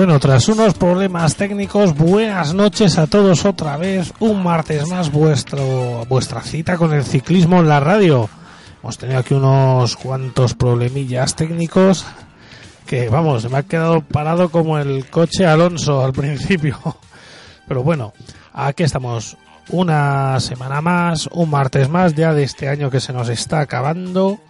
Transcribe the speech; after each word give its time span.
Bueno, 0.00 0.18
tras 0.18 0.48
unos 0.48 0.72
problemas 0.72 1.36
técnicos, 1.36 1.94
buenas 1.94 2.54
noches 2.54 2.96
a 2.96 3.06
todos 3.06 3.44
otra 3.44 3.76
vez. 3.76 4.14
Un 4.18 4.42
martes 4.42 4.88
más 4.88 5.12
vuestro 5.12 6.06
vuestra 6.08 6.40
cita 6.40 6.78
con 6.78 6.94
el 6.94 7.04
ciclismo 7.04 7.60
en 7.60 7.68
la 7.68 7.80
radio. 7.80 8.26
Hemos 8.82 8.96
tenido 8.96 9.18
aquí 9.18 9.34
unos 9.34 9.96
cuantos 9.96 10.54
problemillas 10.54 11.36
técnicos 11.36 12.06
que 12.86 13.10
vamos, 13.10 13.42
se 13.42 13.50
me 13.50 13.58
ha 13.58 13.62
quedado 13.64 14.00
parado 14.00 14.48
como 14.48 14.78
el 14.78 15.04
coche 15.10 15.44
Alonso 15.46 16.02
al 16.02 16.14
principio. 16.14 16.78
Pero 17.68 17.82
bueno, 17.82 18.14
aquí 18.54 18.84
estamos 18.84 19.36
una 19.68 20.40
semana 20.40 20.80
más, 20.80 21.28
un 21.30 21.50
martes 21.50 21.90
más 21.90 22.14
ya 22.14 22.32
de 22.32 22.44
este 22.44 22.70
año 22.70 22.88
que 22.88 23.00
se 23.00 23.12
nos 23.12 23.28
está 23.28 23.60
acabando. 23.60 24.40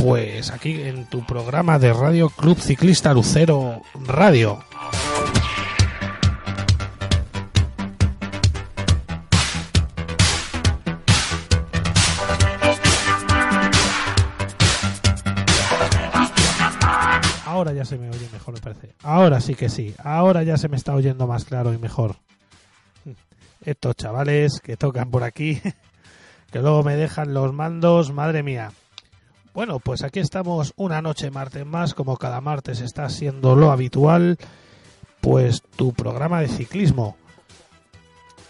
Pues 0.00 0.50
aquí 0.50 0.80
en 0.80 1.04
tu 1.04 1.26
programa 1.26 1.78
de 1.78 1.92
Radio 1.92 2.30
Club 2.30 2.58
Ciclista 2.58 3.12
Lucero 3.12 3.82
Radio. 4.06 4.64
Ahora 17.44 17.74
ya 17.74 17.84
se 17.84 17.98
me 17.98 18.08
oye 18.08 18.26
mejor, 18.32 18.54
me 18.54 18.60
parece. 18.60 18.94
Ahora 19.02 19.42
sí 19.42 19.54
que 19.54 19.68
sí. 19.68 19.94
Ahora 20.02 20.42
ya 20.44 20.56
se 20.56 20.70
me 20.70 20.76
está 20.76 20.94
oyendo 20.94 21.26
más 21.26 21.44
claro 21.44 21.74
y 21.74 21.78
mejor. 21.78 22.16
Estos 23.62 23.96
chavales 23.96 24.60
que 24.62 24.78
tocan 24.78 25.10
por 25.10 25.24
aquí, 25.24 25.60
que 26.50 26.60
luego 26.60 26.82
me 26.82 26.96
dejan 26.96 27.34
los 27.34 27.52
mandos, 27.52 28.12
madre 28.14 28.42
mía. 28.42 28.72
Bueno, 29.60 29.78
pues 29.78 30.02
aquí 30.04 30.20
estamos 30.20 30.72
una 30.76 31.02
noche 31.02 31.30
martes 31.30 31.66
más, 31.66 31.92
como 31.92 32.16
cada 32.16 32.40
martes 32.40 32.80
está 32.80 33.10
siendo 33.10 33.54
lo 33.54 33.70
habitual, 33.70 34.38
pues 35.20 35.60
tu 35.76 35.92
programa 35.92 36.40
de 36.40 36.48
ciclismo. 36.48 37.18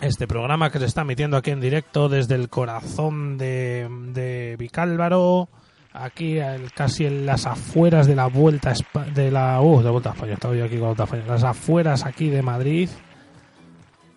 Este 0.01 0.29
programa 0.29 0.71
que 0.71 0.79
se 0.79 0.85
está 0.85 1.01
emitiendo 1.01 1.37
aquí 1.37 1.51
en 1.51 1.61
directo 1.61 2.09
desde 2.09 2.37
el 2.37 2.49
corazón 2.49 3.39
de, 3.39 3.89
de 4.13 4.55
Vicálvaro, 4.57 5.49
aquí 5.93 6.39
el- 6.39 6.71
casi 6.71 7.07
en 7.07 7.27
las 7.27 7.45
afueras 7.45 8.07
de 8.07 8.15
la 8.15 8.27
vuelta 8.29 8.73
de 9.13 9.33
la 9.33 9.61
uh, 9.61 9.83
de 9.83 9.91
vuelta 9.91 10.11
a 10.11 10.13
España, 10.13 10.35
estaba 10.35 10.55
yo 10.55 10.65
aquí 10.65 10.77
con 10.77 10.85
vuelta 10.95 11.03
a 11.03 11.07
España, 11.07 11.25
las 11.27 11.43
afueras 11.43 12.07
aquí 12.07 12.31
de 12.31 12.43
Madrid, 12.43 12.89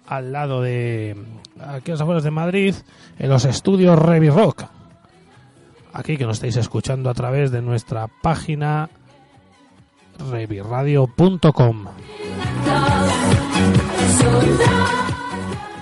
al 0.06 0.31
lado 0.31 0.62
de 0.62 1.18
aquí 1.59 1.89
a 1.89 1.95
las 1.95 2.01
afueras 2.01 2.23
de 2.23 2.29
Madrid, 2.29 2.75
en 3.18 3.29
los 3.29 3.45
estudios 3.45 3.97
Revi. 3.97 4.29
Aquí 5.94 6.18
que 6.18 6.25
nos 6.25 6.38
estáis 6.38 6.57
escuchando 6.57 7.10
a 7.10 7.13
través 7.13 7.51
de 7.51 7.62
nuestra 7.62 8.07
página 8.07 8.90
reviradio.com. 10.31 11.86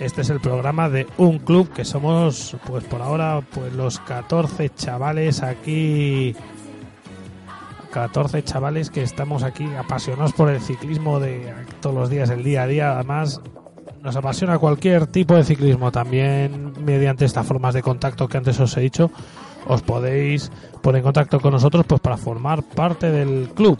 este 0.00 0.22
es 0.22 0.30
el 0.30 0.40
programa 0.40 0.88
de 0.88 1.06
un 1.18 1.38
club 1.38 1.72
que 1.72 1.84
somos, 1.84 2.56
pues 2.66 2.84
por 2.84 3.02
ahora, 3.02 3.40
pues 3.52 3.72
los 3.72 3.98
14 4.00 4.70
chavales 4.70 5.42
aquí 5.42 6.34
14 7.90 8.44
chavales 8.44 8.90
que 8.90 9.02
estamos 9.02 9.42
aquí 9.42 9.64
apasionados 9.76 10.32
por 10.32 10.50
el 10.50 10.60
ciclismo 10.60 11.20
de 11.20 11.52
todos 11.80 11.94
los 11.94 12.10
días, 12.10 12.30
el 12.30 12.44
día 12.44 12.62
a 12.62 12.66
día. 12.66 12.92
Además, 12.92 13.40
nos 14.02 14.14
apasiona 14.16 14.58
cualquier 14.58 15.06
tipo 15.06 15.34
de 15.34 15.44
ciclismo. 15.44 15.90
También 15.90 16.72
mediante 16.84 17.24
estas 17.24 17.46
formas 17.46 17.74
de 17.74 17.82
contacto 17.82 18.28
que 18.28 18.36
antes 18.36 18.60
os 18.60 18.76
he 18.76 18.80
dicho, 18.80 19.10
os 19.66 19.82
podéis 19.82 20.50
poner 20.82 20.98
en 21.00 21.04
contacto 21.04 21.40
con 21.40 21.52
nosotros 21.52 21.84
pues 21.86 22.00
para 22.00 22.16
formar 22.16 22.62
parte 22.62 23.10
del 23.10 23.50
club. 23.50 23.78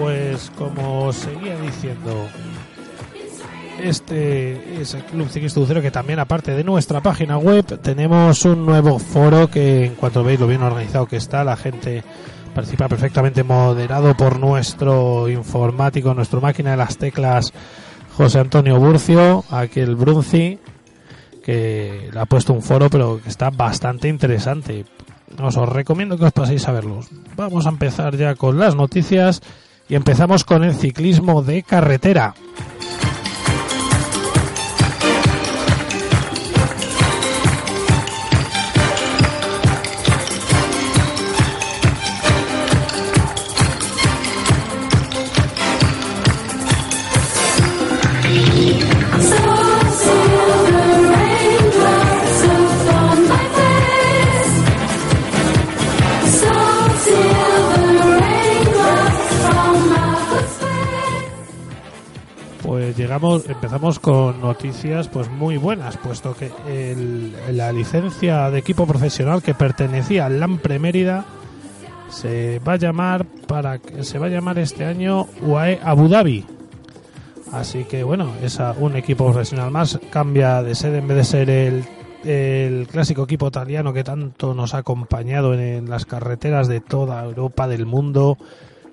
Pues 0.00 0.50
como 0.56 1.12
seguía 1.12 1.60
diciendo, 1.60 2.26
este 3.82 4.80
es 4.80 4.94
el 4.94 5.04
Club 5.04 5.28
Ciclista 5.28 5.60
Ucero 5.60 5.82
que 5.82 5.90
también 5.90 6.18
aparte 6.18 6.52
de 6.52 6.64
nuestra 6.64 7.02
página 7.02 7.36
web 7.36 7.78
tenemos 7.82 8.46
un 8.46 8.64
nuevo 8.64 8.98
foro 8.98 9.50
que 9.50 9.84
en 9.84 9.94
cuanto 9.96 10.24
veis 10.24 10.40
lo 10.40 10.46
bien 10.46 10.62
organizado 10.62 11.04
que 11.04 11.16
está, 11.16 11.44
la 11.44 11.56
gente 11.56 12.02
participa 12.54 12.88
perfectamente 12.88 13.44
moderado 13.44 14.16
por 14.16 14.38
nuestro 14.38 15.28
informático, 15.28 16.14
nuestro 16.14 16.40
máquina 16.40 16.70
de 16.70 16.76
las 16.78 16.96
teclas 16.96 17.52
José 18.16 18.38
Antonio 18.38 18.80
Burcio, 18.80 19.44
aquí 19.50 19.80
el 19.80 19.96
Brunci, 19.96 20.58
que 21.44 22.08
le 22.10 22.20
ha 22.20 22.24
puesto 22.24 22.54
un 22.54 22.62
foro 22.62 22.88
pero 22.88 23.20
que 23.22 23.28
está 23.28 23.50
bastante 23.50 24.08
interesante. 24.08 24.86
Os, 25.38 25.56
os 25.56 25.68
recomiendo 25.68 26.16
que 26.16 26.24
os 26.24 26.32
paséis 26.32 26.66
a 26.66 26.72
verlos. 26.72 27.08
Vamos 27.36 27.66
a 27.66 27.68
empezar 27.68 28.16
ya 28.16 28.34
con 28.34 28.58
las 28.58 28.74
noticias 28.74 29.42
y 29.90 29.96
empezamos 29.96 30.44
con 30.44 30.62
el 30.62 30.74
ciclismo 30.74 31.42
de 31.42 31.64
carretera. 31.64 32.34
Noticias 64.64 65.08
pues 65.08 65.30
muy 65.30 65.56
buenas, 65.56 65.96
puesto 65.96 66.34
que 66.36 66.50
el- 66.68 67.32
la 67.56 67.72
licencia 67.72 68.50
de 68.50 68.58
equipo 68.58 68.86
profesional 68.86 69.42
que 69.42 69.54
pertenecía 69.54 70.26
al 70.26 70.38
Lampre 70.38 70.78
Mérida 70.78 71.24
se 72.10 72.58
va 72.58 72.74
a 72.74 72.76
llamar 72.76 73.24
para 73.46 73.80
se 74.02 74.18
va 74.18 74.26
a 74.26 74.28
llamar 74.28 74.58
este 74.58 74.84
año 74.84 75.26
UAE 75.40 75.80
Abu 75.82 76.08
Dhabi. 76.08 76.44
Así 77.52 77.84
que 77.84 78.02
bueno, 78.02 78.32
es 78.42 78.58
un 78.78 78.96
equipo 78.96 79.24
profesional 79.32 79.70
más, 79.70 79.98
cambia 80.10 80.62
de 80.62 80.74
sede 80.74 80.98
en 80.98 81.08
vez 81.08 81.16
de 81.16 81.24
ser 81.24 81.48
el, 81.48 81.84
el 82.24 82.86
clásico 82.86 83.22
equipo 83.24 83.48
italiano 83.48 83.94
que 83.94 84.04
tanto 84.04 84.52
nos 84.52 84.74
ha 84.74 84.78
acompañado 84.78 85.54
en, 85.54 85.60
en 85.60 85.88
las 85.90 86.04
carreteras 86.04 86.68
de 86.68 86.80
toda 86.80 87.24
Europa, 87.24 87.66
del 87.66 87.86
mundo, 87.86 88.36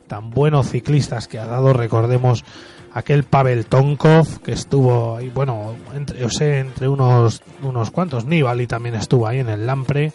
tan 0.08 0.30
buenos 0.30 0.70
ciclistas 0.70 1.28
que 1.28 1.40
ha 1.40 1.46
dado, 1.46 1.74
recordemos 1.74 2.46
aquel 2.94 3.24
Pavel 3.24 3.66
Tonkov 3.66 4.42
que 4.42 4.54
estuvo 4.54 5.18
ahí, 5.18 5.30
bueno, 5.30 5.75
entre, 5.94 6.19
yo 6.19 6.30
sé, 6.30 6.60
entre 6.60 6.88
unos, 6.88 7.42
unos 7.62 7.92
cuantos, 7.92 8.25
Nibali 8.25 8.68
también 8.68 8.95
estuvo 8.95 9.28
ahí 9.28 9.39
en 9.39 9.50
el 9.50 9.66
Lampre. 9.66 10.13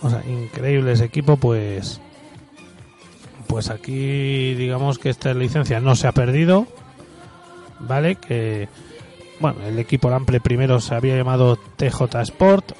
O 0.00 0.10
sea, 0.10 0.22
increíble 0.26 0.92
ese 0.92 1.04
equipo, 1.04 1.36
pues. 1.36 2.00
Pues 3.46 3.70
aquí, 3.70 4.54
digamos 4.54 4.98
que 4.98 5.08
esta 5.08 5.32
licencia 5.34 5.80
no 5.80 5.96
se 5.96 6.06
ha 6.06 6.12
perdido. 6.12 6.66
¿Vale? 7.80 8.16
Que. 8.16 8.68
Bueno, 9.40 9.58
el 9.66 9.78
equipo 9.78 10.10
Lampre 10.10 10.40
primero 10.40 10.80
se 10.80 10.94
había 10.94 11.16
llamado 11.16 11.56
TJ 11.56 12.20
Sport. 12.22 12.72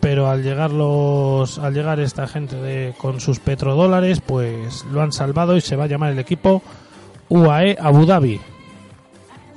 Pero 0.00 0.28
al 0.28 0.42
llegar 0.42 0.70
los. 0.70 1.58
Al 1.58 1.74
llegar 1.74 1.98
esta 1.98 2.28
gente 2.28 2.56
de, 2.56 2.94
con 2.96 3.20
sus 3.20 3.40
petrodólares, 3.40 4.20
pues 4.20 4.84
lo 4.84 5.02
han 5.02 5.12
salvado 5.12 5.56
y 5.56 5.60
se 5.60 5.76
va 5.76 5.84
a 5.84 5.88
llamar 5.88 6.12
el 6.12 6.18
equipo 6.18 6.62
UAE 7.32 7.78
Abu 7.80 8.04
Dhabi. 8.04 8.40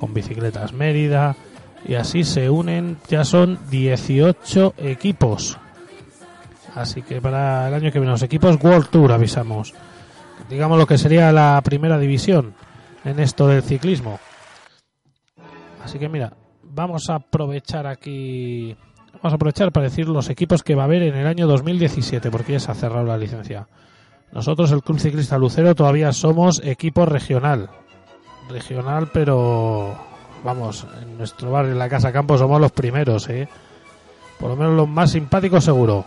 Con 0.00 0.14
bicicletas 0.14 0.72
Mérida. 0.72 1.36
Y 1.86 1.94
así 1.94 2.24
se 2.24 2.50
unen, 2.50 2.96
ya 3.08 3.24
son 3.24 3.58
18 3.70 4.74
equipos. 4.78 5.58
Así 6.74 7.02
que 7.02 7.20
para 7.20 7.68
el 7.68 7.74
año 7.74 7.92
que 7.92 7.98
viene 7.98 8.12
los 8.12 8.22
equipos 8.22 8.58
World 8.62 8.88
Tour 8.88 9.12
avisamos. 9.12 9.74
Digamos 10.48 10.78
lo 10.78 10.86
que 10.86 10.98
sería 10.98 11.30
la 11.32 11.60
primera 11.62 11.98
división 11.98 12.54
en 13.04 13.20
esto 13.20 13.46
del 13.46 13.62
ciclismo. 13.62 14.18
Así 15.84 15.98
que 15.98 16.08
mira, 16.08 16.32
vamos 16.62 17.08
a 17.08 17.16
aprovechar 17.16 17.86
aquí 17.86 18.76
vamos 19.12 19.32
a 19.32 19.36
aprovechar 19.36 19.70
para 19.70 19.84
decir 19.84 20.08
los 20.08 20.28
equipos 20.28 20.62
que 20.62 20.74
va 20.74 20.82
a 20.82 20.86
haber 20.86 21.02
en 21.02 21.14
el 21.14 21.26
año 21.26 21.46
2017 21.46 22.30
porque 22.30 22.52
ya 22.52 22.60
se 22.60 22.70
ha 22.70 22.74
cerrado 22.74 23.06
la 23.06 23.18
licencia. 23.18 23.68
Nosotros 24.32 24.70
el 24.72 24.82
Club 24.82 24.98
Ciclista 24.98 25.38
Lucero 25.38 25.74
todavía 25.74 26.12
somos 26.12 26.60
equipo 26.64 27.06
regional. 27.06 27.70
Regional, 28.48 29.10
pero 29.12 29.96
vamos, 30.44 30.86
en 31.02 31.18
nuestro 31.18 31.50
barrio 31.50 31.72
en 31.72 31.78
la 31.78 31.88
Casa 31.88 32.12
Campo 32.12 32.38
somos 32.38 32.60
los 32.60 32.72
primeros, 32.72 33.28
¿eh? 33.28 33.48
Por 34.38 34.50
lo 34.50 34.56
menos 34.56 34.74
los 34.74 34.88
más 34.88 35.10
simpáticos 35.10 35.64
seguro. 35.64 36.04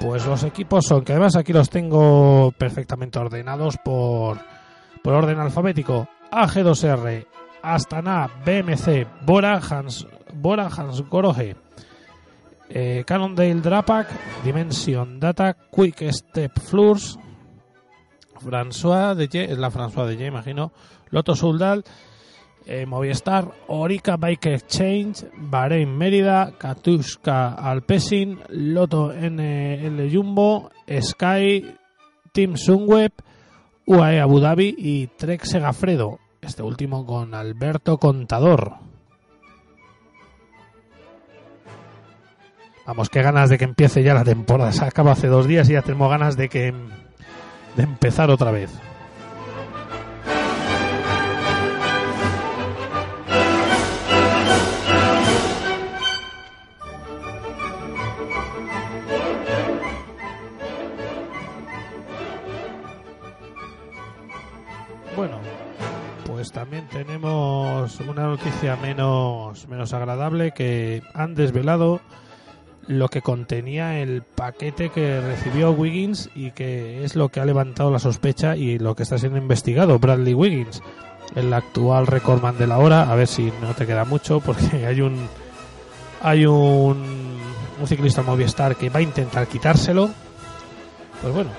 Pues 0.00 0.24
los 0.24 0.42
equipos 0.44 0.86
son, 0.86 1.04
que 1.04 1.12
además 1.12 1.36
aquí 1.36 1.52
los 1.52 1.68
tengo 1.68 2.52
perfectamente 2.56 3.18
ordenados 3.18 3.76
por, 3.76 4.38
por 5.02 5.12
orden 5.12 5.38
alfabético. 5.38 6.08
AG2R, 6.32 7.26
Astana, 7.62 8.30
BMC, 8.44 9.06
Bora, 9.26 9.60
Hans, 9.68 10.06
Bora, 10.34 10.68
Hans 10.68 11.02
Goroge, 11.08 11.56
eh, 12.68 13.04
Cannondale 13.06 13.60
Drapac, 13.60 14.08
Dimension 14.44 15.20
Data, 15.20 15.54
Quick 15.70 16.12
Step 16.12 16.58
Floors, 16.60 17.18
François 18.40 19.14
de 19.14 19.28
Ye, 19.28 19.44
es 19.44 19.58
la 19.58 19.70
François 19.70 20.06
de 20.06 20.16
Ye, 20.16 20.26
imagino, 20.26 20.72
Loto 21.10 21.34
Soldal, 21.34 21.84
eh, 22.66 22.86
Movistar, 22.86 23.50
Orica 23.68 24.16
Bike 24.16 24.54
Exchange, 24.54 25.26
Bahrein 25.36 25.96
Mérida, 25.96 26.52
Katuska 26.56 27.54
Alpecin, 27.54 28.38
Loto 28.48 29.12
NL 29.12 30.08
Jumbo, 30.10 30.70
Sky, 30.86 31.74
Team 32.32 32.56
Sunweb, 32.56 33.12
UAE 33.86 34.20
Abu 34.20 34.40
Dhabi 34.40 34.74
y 34.78 35.08
Trek 35.08 35.44
Segafredo, 35.44 36.20
este 36.40 36.62
último 36.62 37.04
con 37.04 37.34
Alberto 37.34 37.98
Contador. 37.98 38.89
Vamos, 42.90 43.08
qué 43.08 43.22
ganas 43.22 43.48
de 43.48 43.56
que 43.56 43.62
empiece 43.62 44.02
ya 44.02 44.14
la 44.14 44.24
temporada. 44.24 44.72
Se 44.72 44.84
acaba 44.84 45.12
hace 45.12 45.28
dos 45.28 45.46
días 45.46 45.70
y 45.70 45.74
ya 45.74 45.82
tenemos 45.82 46.10
ganas 46.10 46.36
de 46.36 46.48
que 46.48 46.74
de 47.76 47.82
empezar 47.84 48.30
otra 48.30 48.50
vez. 48.50 48.68
Bueno, 65.14 65.38
pues 66.26 66.50
también 66.50 66.88
tenemos 66.88 68.00
una 68.00 68.24
noticia 68.24 68.74
menos, 68.82 69.68
menos 69.68 69.92
agradable 69.92 70.50
que 70.50 71.04
han 71.14 71.36
desvelado 71.36 72.00
lo 72.86 73.08
que 73.08 73.22
contenía 73.22 74.00
el 74.00 74.22
paquete 74.22 74.90
que 74.90 75.20
recibió 75.20 75.70
Wiggins 75.72 76.30
y 76.34 76.50
que 76.50 77.04
es 77.04 77.14
lo 77.14 77.28
que 77.28 77.40
ha 77.40 77.44
levantado 77.44 77.90
la 77.90 77.98
sospecha 77.98 78.56
y 78.56 78.78
lo 78.78 78.96
que 78.96 79.02
está 79.02 79.18
siendo 79.18 79.38
investigado 79.38 79.98
Bradley 79.98 80.34
Wiggins, 80.34 80.82
el 81.34 81.52
actual 81.52 82.06
recordman 82.06 82.58
de 82.58 82.66
la 82.66 82.78
hora. 82.78 83.10
A 83.10 83.14
ver 83.14 83.26
si 83.26 83.52
no 83.62 83.74
te 83.74 83.86
queda 83.86 84.04
mucho 84.04 84.40
porque 84.40 84.86
hay 84.86 85.00
un 85.00 85.28
hay 86.22 86.44
un, 86.46 87.38
un 87.80 87.86
ciclista 87.86 88.22
Movistar 88.22 88.76
que 88.76 88.90
va 88.90 88.98
a 88.98 89.02
intentar 89.02 89.46
quitárselo. 89.46 90.10
Pues 91.22 91.34
bueno, 91.34 91.50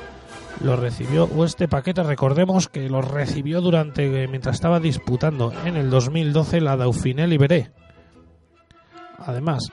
lo 0.64 0.76
recibió 0.76 1.26
o 1.26 1.46
este 1.46 1.68
paquete 1.68 2.04
recordemos 2.04 2.68
que 2.68 2.90
lo 2.90 3.02
recibió 3.02 3.62
durante 3.62 4.28
mientras 4.28 4.56
estaba 4.56 4.80
disputando 4.80 5.54
en 5.66 5.78
el 5.78 5.90
2012 5.90 6.62
la 6.62 6.78
Dauphiné 6.78 7.28
Libéré. 7.28 7.72
Además, 9.18 9.72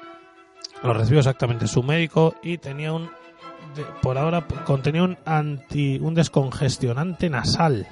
lo 0.82 0.92
recibió 0.92 1.18
exactamente 1.18 1.66
su 1.66 1.82
médico 1.82 2.34
y 2.42 2.58
tenía 2.58 2.92
un 2.92 3.10
por 4.02 4.18
ahora 4.18 4.46
contenía 4.64 5.02
un 5.02 5.18
anti 5.24 5.98
un 5.98 6.14
descongestionante 6.14 7.28
nasal. 7.30 7.86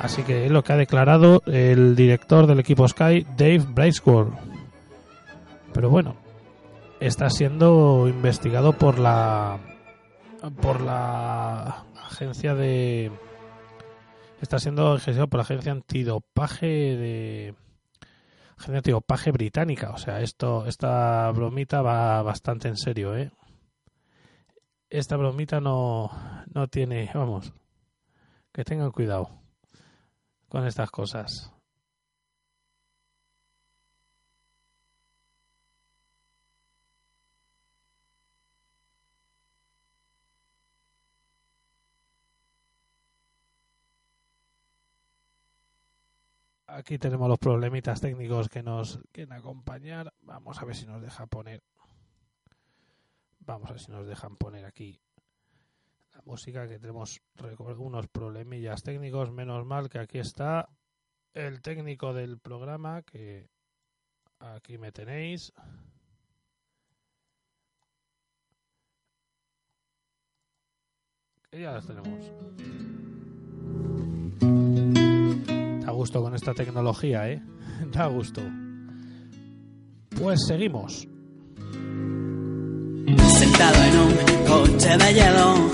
Así 0.00 0.22
que 0.22 0.46
es 0.46 0.50
lo 0.50 0.64
que 0.64 0.72
ha 0.72 0.76
declarado 0.76 1.42
el 1.46 1.94
director 1.94 2.46
del 2.46 2.60
equipo 2.60 2.88
Sky 2.88 3.26
Dave 3.36 3.64
Braceworth 3.68 4.32
pero 5.72 5.90
bueno 5.90 6.16
está 7.00 7.30
siendo 7.30 8.08
investigado 8.08 8.72
por 8.72 8.98
la 8.98 9.58
por 10.60 10.80
la 10.80 11.84
agencia 12.06 12.54
de 12.54 13.10
está 14.40 14.58
siendo 14.58 14.92
investigado 14.92 15.28
por 15.28 15.38
la 15.38 15.44
agencia 15.44 15.72
antidopaje 15.72 16.66
de 16.66 17.54
agencia 18.60 18.78
antidopaje 18.78 19.32
británica. 19.32 19.90
O 19.90 19.98
sea 19.98 20.20
esto 20.20 20.66
esta 20.66 21.30
bromita 21.32 21.82
va 21.82 22.22
bastante 22.22 22.68
en 22.68 22.76
serio 22.76 23.16
eh 23.16 23.30
esta 24.90 25.16
bromita 25.16 25.60
no 25.60 26.10
no 26.52 26.68
tiene 26.68 27.10
vamos 27.14 27.52
que 28.52 28.64
tengan 28.64 28.90
cuidado 28.90 29.30
con 30.48 30.66
estas 30.66 30.90
cosas 30.90 31.52
Aquí 46.72 46.98
tenemos 46.98 47.28
los 47.28 47.38
problemitas 47.38 48.00
técnicos 48.00 48.48
que 48.48 48.62
nos 48.62 49.00
quieren 49.10 49.32
acompañar. 49.32 50.14
Vamos 50.22 50.62
a 50.62 50.64
ver 50.64 50.76
si 50.76 50.86
nos 50.86 51.02
deja 51.02 51.26
poner. 51.26 51.64
Vamos 53.40 53.70
a 53.70 53.72
ver 53.72 53.80
si 53.80 53.90
nos 53.90 54.06
dejan 54.06 54.36
poner 54.36 54.64
aquí 54.64 55.00
la 56.14 56.22
música 56.24 56.68
que 56.68 56.78
tenemos 56.78 57.20
unos 57.76 58.06
problemillas 58.06 58.84
técnicos. 58.84 59.32
Menos 59.32 59.66
mal 59.66 59.88
que 59.88 59.98
aquí 59.98 60.18
está 60.18 60.68
el 61.34 61.60
técnico 61.60 62.14
del 62.14 62.38
programa 62.38 63.02
que 63.02 63.50
aquí 64.38 64.78
me 64.78 64.92
tenéis. 64.92 65.52
Que 71.50 71.62
ya 71.62 71.72
las 71.72 71.86
tenemos. 71.88 73.09
Da 75.90 75.96
gusto 75.96 76.22
con 76.22 76.36
esta 76.36 76.54
tecnología, 76.54 77.28
¿eh? 77.28 77.42
Da 77.92 78.06
gusto. 78.06 78.40
Pues 80.16 80.46
seguimos. 80.46 81.08
Sentado 83.38 83.82
en 83.88 83.98
un 83.98 84.14
coche 84.46 84.96
de 84.96 85.14
hielo 85.14 85.70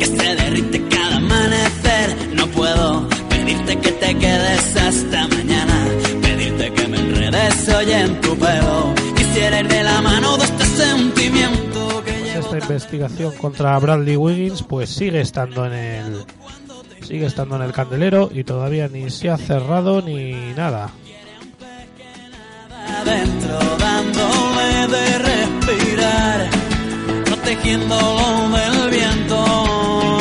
que 0.00 0.06
se 0.06 0.34
derrite 0.34 0.88
cada 0.88 1.16
amanecer. 1.18 2.34
No 2.34 2.48
puedo 2.48 3.08
pedirte 3.28 3.78
que 3.78 3.92
te 3.92 4.18
quedes 4.18 4.76
hasta 4.76 5.28
mañana, 5.28 5.86
pedirte 6.22 6.72
que 6.72 6.88
me 6.88 6.98
enredes 6.98 7.68
hoy 7.68 7.92
en 7.92 8.20
tu 8.20 8.36
pelo. 8.36 8.92
Quisiera 9.16 9.60
ir 9.60 9.68
de 9.68 9.84
la 9.84 10.02
mano 10.02 10.38
de 10.38 10.44
este 10.44 10.64
sentimiento 10.64 12.02
que 12.04 12.10
Pues 12.10 12.34
llevo 12.34 12.46
esta 12.46 12.58
investigación 12.58 13.32
contra 13.36 13.78
Bradley 13.78 14.16
Wiggins 14.16 14.64
pues 14.64 14.90
sigue 14.90 15.20
estando 15.20 15.66
en 15.66 15.72
el 15.72 16.26
sigue 17.12 17.26
estando 17.26 17.56
en 17.56 17.62
el 17.62 17.72
candelero 17.74 18.30
y 18.32 18.42
todavía 18.42 18.88
ni 18.88 19.10
se 19.10 19.28
ha 19.28 19.36
cerrado 19.36 20.00
ni 20.00 20.32
nada. 20.56 20.90
adentro, 23.00 23.58
dándole 23.78 24.88
de 24.96 25.18
respirar, 25.18 26.48
protegiéndolo 27.26 28.48
del 28.56 28.90
viento. 28.90 29.36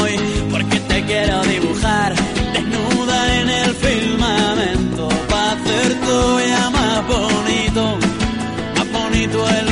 hoy, 0.01 0.15
Porque 0.51 0.79
te 0.81 1.05
quiero 1.05 1.41
dibujar 1.43 2.13
desnuda 2.51 3.39
en 3.39 3.49
el 3.49 3.73
firmamento, 3.73 5.07
para 5.29 5.51
hacer 5.53 5.93
todavía 6.01 6.69
más 6.71 7.07
bonito, 7.07 7.97
más 8.75 8.91
bonito 8.91 9.49
el 9.49 9.70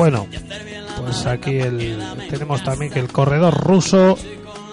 Bueno, 0.00 0.26
pues 1.04 1.26
aquí 1.26 1.58
el, 1.58 1.98
tenemos 2.30 2.64
también 2.64 2.90
que 2.90 3.00
el 3.00 3.12
corredor 3.12 3.52
ruso 3.52 4.16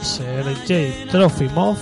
Sergei 0.01 1.05
Trofimov 1.11 1.75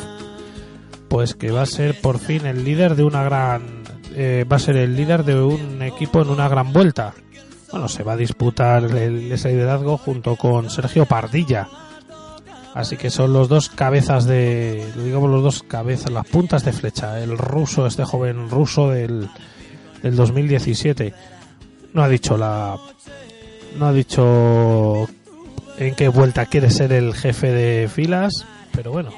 pues 1.07 1.35
que 1.35 1.51
va 1.51 1.61
a 1.61 1.65
ser 1.67 2.01
por 2.01 2.17
fin 2.17 2.47
el 2.47 2.63
líder 2.65 2.95
de 2.95 3.03
una 3.03 3.21
gran 3.23 3.83
eh, 4.15 4.45
va 4.51 4.55
a 4.55 4.59
ser 4.59 4.77
el 4.77 4.95
líder 4.95 5.23
de 5.25 5.39
un 5.39 5.83
equipo 5.83 6.23
en 6.23 6.29
una 6.31 6.47
gran 6.49 6.73
vuelta. 6.73 7.13
Bueno, 7.71 7.87
se 7.87 8.01
va 8.01 8.13
a 8.13 8.17
disputar 8.17 8.83
el- 8.85 9.31
ese 9.31 9.49
liderazgo 9.49 9.99
junto 9.99 10.35
con 10.37 10.71
Sergio 10.71 11.05
Pardilla. 11.05 11.67
Así 12.73 12.97
que 12.97 13.11
son 13.11 13.31
los 13.31 13.47
dos 13.47 13.69
cabezas 13.69 14.25
de, 14.25 14.91
digamos 15.03 15.29
los 15.29 15.43
dos 15.43 15.61
cabezas, 15.61 16.09
las 16.11 16.25
puntas 16.25 16.65
de 16.65 16.73
flecha. 16.73 17.19
El 17.21 17.37
ruso, 17.37 17.85
este 17.85 18.05
joven 18.05 18.49
ruso 18.49 18.89
del, 18.89 19.29
del 20.01 20.15
2017. 20.15 21.13
No 21.93 22.01
ha 22.03 22.09
dicho 22.09 22.35
la, 22.37 22.77
no 23.77 23.87
ha 23.87 23.93
dicho 23.93 25.07
en 25.77 25.95
qué 25.95 26.07
vuelta 26.07 26.45
quiere 26.45 26.69
ser 26.69 26.91
el 26.93 27.13
jefe 27.13 27.51
de 27.51 27.87
filas, 27.89 28.45
pero 28.71 28.91
bueno, 28.91 29.11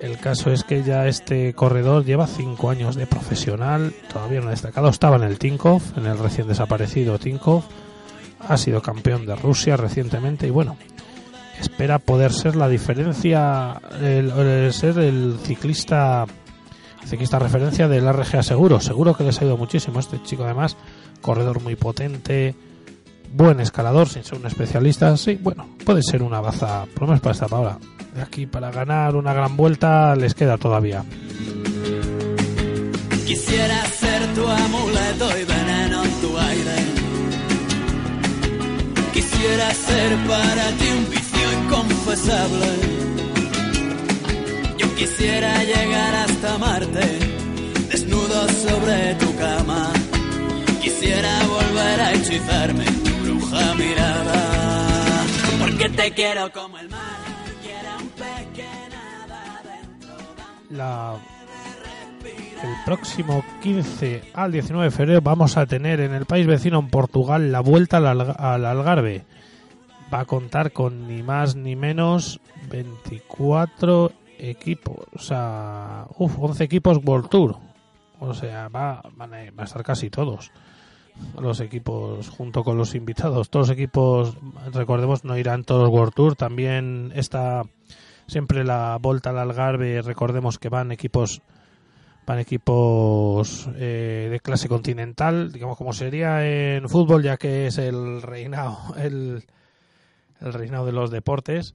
el 0.00 0.18
caso 0.18 0.50
es 0.50 0.64
que 0.64 0.82
ya 0.82 1.06
este 1.06 1.54
corredor 1.54 2.04
lleva 2.04 2.26
cinco 2.26 2.70
años 2.70 2.96
de 2.96 3.06
profesional, 3.06 3.92
todavía 4.12 4.40
no 4.40 4.48
ha 4.48 4.50
destacado, 4.50 4.88
estaba 4.88 5.16
en 5.16 5.24
el 5.24 5.38
Tinkov, 5.38 5.82
en 5.96 6.06
el 6.06 6.18
recién 6.18 6.46
desaparecido 6.46 7.18
Tinkov, 7.18 7.64
ha 8.40 8.56
sido 8.56 8.82
campeón 8.82 9.26
de 9.26 9.34
Rusia 9.34 9.76
recientemente 9.76 10.46
y 10.46 10.50
bueno, 10.50 10.76
espera 11.60 11.98
poder 11.98 12.32
ser 12.32 12.56
la 12.56 12.68
diferencia, 12.68 13.80
el, 14.00 14.30
el 14.30 14.72
ser 14.72 14.98
el 14.98 15.38
ciclista, 15.42 16.26
ciclista 17.06 17.38
referencia 17.38 17.88
del 17.88 18.12
RGA 18.12 18.42
Seguro, 18.42 18.80
seguro 18.80 19.14
que 19.14 19.24
les 19.24 19.40
ha 19.40 19.44
ido 19.44 19.56
muchísimo 19.56 20.00
este 20.00 20.22
chico 20.22 20.44
además, 20.44 20.76
corredor 21.20 21.62
muy 21.62 21.76
potente, 21.76 22.54
buen 23.34 23.58
escalador 23.58 24.08
sin 24.08 24.22
ser 24.22 24.38
un 24.38 24.46
especialista, 24.46 25.16
sí, 25.16 25.38
bueno, 25.42 25.66
puede 25.84 26.02
ser 26.02 26.22
una 26.22 26.40
baza, 26.40 26.86
por 26.94 27.02
lo 27.02 27.06
menos 27.08 27.20
para 27.20 27.32
esta 27.32 27.46
hora. 27.46 27.78
De 28.14 28.22
aquí 28.22 28.46
para 28.46 28.70
ganar 28.70 29.16
una 29.16 29.32
gran 29.32 29.56
vuelta 29.56 30.14
les 30.14 30.34
queda 30.34 30.56
todavía. 30.56 31.04
Quisiera 33.26 33.84
ser 33.86 34.34
tu 34.34 34.46
amuleto 34.46 35.38
y 35.38 35.44
veneno 35.44 36.04
en 36.04 36.10
tu 36.20 36.38
aire. 36.38 36.76
Quisiera 39.12 39.70
ser 39.72 40.16
para 40.28 40.68
ti 40.78 40.86
un 40.96 41.10
vicio 41.10 41.52
inconfesable. 41.64 42.66
Yo 44.78 44.94
quisiera 44.94 45.64
llegar 45.64 46.14
hasta 46.14 46.58
Marte, 46.58 47.18
desnudo 47.90 48.48
sobre 48.48 49.14
tu 49.16 49.36
cama. 49.36 49.90
Quisiera 50.80 51.38
volver 51.48 52.00
a 52.00 52.12
hechizarme 52.12 53.03
el. 56.78 56.88
La, 60.70 61.14
el 62.62 62.84
próximo 62.84 63.44
15 63.62 64.32
al 64.34 64.52
19 64.52 64.86
de 64.86 64.90
febrero 64.90 65.20
vamos 65.20 65.56
a 65.56 65.66
tener 65.66 66.00
en 66.00 66.14
el 66.14 66.26
país 66.26 66.46
vecino, 66.46 66.78
en 66.78 66.88
Portugal, 66.88 67.52
la 67.52 67.60
vuelta 67.60 67.98
al, 67.98 68.06
al 68.20 68.64
Algarve. 68.64 69.24
Va 70.12 70.20
a 70.20 70.24
contar 70.24 70.72
con 70.72 71.06
ni 71.06 71.22
más 71.22 71.56
ni 71.56 71.76
menos 71.76 72.40
24 72.70 74.12
equipos, 74.38 75.06
o 75.14 75.18
sea, 75.18 76.06
uf, 76.16 76.38
11 76.38 76.64
equipos 76.64 76.98
World 77.04 77.28
Tour. 77.28 77.56
O 78.20 78.32
sea, 78.32 78.68
va, 78.68 79.02
van 79.16 79.34
a, 79.34 79.38
van 79.38 79.60
a 79.60 79.64
estar 79.64 79.82
casi 79.82 80.08
todos 80.08 80.50
los 81.40 81.60
equipos 81.60 82.28
junto 82.28 82.64
con 82.64 82.76
los 82.76 82.94
invitados. 82.94 83.50
Todos 83.50 83.68
los 83.68 83.76
equipos, 83.76 84.36
recordemos, 84.72 85.24
no 85.24 85.36
irán 85.36 85.64
todos 85.64 85.88
World 85.88 86.14
Tour. 86.14 86.36
También 86.36 87.12
esta 87.14 87.62
siempre 88.26 88.64
la 88.64 88.98
Volta 89.00 89.30
al 89.30 89.38
Algarve, 89.38 90.02
recordemos 90.02 90.58
que 90.58 90.68
van 90.68 90.92
equipos 90.92 91.42
van 92.26 92.38
equipos 92.38 93.68
eh, 93.76 94.28
de 94.30 94.40
clase 94.40 94.66
continental, 94.66 95.52
digamos 95.52 95.76
como 95.76 95.92
sería 95.92 96.46
en 96.46 96.88
fútbol, 96.88 97.22
ya 97.22 97.36
que 97.36 97.66
es 97.66 97.76
el 97.76 98.22
reinado, 98.22 98.78
el, 98.96 99.44
el 100.40 100.52
reinado 100.54 100.86
de 100.86 100.92
los 100.92 101.10
deportes, 101.10 101.74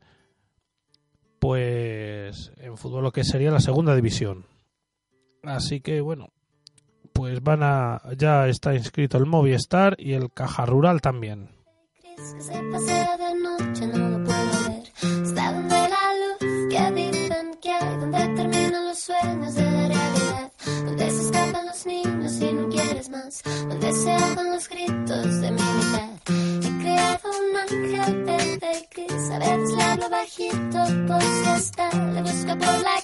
pues 1.38 2.52
en 2.58 2.78
fútbol 2.78 3.04
lo 3.04 3.12
que 3.12 3.24
sería 3.24 3.52
la 3.52 3.60
segunda 3.60 3.96
división. 3.96 4.46
Así 5.44 5.82
que 5.82 6.02
bueno, 6.02 6.30
pues 7.20 7.44
van 7.44 7.64
a 7.64 8.02
ya 8.18 8.48
está 8.48 8.74
inscrito 8.74 9.18
el 9.18 9.26
Movistar 9.26 9.94
y 10.00 10.14
el 10.14 10.32
Caja 10.32 10.66
Rural 10.66 11.02
también. 11.02 11.50
bajito 30.10 30.86
si 31.22 31.50
está, 31.50 31.90
le 31.92 32.22
por 32.22 32.82
la 32.82 32.99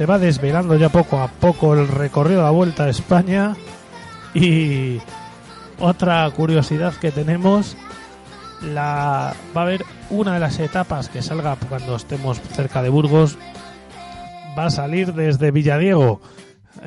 se 0.00 0.06
va 0.06 0.18
desvelando 0.18 0.76
ya 0.76 0.88
poco 0.88 1.20
a 1.20 1.28
poco 1.28 1.74
el 1.74 1.86
recorrido 1.86 2.38
de 2.38 2.44
la 2.44 2.50
Vuelta 2.50 2.84
a 2.84 2.88
España. 2.88 3.54
Y 4.32 4.98
otra 5.78 6.30
curiosidad 6.30 6.94
que 6.94 7.10
tenemos 7.10 7.76
la 8.62 9.34
va 9.54 9.60
a 9.60 9.64
haber 9.64 9.84
una 10.08 10.32
de 10.32 10.40
las 10.40 10.58
etapas 10.58 11.10
que 11.10 11.20
salga 11.20 11.54
cuando 11.68 11.96
estemos 11.96 12.40
cerca 12.40 12.82
de 12.82 12.88
Burgos 12.88 13.36
va 14.58 14.64
a 14.64 14.70
salir 14.70 15.12
desde 15.12 15.50
Villadiego 15.50 16.22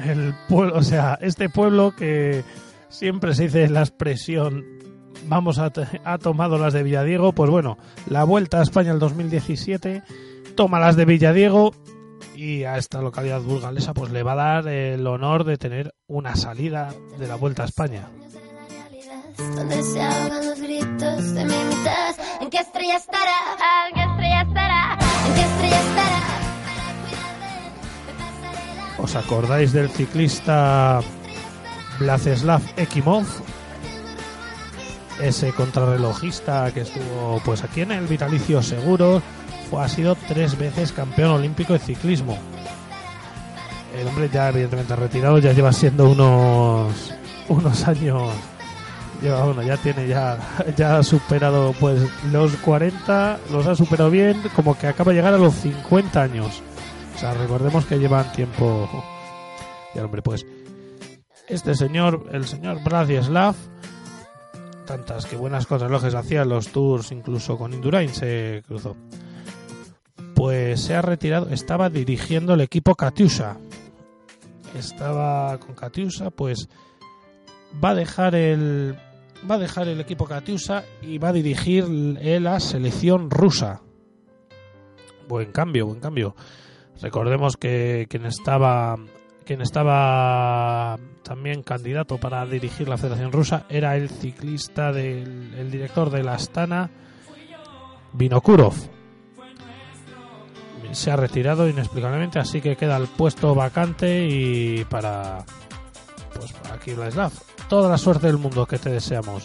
el 0.04 0.34
pueblo 0.50 0.76
o 0.76 0.82
sea 0.82 1.20
este 1.22 1.50
pueblo 1.50 1.94
que 1.96 2.44
siempre 2.90 3.36
se 3.36 3.44
dice 3.44 3.70
la 3.70 3.82
expresión 3.82 4.66
vamos 5.28 5.60
a 5.60 5.72
ha 6.04 6.18
tomado 6.18 6.58
las 6.58 6.74
de 6.74 6.82
Villadiego 6.82 7.32
pues 7.34 7.52
bueno 7.52 7.78
la 8.08 8.24
Vuelta 8.24 8.60
a 8.60 8.64
España 8.64 8.92
el 8.92 8.98
2017 8.98 10.02
toma 10.56 10.80
las 10.80 10.96
de 10.96 11.06
Villadiego 11.06 11.74
y 12.36 12.64
a 12.64 12.78
esta 12.78 13.02
localidad 13.02 13.42
burgalesa 13.42 13.94
pues 13.94 14.12
le 14.12 14.24
va 14.24 14.34
a 14.34 14.36
dar 14.36 14.68
el 14.68 15.06
honor 15.08 15.44
de 15.44 15.58
tener 15.58 15.94
una 16.08 16.36
salida 16.36 16.94
de 17.18 17.28
la 17.28 17.36
Vuelta 17.36 17.64
a 17.64 17.66
España. 17.66 18.10
de 18.32 18.40
la 18.42 18.68
realidad, 18.68 19.56
donde 19.56 19.84
se 19.84 20.02
ahogan 20.02 20.46
los 20.46 20.60
gritos 20.60 21.34
de 21.34 21.46
mi 21.46 21.56
mitad. 21.56 22.16
¿En 22.42 22.50
qué 22.50 22.58
estrella 22.58 22.98
estará? 22.98 23.88
¿En 23.90 23.96
qué 23.96 24.02
estrella 24.02 24.42
estará? 24.42 24.98
¿En 25.28 25.34
qué 25.34 25.42
estrella 25.42 25.80
estará? 25.80 26.22
Para 26.66 26.94
cuidar 26.98 27.36
de 27.42 27.58
él, 27.58 27.74
me 28.08 28.14
pasaré 28.18 28.98
la 28.98 29.04
¿Os 29.04 29.16
acordáis 29.16 29.74
del 29.74 29.90
ciclista 29.90 31.02
Vladislav 32.00 32.62
Ekimov? 32.78 33.26
Ese 35.22 35.54
contrarrelojista 35.54 36.72
que 36.74 36.82
estuvo 36.82 37.40
pues 37.46 37.64
aquí 37.64 37.82
en 37.82 37.92
el 37.92 38.08
Vitalicio 38.08 38.64
Seguro, 38.64 39.22
fue, 39.22 39.43
ha 39.80 39.90
sido 39.90 40.16
tres 40.16 40.58
veces 40.58 40.92
campeón 40.92 41.32
olímpico 41.32 41.74
de 41.74 41.80
ciclismo. 41.80 42.38
El 44.00 44.08
hombre 44.08 44.30
ya 44.32 44.50
evidentemente 44.50 44.96
retirado, 44.96 45.38
ya 45.38 45.54
lleva 45.54 45.72
siendo 45.72 46.10
unos 46.10 47.14
unos 47.50 47.88
años 47.88 48.32
lleva 49.24 49.46
bueno, 49.46 49.64
ya 49.64 49.78
tiene 49.78 50.08
ya 50.08 50.38
ya 50.78 50.98
ha 50.98 51.04
superado 51.04 51.74
pues 51.80 52.02
los 52.32 52.56
40, 52.58 53.40
los 53.52 53.66
ha 53.68 53.76
superado 53.76 54.10
bien, 54.10 54.42
como 54.56 54.78
que 54.78 54.88
acaba 54.88 55.12
de 55.12 55.18
llegar 55.18 55.34
a 55.34 55.38
los 55.38 55.56
50 55.56 56.22
años. 56.22 56.62
O 57.16 57.18
sea, 57.18 57.34
recordemos 57.34 57.86
que 57.86 58.00
llevan 58.00 58.32
tiempo. 58.34 58.90
Y 59.94 60.00
el 60.00 60.06
hombre, 60.06 60.22
pues. 60.22 60.46
Este 61.48 61.76
señor, 61.76 62.28
el 62.32 62.48
señor 62.48 62.82
Bratislav, 62.84 63.56
tantas 64.86 65.26
que 65.26 65.36
buenas 65.36 65.66
cosas 65.66 65.90
relojes 65.90 66.16
hacía 66.16 66.46
los 66.46 66.70
tours, 66.70 67.12
incluso 67.12 67.58
con 67.58 67.74
Indurain 67.74 68.14
se 68.14 68.64
cruzó. 68.66 68.96
Pues 70.44 70.82
se 70.82 70.94
ha 70.94 71.02
retirado, 71.02 71.48
estaba 71.52 71.90
dirigiendo 71.90 72.54
el 72.56 72.60
equipo 72.60 72.96
Katyusha. 72.96 73.56
Estaba 74.78 75.58
con 75.58 75.74
Katyusha, 75.74 76.32
pues 76.32 76.68
va 77.82 77.92
a 77.92 77.96
dejar 77.96 78.36
el 78.36 78.98
va 79.50 79.56
a 79.56 79.58
dejar 79.58 79.88
el 79.88 80.02
equipo 80.02 80.26
Katyusha 80.26 80.84
y 81.02 81.18
va 81.18 81.30
a 81.30 81.32
dirigir 81.32 81.88
la 81.88 82.60
selección 82.60 83.32
rusa. 83.32 83.84
Buen 85.30 85.54
cambio, 85.54 85.86
buen 85.86 86.02
cambio. 86.02 86.36
Recordemos 87.02 87.56
que 87.56 88.08
quien 88.10 88.26
estaba 88.26 88.98
quien 89.46 89.62
estaba 89.62 91.00
también 91.24 91.64
candidato 91.64 92.18
para 92.18 92.46
dirigir 92.46 92.90
la 92.90 92.98
Federación 92.98 93.32
Rusa 93.32 93.66
era 93.70 93.96
el 93.96 94.10
ciclista 94.10 94.92
del 94.92 95.54
el 95.58 95.72
director 95.72 96.10
de 96.10 96.22
la 96.22 96.34
Astana 96.34 96.92
Vinokurov. 98.12 99.03
Se 100.94 101.12
ha 101.12 101.16
retirado 101.16 101.68
inexplicablemente, 101.68 102.40
así 102.40 102.62
que 102.62 102.76
queda 102.76 102.98
el 102.98 103.08
puesto 103.08 103.54
vacante 103.56 104.28
y 104.28 104.86
para 104.86 105.46
pues 106.34 106.52
para 106.54 106.78
Vladislav. 106.96 107.32
Toda 107.70 107.90
la 107.90 107.98
suerte 107.98 108.28
del 108.28 108.38
mundo 108.38 108.66
que 108.66 108.78
te 108.78 108.90
deseamos. 108.90 109.44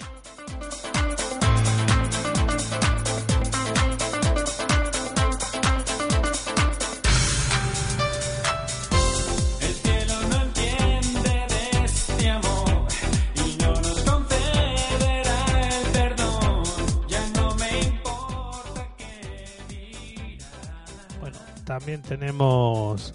También 21.88 22.02
tenemos 22.02 23.14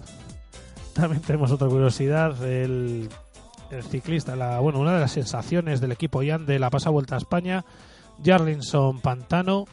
también 0.94 1.22
tenemos 1.22 1.52
otra 1.52 1.68
curiosidad 1.68 2.44
el, 2.44 3.08
el 3.70 3.84
ciclista, 3.84 4.36
la, 4.36 4.60
bueno, 4.62 4.80
una 4.80 4.96
de 4.96 5.00
las 5.00 5.12
sensaciones 5.12 5.80
del 5.80 5.92
equipo 5.92 6.24
Ian 6.24 6.48
de 6.48 6.58
la 6.58 6.72
pasada 6.72 6.90
vuelta 6.90 7.14
a 7.14 7.20
España, 7.20 7.66
Jarlinson 8.26 9.00
Pantano 9.00 9.66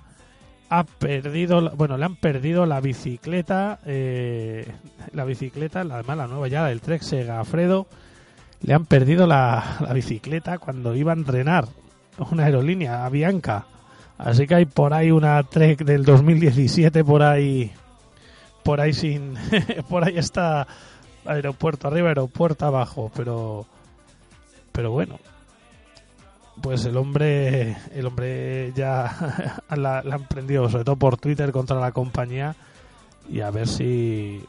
ha 0.68 0.84
perdido, 0.84 1.70
bueno, 1.76 1.96
le 1.96 2.04
han 2.04 2.16
perdido 2.16 2.66
la 2.66 2.82
bicicleta, 2.82 3.78
eh, 3.86 4.70
la 5.12 5.24
bicicleta, 5.24 5.82
la, 5.82 5.94
además 5.94 6.18
la 6.18 6.26
nueva 6.26 6.48
ya, 6.48 6.66
del 6.66 6.82
Trek 6.82 7.00
Segafredo, 7.00 7.86
le 8.60 8.74
han 8.74 8.84
perdido 8.84 9.26
la, 9.26 9.78
la 9.80 9.94
bicicleta 9.94 10.58
cuando 10.58 10.94
iba 10.94 11.12
a 11.12 11.16
entrenar 11.16 11.68
una 12.30 12.44
aerolínea, 12.44 13.06
a 13.06 13.08
Bianca. 13.08 13.64
Así 14.18 14.46
que 14.46 14.56
hay 14.56 14.66
por 14.66 14.92
ahí 14.92 15.10
una 15.10 15.42
Trek 15.44 15.84
del 15.84 16.04
2017 16.04 17.02
por 17.02 17.22
ahí 17.22 17.72
por 18.70 18.80
ahí 18.80 18.92
sin 18.92 19.35
por 19.88 20.06
ahí 20.06 20.16
está 20.16 20.64
aeropuerto 21.24 21.88
arriba 21.88 22.11
aeropuerto 22.11 22.66
abajo 22.66 23.11
pero 23.16 23.66
pero 24.70 24.92
bueno 24.92 25.18
pues 26.62 26.85
el 26.85 26.96
hombre 26.96 27.76
el 27.92 28.06
hombre 28.06 28.72
ya 28.76 29.64
la, 29.76 30.04
la 30.04 30.14
han 30.14 30.24
prendido 30.26 30.68
sobre 30.68 30.85
todo 30.85 30.94
por 30.94 31.16
Twitter 31.16 31.50
contra 31.50 31.80
la 31.80 31.90
compañía 31.90 32.54
y 33.28 33.40
a 33.40 33.50
ver 33.50 33.66
si 33.66 34.40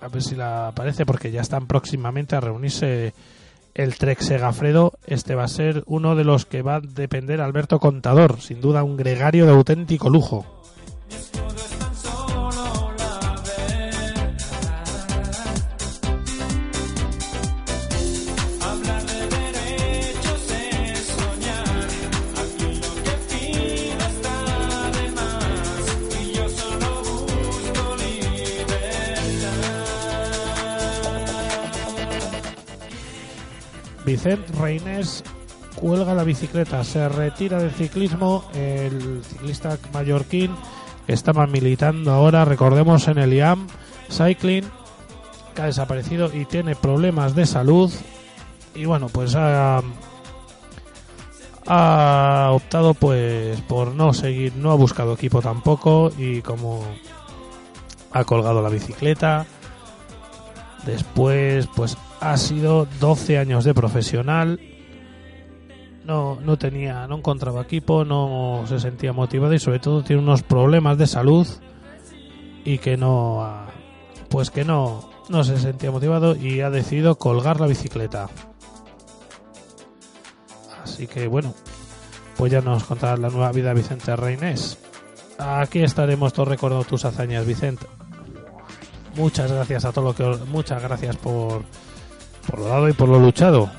a 0.00 0.08
ver 0.08 0.20
si 0.20 0.34
la 0.34 0.66
aparece 0.66 1.06
porque 1.06 1.30
ya 1.30 1.40
están 1.40 1.68
próximamente 1.68 2.34
a 2.34 2.40
reunirse 2.40 3.14
el 3.74 3.96
Trek 3.98 4.20
Segafredo. 4.20 4.94
Este 5.06 5.36
va 5.36 5.44
a 5.44 5.48
ser 5.48 5.84
uno 5.86 6.16
de 6.16 6.24
los 6.24 6.44
que 6.44 6.62
va 6.62 6.76
a 6.76 6.80
depender 6.80 7.40
Alberto 7.40 7.78
Contador 7.78 8.40
sin 8.40 8.60
duda 8.60 8.82
un 8.82 8.96
gregario 8.96 9.46
de 9.46 9.52
auténtico 9.52 10.10
lujo 10.10 10.44
Vicent 34.10 34.50
Reines 34.58 35.22
cuelga 35.76 36.14
la 36.14 36.24
bicicleta, 36.24 36.82
se 36.82 37.08
retira 37.08 37.60
del 37.60 37.70
ciclismo. 37.70 38.44
El 38.54 39.22
ciclista 39.22 39.78
mallorquín 39.92 40.50
estaba 41.06 41.46
militando 41.46 42.10
ahora, 42.10 42.44
recordemos, 42.44 43.06
en 43.06 43.18
el 43.18 43.32
IAM 43.32 43.68
Cycling, 44.10 44.64
que 45.54 45.62
ha 45.62 45.66
desaparecido 45.66 46.34
y 46.34 46.44
tiene 46.44 46.74
problemas 46.74 47.36
de 47.36 47.46
salud. 47.46 47.92
Y 48.74 48.84
bueno, 48.84 49.06
pues 49.06 49.36
ha, 49.36 49.80
ha 51.68 52.48
optado 52.50 52.94
pues 52.94 53.60
por 53.60 53.94
no 53.94 54.12
seguir, 54.12 54.56
no 54.56 54.72
ha 54.72 54.74
buscado 54.74 55.12
equipo 55.12 55.40
tampoco 55.40 56.10
y 56.18 56.42
como 56.42 56.82
ha 58.10 58.24
colgado 58.24 58.60
la 58.60 58.70
bicicleta. 58.70 59.46
Después 60.84 61.68
pues 61.76 61.96
ha 62.20 62.36
sido 62.36 62.86
12 63.00 63.38
años 63.38 63.64
de 63.64 63.74
profesional. 63.74 64.60
No, 66.04 66.38
no 66.40 66.58
tenía, 66.58 67.06
no 67.06 67.18
encontraba 67.18 67.62
equipo, 67.62 68.04
no 68.04 68.64
se 68.66 68.78
sentía 68.78 69.12
motivado 69.12 69.54
y 69.54 69.58
sobre 69.58 69.78
todo 69.78 70.02
tiene 70.02 70.22
unos 70.22 70.42
problemas 70.42 70.98
de 70.98 71.06
salud 71.06 71.46
y 72.64 72.78
que 72.78 72.96
no 72.96 73.66
pues 74.28 74.50
que 74.50 74.64
no 74.64 75.08
no 75.28 75.44
se 75.44 75.58
sentía 75.58 75.90
motivado 75.90 76.34
y 76.34 76.60
ha 76.60 76.70
decidido 76.70 77.16
colgar 77.16 77.60
la 77.60 77.66
bicicleta. 77.66 78.28
Así 80.82 81.06
que 81.06 81.28
bueno, 81.28 81.54
pues 82.36 82.50
ya 82.50 82.60
nos 82.60 82.84
contarás 82.84 83.18
la 83.18 83.28
nueva 83.30 83.52
vida 83.52 83.72
Vicente 83.72 84.16
Reinés. 84.16 84.78
Aquí 85.38 85.82
estaremos 85.82 86.32
todos 86.32 86.48
recordando 86.48 86.84
tus 86.84 87.04
hazañas, 87.04 87.46
Vicente. 87.46 87.86
Muchas 89.14 89.50
gracias 89.50 89.84
a 89.84 89.92
todo 89.92 90.06
lo 90.06 90.14
que 90.14 90.44
muchas 90.46 90.82
gracias 90.82 91.16
por 91.16 91.62
por 92.50 92.60
lo 92.60 92.66
dado 92.66 92.88
y 92.88 92.92
por 92.92 93.08
lo 93.08 93.18
luchado. 93.18 93.70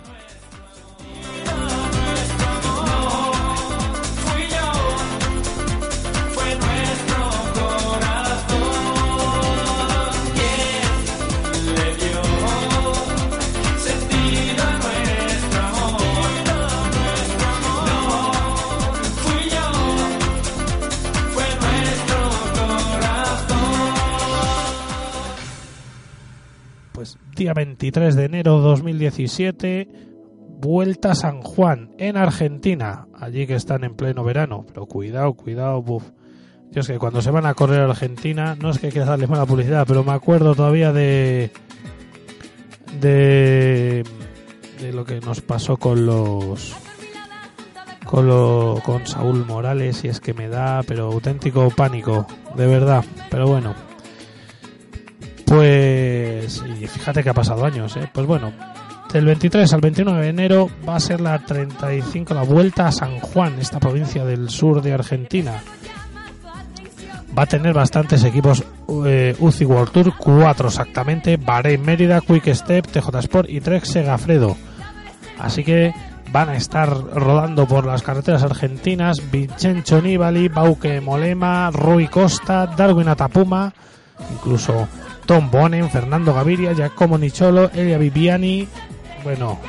Día 27.42 27.56
23 27.56 28.16
de 28.16 28.26
enero 28.26 28.60
2017, 28.60 29.88
vuelta 30.60 31.14
a 31.14 31.16
San 31.16 31.42
Juan, 31.42 31.90
en 31.98 32.16
Argentina. 32.16 33.08
Allí 33.20 33.48
que 33.48 33.56
están 33.56 33.84
en 33.84 33.96
pleno 33.96 34.24
verano. 34.24 34.64
Pero 34.68 34.86
cuidado, 34.86 35.34
cuidado, 35.34 35.82
buf. 35.82 36.04
Yo 36.70 36.82
es 36.82 36.88
que 36.88 37.00
cuando 37.00 37.20
se 37.24 37.32
van 37.32 37.48
a 37.48 37.56
correr 37.56 37.82
a 37.82 37.86
Argentina, 37.86 38.56
no 38.62 38.70
es 38.70 38.78
que 38.78 38.90
quiera 38.90 39.08
darles 39.08 39.28
mala 39.28 39.48
publicidad, 39.48 39.88
pero 39.88 40.04
me 40.04 40.12
acuerdo 40.12 40.54
todavía 40.54 40.94
de. 40.94 41.50
de. 43.00 44.04
de 44.80 44.94
lo 44.94 45.04
que 45.04 45.20
nos 45.20 45.42
pasó 45.42 45.78
con 45.78 46.06
los. 46.06 46.76
con, 48.06 48.28
lo, 48.28 48.84
con 48.86 49.08
Saúl 49.08 49.48
Morales, 49.48 50.04
y 50.04 50.10
es 50.10 50.20
que 50.20 50.36
me 50.36 50.48
da, 50.48 50.84
pero 50.84 51.12
auténtico 51.12 51.72
pánico, 51.72 52.28
de 52.56 52.68
verdad. 52.68 53.04
Pero 53.32 53.48
bueno. 53.48 53.91
Pues, 55.52 56.64
y 56.80 56.88
fíjate 56.88 57.22
que 57.22 57.30
ha 57.30 57.34
pasado 57.34 57.66
años, 57.66 57.98
¿eh? 57.98 58.10
Pues 58.14 58.26
bueno, 58.26 58.54
del 59.12 59.26
23 59.26 59.74
al 59.74 59.82
29 59.82 60.22
de 60.22 60.30
enero 60.30 60.70
va 60.88 60.96
a 60.96 61.00
ser 61.02 61.20
la 61.20 61.38
35, 61.40 62.34
la 62.34 62.44
vuelta 62.44 62.88
a 62.88 62.92
San 62.94 63.20
Juan, 63.20 63.60
esta 63.60 63.78
provincia 63.78 64.24
del 64.24 64.50
sur 64.50 64.82
de 64.82 64.94
Argentina. 64.94 65.62
Va 67.38 67.44
a 67.44 67.48
tener 67.48 67.74
bastantes 67.74 68.24
equipos 68.24 68.64
eh, 69.06 69.36
UCI 69.40 69.66
World 69.66 69.92
Tour, 69.92 70.14
cuatro 70.18 70.70
exactamente, 70.70 71.36
Bahrein 71.36 71.82
Mérida, 71.82 72.22
Quick 72.22 72.48
Step, 72.54 72.88
TJ 72.88 73.20
Sport 73.20 73.50
y 73.50 73.60
Trek 73.60 73.84
Segafredo. 73.84 74.56
Así 75.38 75.66
que 75.66 75.94
van 76.32 76.48
a 76.48 76.56
estar 76.56 76.90
rodando 76.98 77.68
por 77.68 77.86
las 77.86 78.04
carreteras 78.04 78.44
argentinas 78.44 79.30
Vincenzo 79.30 80.02
Nibali, 80.02 80.48
Bauke 80.48 81.02
Molema, 81.02 81.72
Rui 81.72 82.08
Costa, 82.08 82.68
Darwin 82.68 83.10
Atapuma, 83.10 83.74
incluso 84.32 84.88
Tom 85.26 85.50
Bonen, 85.52 85.90
Fernando 85.90 86.34
Gaviria, 86.34 86.74
Giacomo 86.74 87.18
Nicholo, 87.18 87.72
Elia 87.74 87.98
Viviani. 87.98 88.68
Bueno, 89.24 89.60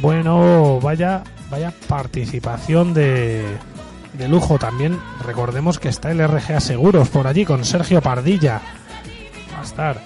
bueno, 0.00 0.80
vaya, 0.80 1.22
vaya 1.50 1.72
participación 1.88 2.94
de, 2.94 3.44
de 4.14 4.28
lujo 4.28 4.58
también. 4.58 4.98
Recordemos 5.24 5.78
que 5.78 5.88
está 5.88 6.10
el 6.10 6.26
RGA 6.26 6.60
Seguros 6.60 7.08
por 7.08 7.26
allí 7.26 7.44
con 7.44 7.64
Sergio 7.64 8.00
Pardilla. 8.00 8.60
Va 9.54 9.60
a 9.60 9.64
estar. 9.64 10.00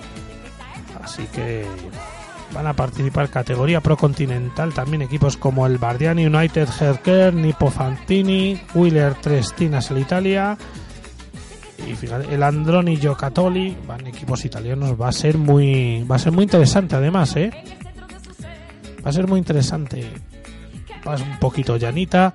Así 1.03 1.25
que 1.25 1.67
van 2.55 2.67
a 2.67 2.75
participar 2.75 3.29
categoría 3.31 3.81
Pro 3.81 3.97
Continental 3.97 4.73
también 4.73 5.03
equipos 5.03 5.37
como 5.37 5.67
el 5.67 5.79
Bardiani 5.79 6.27
United 6.27 6.69
Healthcare, 6.79 7.33
Nipo 7.33 7.71
Fantini, 7.71 8.61
Wheeler 8.75 9.15
Trestinas 9.15 9.91
el 9.91 9.99
Italia 9.99 10.57
y 11.89 11.95
fíjate, 11.95 12.35
el 12.35 12.43
Androni 12.43 12.97
Giocattoli 12.97 13.77
van 13.87 14.07
equipos 14.07 14.45
italianos 14.45 15.01
va 15.01 15.09
a 15.09 15.13
ser 15.13 15.39
muy 15.39 16.05
va 16.11 16.17
a 16.17 16.19
ser 16.19 16.33
muy 16.33 16.45
interesante 16.45 16.97
además 16.97 17.37
eh 17.37 17.51
va 19.05 19.11
a 19.11 19.13
ser 19.13 19.27
muy 19.27 19.39
interesante. 19.39 20.11
Un 21.05 21.39
poquito 21.39 21.77
llanita. 21.77 22.33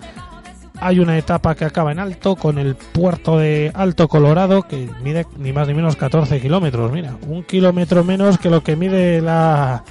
Hay 0.79 0.99
una 0.99 1.17
etapa 1.17 1.55
que 1.55 1.65
acaba 1.65 1.91
en 1.91 1.99
alto 1.99 2.35
con 2.35 2.59
el 2.59 2.75
puerto 2.75 3.39
de 3.39 3.71
Alto 3.73 4.07
Colorado 4.07 4.61
que 4.63 4.87
mide 5.01 5.25
ni 5.37 5.51
más 5.51 5.67
ni 5.67 5.73
menos 5.73 5.95
14 5.95 6.39
kilómetros. 6.39 6.91
Mira 6.91 7.17
un 7.27 7.43
kilómetro 7.43 8.03
menos 8.03 8.37
que 8.37 8.49
lo 8.49 8.61
que 8.61 8.75
mide 8.75 9.21
la 9.21 9.83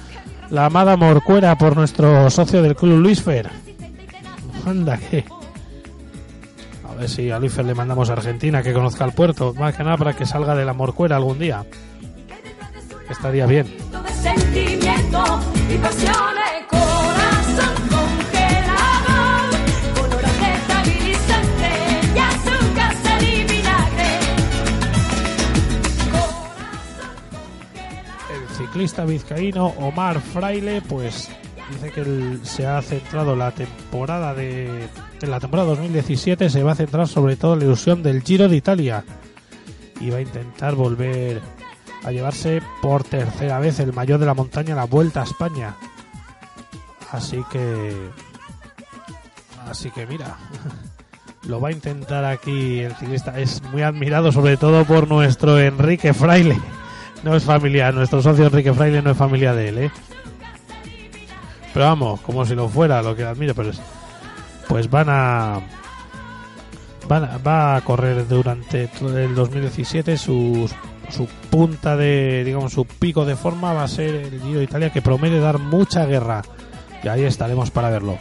la 0.49 0.65
amada 0.65 0.95
Morcuera 0.95 1.57
por 1.57 1.75
nuestro 1.75 2.29
socio 2.29 2.61
del 2.61 2.75
club 2.75 2.99
Luis 2.99 3.21
Fer. 3.21 3.49
Anda 4.65 4.97
que 4.97 5.25
ver 6.97 7.09
si 7.09 7.31
a 7.31 7.39
Luis 7.39 7.55
le 7.57 7.73
mandamos 7.73 8.09
a 8.09 8.13
Argentina 8.13 8.63
que 8.63 8.73
conozca 8.73 9.05
el 9.05 9.11
puerto, 9.11 9.53
más 9.53 9.75
que 9.75 9.83
nada 9.83 9.97
para 9.97 10.13
que 10.13 10.25
salga 10.25 10.55
de 10.55 10.65
la 10.65 10.73
morcuera 10.73 11.15
algún 11.15 11.39
día. 11.39 11.63
Estaría 13.09 13.45
bien. 13.45 13.67
El 28.29 28.55
ciclista 28.55 29.05
vizcaíno 29.05 29.67
Omar 29.67 30.19
Fraile, 30.19 30.81
pues 30.81 31.29
dice 31.71 31.91
que 31.91 32.37
se 32.43 32.65
ha 32.65 32.81
centrado 32.81 33.35
la 33.35 33.51
temporada 33.51 34.33
de 34.33 34.87
en 35.21 35.31
la 35.31 35.39
temporada 35.39 35.69
2017 35.69 36.49
se 36.49 36.63
va 36.63 36.73
a 36.73 36.75
centrar 36.75 37.07
sobre 37.07 37.35
todo 37.35 37.53
en 37.53 37.59
la 37.59 37.65
ilusión 37.65 38.03
del 38.03 38.21
Giro 38.21 38.47
de 38.47 38.55
Italia 38.55 39.03
y 39.99 40.09
va 40.09 40.17
a 40.17 40.21
intentar 40.21 40.75
volver 40.75 41.41
a 42.03 42.11
llevarse 42.11 42.61
por 42.81 43.03
tercera 43.03 43.59
vez 43.59 43.79
el 43.79 43.93
mayor 43.93 44.19
de 44.19 44.27
la 44.27 44.33
montaña 44.33 44.75
la 44.75 44.85
Vuelta 44.85 45.21
a 45.21 45.23
España. 45.23 45.75
Así 47.11 47.43
que 47.51 47.93
así 49.69 49.89
que 49.91 50.05
mira, 50.05 50.37
lo 51.47 51.59
va 51.59 51.69
a 51.69 51.71
intentar 51.71 52.25
aquí 52.25 52.79
el 52.79 52.95
ciclista 52.95 53.39
es 53.39 53.61
muy 53.63 53.81
admirado 53.81 54.31
sobre 54.31 54.57
todo 54.57 54.85
por 54.85 55.07
nuestro 55.07 55.59
Enrique 55.59 56.13
Fraile. 56.13 56.59
No 57.23 57.35
es 57.35 57.43
familia, 57.43 57.91
nuestro 57.91 58.21
socio 58.21 58.45
Enrique 58.45 58.73
Fraile 58.73 59.01
no 59.01 59.11
es 59.11 59.17
familia 59.17 59.53
de 59.53 59.69
él, 59.69 59.77
¿eh? 59.79 59.91
Pero 61.77 61.89
vamos, 61.89 62.19
como 62.21 62.43
si 62.43 62.55
lo 62.55 62.67
fuera, 62.67 63.03
lo 63.03 63.15
que 63.15 63.23
admiro, 63.23 63.53
pero 63.53 63.69
es, 63.69 63.79
pues 64.67 64.89
van 64.89 65.09
a, 65.09 65.59
van 67.07 67.23
a- 67.25 67.37
va 67.37 67.75
a 67.75 67.81
correr 67.81 68.27
durante 68.27 68.87
todo 68.87 69.15
el 69.15 69.35
2017 69.35 70.17
sus 70.17 70.73
su 71.11 71.27
punta 71.51 71.95
de 71.95 72.43
digamos 72.43 72.73
su 72.73 72.85
pico 72.85 73.25
de 73.25 73.35
forma 73.35 73.73
va 73.73 73.83
a 73.83 73.87
ser 73.87 74.15
el 74.15 74.41
Giro 74.41 74.57
de 74.57 74.63
Italia 74.63 74.89
que 74.89 75.03
promete 75.03 75.39
dar 75.39 75.59
mucha 75.59 76.05
guerra. 76.07 76.41
Y 77.03 77.09
ahí 77.09 77.23
estaremos 77.25 77.69
para 77.69 77.91
verlo. 77.91 78.17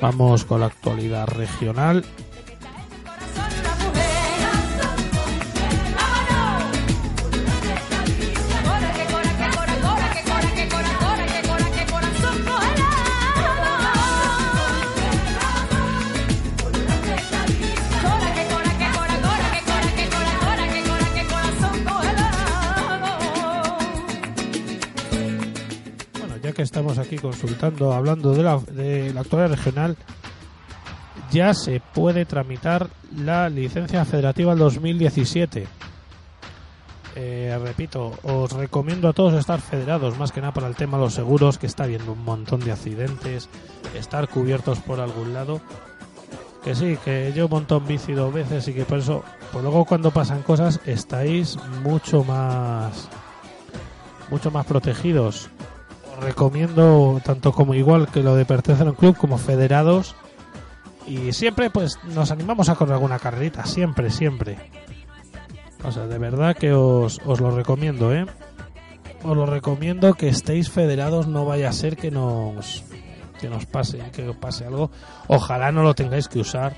Vamos 0.00 0.44
con 0.44 0.60
la 0.60 0.66
actualidad 0.66 1.26
regional 1.26 2.04
consultando, 27.18 27.92
hablando 27.92 28.32
de 28.34 28.42
la, 28.42 28.58
de 28.58 29.12
la 29.12 29.20
actualidad 29.20 29.56
regional, 29.56 29.96
ya 31.30 31.54
se 31.54 31.80
puede 31.80 32.24
tramitar 32.24 32.88
la 33.16 33.48
licencia 33.48 34.04
federativa 34.04 34.54
2017. 34.54 35.66
Eh, 37.16 37.58
repito, 37.62 38.12
os 38.22 38.52
recomiendo 38.52 39.08
a 39.08 39.12
todos 39.12 39.34
estar 39.34 39.60
federados, 39.60 40.18
más 40.18 40.32
que 40.32 40.40
nada 40.40 40.52
para 40.52 40.68
el 40.68 40.76
tema 40.76 40.96
de 40.96 41.04
los 41.04 41.14
seguros, 41.14 41.58
que 41.58 41.66
está 41.66 41.84
habiendo 41.84 42.12
un 42.12 42.24
montón 42.24 42.60
de 42.60 42.72
accidentes, 42.72 43.48
estar 43.94 44.28
cubiertos 44.28 44.78
por 44.80 45.00
algún 45.00 45.34
lado. 45.34 45.60
Que 46.64 46.74
sí, 46.74 46.98
que 47.04 47.32
yo 47.34 47.48
monto 47.48 47.78
en 47.78 47.86
bici 47.86 48.12
dos 48.12 48.32
veces 48.32 48.68
y 48.68 48.74
que 48.74 48.84
por 48.84 48.98
eso, 48.98 49.24
pues 49.50 49.64
luego 49.64 49.86
cuando 49.86 50.10
pasan 50.10 50.42
cosas 50.42 50.78
estáis 50.84 51.56
mucho 51.82 52.22
más, 52.22 53.08
mucho 54.30 54.50
más 54.50 54.66
protegidos. 54.66 55.50
Recomiendo 56.20 57.20
tanto 57.24 57.52
como 57.52 57.74
igual 57.74 58.08
que 58.08 58.22
lo 58.22 58.34
de 58.34 58.44
pertenecer 58.44 58.86
a 58.86 58.90
un 58.90 58.96
club 58.96 59.16
como 59.16 59.38
federados 59.38 60.14
y 61.06 61.32
siempre 61.32 61.70
pues 61.70 61.98
nos 62.14 62.30
animamos 62.30 62.68
a 62.68 62.74
correr 62.74 62.94
alguna 62.94 63.18
carrerita, 63.18 63.64
siempre, 63.66 64.10
siempre. 64.10 64.58
O 65.82 65.90
sea, 65.90 66.06
de 66.06 66.18
verdad 66.18 66.56
que 66.56 66.72
os, 66.72 67.20
os 67.24 67.40
lo 67.40 67.50
recomiendo, 67.50 68.14
¿eh? 68.14 68.26
Os 69.24 69.36
lo 69.36 69.46
recomiendo 69.46 70.14
que 70.14 70.28
estéis 70.28 70.70
federados, 70.70 71.26
no 71.26 71.44
vaya 71.44 71.68
a 71.68 71.72
ser 71.72 71.96
que 71.96 72.10
nos 72.10 72.84
que 73.40 73.48
nos 73.48 73.64
pase, 73.66 73.98
que 74.12 74.28
os 74.28 74.36
pase 74.36 74.66
algo. 74.66 74.90
Ojalá 75.26 75.72
no 75.72 75.82
lo 75.82 75.94
tengáis 75.94 76.28
que 76.28 76.40
usar. 76.40 76.76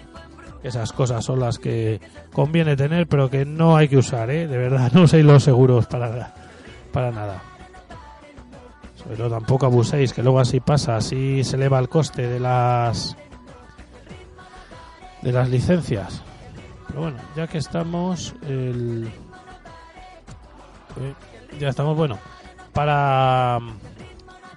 Esas 0.63 0.93
cosas 0.93 1.25
son 1.25 1.41
las 1.41 1.59
que 1.59 2.01
conviene 2.33 2.77
tener, 2.77 3.09
pero 3.09 3.29
que 3.29 3.45
no 3.45 3.77
hay 3.77 3.89
que 3.89 3.97
usar, 3.97 4.31
¿eh? 4.31 4.47
De 4.47 4.57
verdad, 4.57 4.93
no 4.95 5.03
uséis 5.03 5.25
los 5.25 5.43
seguros 5.43 5.87
para, 5.87 6.33
para 6.93 7.11
nada. 7.11 7.43
Pero 9.09 9.29
tampoco 9.29 9.67
abuséis, 9.67 10.13
que 10.13 10.23
luego 10.23 10.41
así 10.41 10.61
pasa, 10.61 10.97
así 10.97 11.45
se 11.45 11.57
eleva 11.57 11.79
el 11.79 11.89
coste 11.89 12.29
de 12.29 12.41
las 12.41 13.17
de 15.23 15.33
las 15.33 15.49
licencias. 15.49 16.23
Pero 16.89 17.03
bueno, 17.03 17.19
ya 17.37 17.47
que 17.47 17.59
estamos, 17.59 18.35
el... 18.43 19.11
eh, 21.01 21.15
ya 21.59 21.69
estamos, 21.69 21.97
bueno, 21.97 22.19
para 22.73 23.59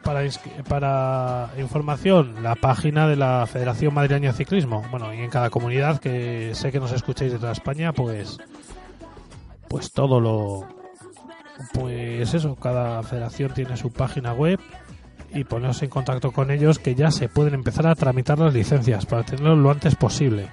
para 0.03 0.21
para 0.69 1.49
información 1.57 2.43
la 2.43 2.55
página 2.55 3.07
de 3.07 3.15
la 3.15 3.47
Federación 3.47 3.93
Madrileña 3.93 4.31
de 4.31 4.37
Ciclismo. 4.37 4.83
Bueno, 4.91 5.13
y 5.13 5.19
en 5.19 5.29
cada 5.29 5.49
comunidad 5.49 5.99
que 5.99 6.53
sé 6.53 6.71
que 6.71 6.79
nos 6.79 6.91
escucháis 6.91 7.31
de 7.31 7.39
toda 7.39 7.51
España, 7.51 7.91
pues 7.93 8.37
pues 9.67 9.91
todo 9.91 10.19
lo 10.19 10.67
pues 11.73 12.33
eso, 12.33 12.55
cada 12.55 13.01
federación 13.03 13.53
tiene 13.53 13.77
su 13.77 13.91
página 13.91 14.33
web 14.33 14.59
y 15.33 15.43
poneros 15.43 15.81
en 15.83 15.89
contacto 15.89 16.31
con 16.31 16.51
ellos 16.51 16.79
que 16.79 16.95
ya 16.95 17.11
se 17.11 17.29
pueden 17.29 17.53
empezar 17.53 17.87
a 17.87 17.95
tramitar 17.95 18.39
las 18.39 18.53
licencias 18.53 19.05
para 19.05 19.23
tenerlo 19.23 19.55
lo 19.55 19.71
antes 19.71 19.95
posible. 19.95 20.49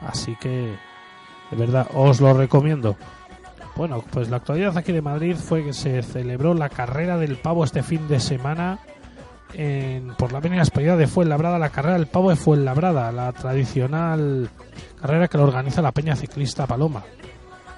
Así 0.00 0.36
que, 0.36 0.74
de 1.50 1.56
verdad, 1.56 1.88
os 1.94 2.20
lo 2.20 2.34
recomiendo. 2.34 2.96
Bueno, 3.76 4.02
pues 4.10 4.30
la 4.30 4.38
actualidad 4.38 4.76
aquí 4.76 4.92
de 4.92 5.02
Madrid 5.02 5.36
fue 5.36 5.64
que 5.64 5.72
se 5.72 6.02
celebró 6.02 6.54
la 6.54 6.68
carrera 6.68 7.18
del 7.18 7.36
pavo 7.36 7.64
este 7.64 7.82
fin 7.82 8.08
de 8.08 8.20
semana 8.20 8.78
en, 9.52 10.14
por 10.14 10.32
la 10.32 10.38
avenida 10.38 10.62
Española 10.62 10.96
de 10.96 11.06
Fuenlabrada, 11.06 11.58
la 11.58 11.70
carrera 11.70 11.96
del 11.96 12.06
pavo 12.06 12.30
de 12.30 12.36
Fuenlabrada, 12.36 13.12
la 13.12 13.32
tradicional 13.32 14.48
carrera 15.00 15.28
que 15.28 15.38
lo 15.38 15.44
organiza 15.44 15.82
la 15.82 15.92
Peña 15.92 16.16
Ciclista 16.16 16.66
Paloma. 16.66 17.04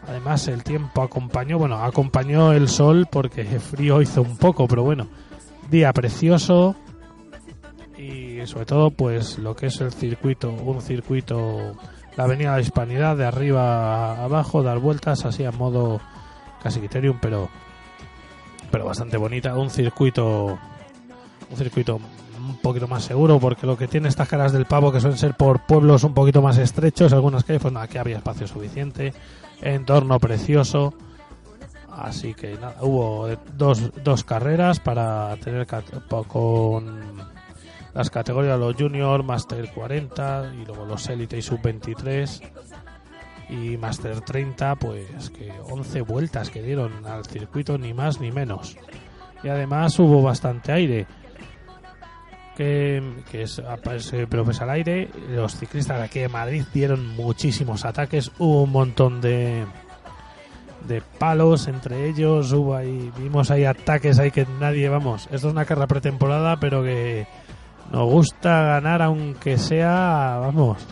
Además, 0.08 0.48
el 0.48 0.64
tiempo 0.64 1.02
acompañó, 1.02 1.58
bueno, 1.58 1.84
acompañó 1.84 2.52
el 2.52 2.68
sol 2.68 3.06
porque 3.10 3.44
frío 3.44 4.00
hizo 4.00 4.22
un 4.22 4.38
poco, 4.38 4.66
pero 4.66 4.82
bueno, 4.82 5.06
día 5.70 5.92
precioso 5.92 6.74
y 7.98 8.46
sobre 8.46 8.64
todo, 8.64 8.90
pues 8.90 9.38
lo 9.38 9.54
que 9.54 9.66
es 9.66 9.80
el 9.80 9.92
circuito, 9.92 10.50
un 10.50 10.80
circuito, 10.80 11.76
la 12.16 12.24
Avenida 12.24 12.52
de 12.52 12.56
la 12.56 12.62
Hispanidad 12.62 13.16
de 13.16 13.26
arriba 13.26 14.14
a 14.14 14.24
abajo, 14.24 14.62
dar 14.62 14.78
vueltas 14.78 15.26
así 15.26 15.44
a 15.44 15.52
modo 15.52 16.00
casi 16.62 16.78
criterium, 16.78 17.18
pero 17.20 17.50
pero 18.70 18.84
bastante 18.84 19.16
bonita, 19.16 19.56
un 19.56 19.70
circuito, 19.70 20.58
un 21.50 21.56
circuito 21.56 22.00
un 22.38 22.56
poquito 22.58 22.86
más 22.86 23.04
seguro 23.04 23.38
porque 23.38 23.66
lo 23.66 23.76
que 23.76 23.88
tiene 23.88 24.08
estas 24.08 24.28
caras 24.28 24.52
del 24.52 24.64
pavo 24.64 24.92
que 24.92 25.00
suelen 25.00 25.18
ser 25.18 25.34
por 25.34 25.66
pueblos 25.66 26.04
un 26.04 26.14
poquito 26.14 26.40
más 26.40 26.56
estrechos, 26.56 27.12
algunas 27.12 27.44
calles, 27.44 27.60
pues 27.60 27.74
nada, 27.74 27.84
aquí 27.86 27.98
había 27.98 28.16
espacio 28.18 28.46
suficiente, 28.46 29.12
entorno 29.60 30.18
precioso. 30.18 30.94
Así 31.90 32.34
que 32.34 32.54
nada, 32.54 32.76
hubo 32.82 33.28
dos, 33.56 33.90
dos 34.04 34.22
carreras 34.24 34.78
para 34.78 35.36
tener 35.36 35.66
con 36.28 37.16
las 37.94 38.10
categorías 38.10 38.58
los 38.58 38.76
Junior, 38.76 39.24
Master 39.24 39.70
40 39.72 40.52
y 40.60 40.64
luego 40.64 40.84
los 40.84 41.08
Elite 41.08 41.38
y 41.38 41.42
Sub 41.42 41.60
23 41.60 42.42
y 43.48 43.76
Master 43.76 44.20
30, 44.20 44.76
pues 44.76 45.30
que 45.30 45.50
11 45.70 46.02
vueltas 46.02 46.50
que 46.50 46.62
dieron 46.62 47.04
al 47.06 47.24
circuito, 47.24 47.78
ni 47.78 47.94
más 47.94 48.20
ni 48.20 48.30
menos. 48.30 48.76
Y 49.42 49.48
además 49.48 49.98
hubo 49.98 50.22
bastante 50.22 50.72
aire. 50.72 51.06
Que, 52.58 53.00
que 53.30 53.42
es, 53.42 53.62
pues 53.84 54.60
al 54.60 54.70
aire, 54.70 55.08
los 55.30 55.54
ciclistas 55.54 55.98
de 55.98 56.02
aquí 56.02 56.18
de 56.18 56.28
Madrid 56.28 56.64
dieron 56.74 57.06
muchísimos 57.14 57.84
ataques, 57.84 58.32
hubo 58.40 58.64
un 58.64 58.72
montón 58.72 59.20
de, 59.20 59.64
de 60.88 61.00
palos 61.00 61.68
entre 61.68 62.08
ellos, 62.08 62.50
hubo 62.50 62.74
ahí, 62.74 63.12
vimos 63.16 63.52
ahí 63.52 63.64
ataques 63.64 64.18
ahí 64.18 64.32
que 64.32 64.44
nadie, 64.58 64.88
vamos, 64.88 65.28
esto 65.30 65.46
es 65.46 65.52
una 65.52 65.64
carrera 65.66 65.86
pretemporada, 65.86 66.58
pero 66.58 66.82
que 66.82 67.28
nos 67.92 68.10
gusta 68.10 68.62
ganar 68.62 69.02
aunque 69.02 69.56
sea, 69.56 70.38
vamos, 70.40 70.84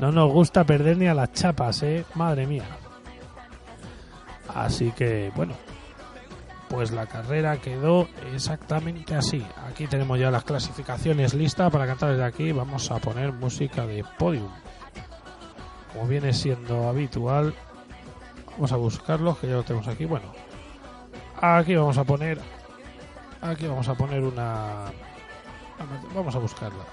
no 0.00 0.10
nos 0.10 0.32
gusta 0.32 0.64
perder 0.64 0.98
ni 0.98 1.06
a 1.06 1.14
las 1.14 1.32
chapas, 1.34 1.84
eh, 1.84 2.04
madre 2.16 2.48
mía. 2.48 2.64
Así 4.52 4.90
que, 4.90 5.30
bueno, 5.36 5.54
pues 6.68 6.90
la 6.90 7.06
carrera 7.06 7.56
quedó 7.58 8.08
exactamente 8.34 9.14
así. 9.14 9.44
Aquí 9.68 9.86
tenemos 9.86 10.18
ya 10.18 10.30
las 10.30 10.44
clasificaciones 10.44 11.34
listas 11.34 11.70
para 11.70 11.86
cantar 11.86 12.10
desde 12.10 12.24
aquí. 12.24 12.52
Vamos 12.52 12.90
a 12.90 12.98
poner 12.98 13.32
música 13.32 13.86
de 13.86 14.04
podium. 14.18 14.50
Como 15.92 16.08
viene 16.08 16.32
siendo 16.32 16.88
habitual, 16.88 17.54
vamos 18.52 18.72
a 18.72 18.76
buscarlo, 18.76 19.38
que 19.38 19.48
ya 19.48 19.54
lo 19.54 19.62
tenemos 19.62 19.88
aquí. 19.88 20.04
Bueno, 20.04 20.32
aquí 21.40 21.74
vamos 21.74 21.98
a 21.98 22.04
poner, 22.04 22.40
aquí 23.40 23.66
vamos 23.66 23.88
a 23.88 23.94
poner 23.94 24.22
una, 24.22 24.86
vamos 26.14 26.34
a 26.34 26.38
buscarla. 26.38 26.84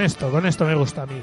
Con 0.00 0.06
esto, 0.06 0.30
con 0.30 0.46
esto 0.46 0.64
me 0.64 0.74
gusta 0.74 1.02
a 1.02 1.06
mí. 1.06 1.22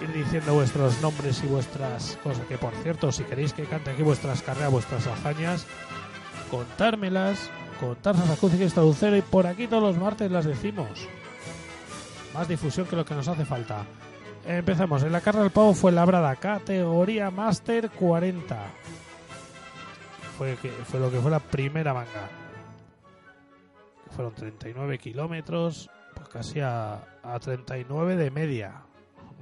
Ir 0.00 0.10
diciendo 0.14 0.54
vuestros 0.54 0.98
nombres 1.02 1.44
y 1.44 1.46
vuestras 1.46 2.18
cosas. 2.22 2.46
Que 2.46 2.56
por 2.56 2.72
cierto, 2.76 3.12
si 3.12 3.22
queréis 3.22 3.52
que 3.52 3.64
cante 3.64 3.90
aquí 3.90 4.02
vuestras 4.02 4.40
carreras, 4.40 4.72
vuestras 4.72 5.06
hazañas, 5.06 5.66
contármelas, 6.50 7.50
contarlas 7.78 8.30
a 8.30 8.36
Cruz 8.36 8.54
y 8.54 8.66
Traducero 8.66 9.18
y 9.18 9.20
por 9.20 9.46
aquí 9.46 9.66
todos 9.66 9.82
los 9.82 9.98
martes 9.98 10.30
las 10.30 10.46
decimos. 10.46 11.06
Más 12.32 12.48
difusión 12.48 12.86
que 12.86 12.96
lo 12.96 13.04
que 13.04 13.14
nos 13.14 13.28
hace 13.28 13.44
falta. 13.44 13.84
Empezamos. 14.46 15.02
En 15.02 15.12
la 15.12 15.20
carrera 15.20 15.42
del 15.42 15.52
pavo 15.52 15.74
fue 15.74 15.92
labrada 15.92 16.34
categoría 16.36 17.30
Master 17.30 17.90
40. 17.90 18.56
Fue, 20.38 20.56
fue 20.56 20.98
lo 20.98 21.10
que 21.10 21.18
fue 21.18 21.30
la 21.30 21.40
primera 21.40 21.92
manga. 21.92 22.30
Fueron 24.16 24.34
39 24.34 24.96
kilómetros, 24.96 25.90
pues 26.14 26.28
casi 26.30 26.60
a, 26.60 27.02
a 27.24 27.38
39 27.38 28.16
de 28.16 28.30
media. 28.30 28.82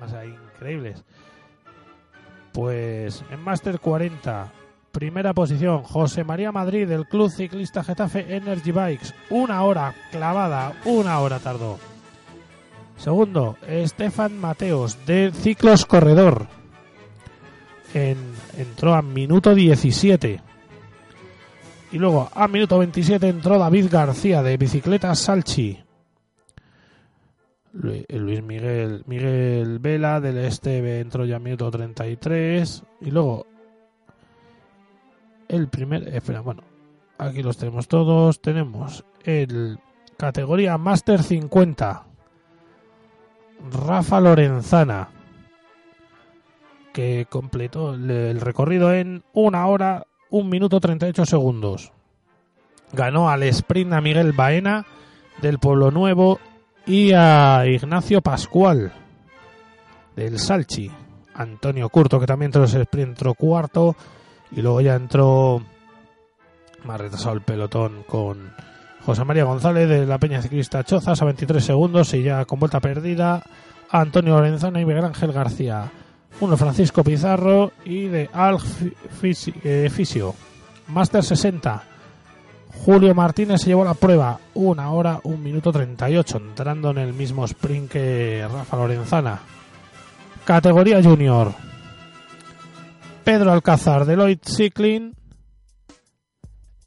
O 0.00 0.08
sea, 0.08 0.24
increíbles. 0.24 1.04
Pues 2.52 3.24
en 3.30 3.40
Master 3.42 3.80
40, 3.80 4.52
primera 4.92 5.32
posición, 5.32 5.82
José 5.82 6.22
María 6.24 6.52
Madrid 6.52 6.86
del 6.86 7.06
Club 7.06 7.30
Ciclista 7.30 7.82
Getafe 7.82 8.36
Energy 8.36 8.72
Bikes. 8.72 9.14
Una 9.30 9.62
hora 9.62 9.94
clavada, 10.10 10.74
una 10.84 11.18
hora 11.20 11.38
tardó. 11.38 11.78
Segundo, 12.98 13.56
Estefan 13.66 14.38
Mateos 14.38 14.98
del 15.06 15.32
Ciclos 15.32 15.86
Corredor. 15.86 16.46
En- 17.94 18.34
entró 18.58 18.94
a 18.94 19.02
minuto 19.02 19.54
17. 19.54 20.40
Y 21.90 21.98
luego 21.98 22.30
a 22.34 22.48
minuto 22.48 22.78
27 22.78 23.28
entró 23.28 23.58
David 23.58 23.88
García 23.90 24.42
de 24.42 24.56
Bicicleta 24.56 25.14
Salchi. 25.14 25.82
Lu- 27.72 28.04
Luis 28.08 28.42
Miguel 28.42 29.02
Miguel 29.06 29.78
Vela 29.78 30.20
del 30.20 30.38
Esteve 30.38 31.00
entró 31.00 31.24
ya 31.24 31.38
minuto 31.38 31.70
33 31.70 32.82
y 33.00 33.10
luego 33.10 33.46
el 35.48 35.68
primer 35.68 36.08
espera 36.14 36.40
bueno 36.40 36.62
aquí 37.18 37.42
los 37.42 37.56
tenemos 37.56 37.88
todos 37.88 38.40
tenemos 38.40 39.04
el 39.24 39.78
categoría 40.16 40.76
Master 40.78 41.22
50 41.22 42.04
Rafa 43.70 44.20
Lorenzana 44.20 45.08
que 46.92 47.26
completó 47.30 47.94
el 47.94 48.38
recorrido 48.40 48.92
en 48.92 49.22
una 49.32 49.66
hora, 49.66 50.06
un 50.28 50.50
minuto 50.50 50.78
38 50.78 51.24
segundos. 51.24 51.90
Ganó 52.92 53.30
al 53.30 53.44
sprint 53.44 53.94
a 53.94 54.02
Miguel 54.02 54.32
Baena 54.32 54.84
del 55.40 55.58
Pueblo 55.58 55.90
Nuevo 55.90 56.38
y 56.86 57.12
a 57.12 57.64
Ignacio 57.66 58.20
Pascual 58.20 58.92
del 60.16 60.38
Salchi. 60.38 60.90
Antonio 61.34 61.88
Curto, 61.88 62.20
que 62.20 62.26
también 62.26 62.52
entró 62.92 63.34
cuarto. 63.34 63.96
Y 64.50 64.60
luego 64.60 64.80
ya 64.80 64.94
entró 64.94 65.62
más 66.84 67.00
retrasado 67.00 67.34
el 67.34 67.40
pelotón 67.42 68.02
con 68.06 68.52
José 69.04 69.24
María 69.24 69.44
González 69.44 69.88
de 69.88 70.06
la 70.06 70.18
Peña 70.18 70.42
Ciclista 70.42 70.84
Chozas 70.84 71.20
a 71.20 71.24
23 71.24 71.64
segundos 71.64 72.12
y 72.14 72.22
ya 72.22 72.44
con 72.44 72.58
vuelta 72.58 72.80
perdida 72.80 73.42
Antonio 73.90 74.34
Lorenzana 74.34 74.80
y 74.80 74.84
Miguel 74.84 75.04
Ángel 75.04 75.32
García. 75.32 75.90
Uno 76.40 76.56
Francisco 76.56 77.04
Pizarro 77.04 77.72
y 77.84 78.08
de 78.08 78.28
Al 78.32 78.58
eh, 79.22 79.90
Fisio. 79.90 80.34
Master 80.88 81.22
60. 81.22 81.91
Julio 82.84 83.14
Martínez 83.14 83.60
se 83.60 83.68
llevó 83.68 83.84
la 83.84 83.94
prueba. 83.94 84.40
Una 84.54 84.90
hora, 84.90 85.20
un 85.24 85.42
minuto 85.42 85.70
38, 85.70 86.38
entrando 86.38 86.90
en 86.90 86.98
el 86.98 87.12
mismo 87.12 87.44
sprint 87.44 87.90
que 87.90 88.46
Rafa 88.50 88.76
Lorenzana. 88.76 89.40
Categoría 90.44 91.02
Junior. 91.02 91.52
Pedro 93.22 93.52
Alcázar 93.52 94.04
de 94.04 94.16
Lloyd 94.16 94.38
Cycling 94.44 95.14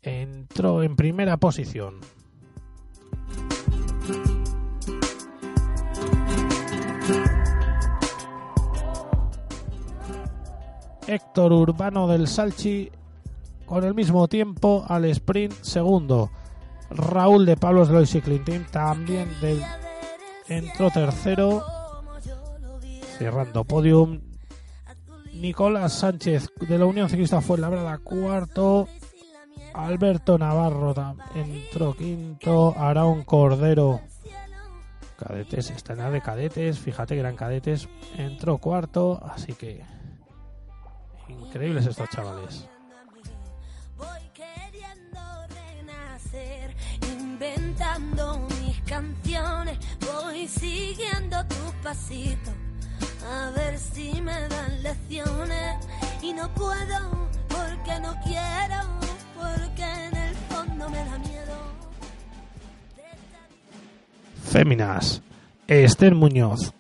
entró 0.01 0.83
en 0.83 0.95
primera 0.95 1.37
posición. 1.37 2.01
Héctor 11.07 11.53
Urbano 11.53 12.07
del 12.07 12.27
Salchi 12.27 12.91
con 13.65 13.84
el 13.84 13.93
mismo 13.93 14.28
tiempo 14.28 14.86
al 14.88 15.06
sprint 15.06 15.54
segundo. 15.62 16.32
Raúl 16.89 17.45
de 17.45 17.58
Pablos 17.58 17.89
Lloyd 17.89 18.06
Cycling 18.06 18.43
Team 18.43 18.65
también 18.71 19.30
entró 20.47 20.91
tercero 20.91 21.63
cerrando 23.17 23.63
podium. 23.63 24.21
Nicolás 25.34 25.93
Sánchez 25.93 26.51
de 26.62 26.78
la 26.78 26.86
Unión 26.86 27.10
Ciclista 27.10 27.41
Fuenlabrada 27.41 27.97
cuarto. 27.97 28.88
Alberto 29.73 30.38
Navarro 30.38 30.93
entró 31.34 31.93
quinto. 31.93 32.73
Araón 32.78 33.23
Cordero. 33.23 34.01
Cadetes, 35.17 35.71
está 35.71 35.93
en 35.93 36.12
de 36.12 36.21
cadetes. 36.21 36.80
Fíjate 36.80 37.15
que 37.15 37.19
eran 37.19 37.36
cadetes. 37.36 37.89
Entró 38.17 38.58
cuarto. 38.58 39.19
Así 39.23 39.54
que. 39.54 39.84
Increíbles 41.28 41.86
estos 41.86 42.10
chavales. 42.10 42.69
Inventando 47.53 48.39
mis 48.62 48.79
canciones, 48.81 49.77
voy 50.01 50.47
siguiendo 50.47 51.43
tus 51.47 51.71
pasitos, 51.84 52.53
a 53.29 53.49
ver 53.51 53.77
si 53.77 54.21
me 54.21 54.47
dan 54.47 54.84
lecciones. 54.84 55.86
Y 56.21 56.34
no 56.34 56.49
puedo, 56.55 57.27
porque 57.47 57.99
no 58.01 58.15
quiero, 58.23 58.81
porque 59.39 59.84
en 59.84 60.15
el 60.17 60.36
fondo 60.49 60.89
me 60.89 60.97
da 60.97 61.17
miedo. 61.19 61.55
Féminas. 64.43 65.21
Esther 65.67 66.15
Muñoz. 66.15 66.73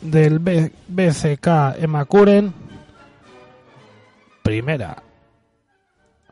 Del 0.00 0.38
B- 0.38 0.70
BCK 0.88 1.76
Emakuren. 1.78 2.52
Primera. 4.42 5.02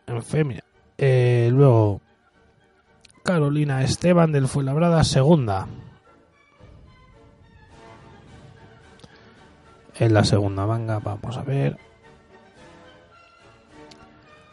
En 0.07 0.23
fémina. 0.23 0.63
Eh, 0.99 1.49
luego. 1.51 2.01
Carolina 3.23 3.83
Esteban 3.83 4.33
del 4.33 4.49
Fuenlabrada. 4.49 5.05
Segunda. 5.05 5.67
En 9.99 10.15
la 10.15 10.25
segunda 10.25 10.67
manga. 10.67 10.99
Vamos 10.99 11.37
a 11.37 11.43
ver. 11.43 11.77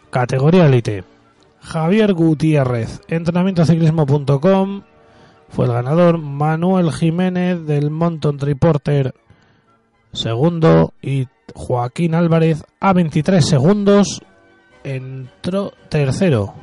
Categoría 0.09 0.65
Elite. 0.65 1.03
Javier 1.61 2.13
Gutiérrez. 2.13 3.01
Entrenamientociclismo.com 3.07 4.83
fue 5.49 5.65
el 5.65 5.73
ganador 5.73 6.17
Manuel 6.19 6.91
Jiménez 6.91 7.65
del 7.65 7.89
Monton 7.89 8.39
Reporter 8.39 9.13
segundo 10.11 10.93
y 11.01 11.27
Joaquín 11.53 12.15
Álvarez 12.15 12.63
a 12.79 12.93
23 12.93 13.45
segundos 13.45 14.21
entró 14.83 15.73
tercero 15.89 16.53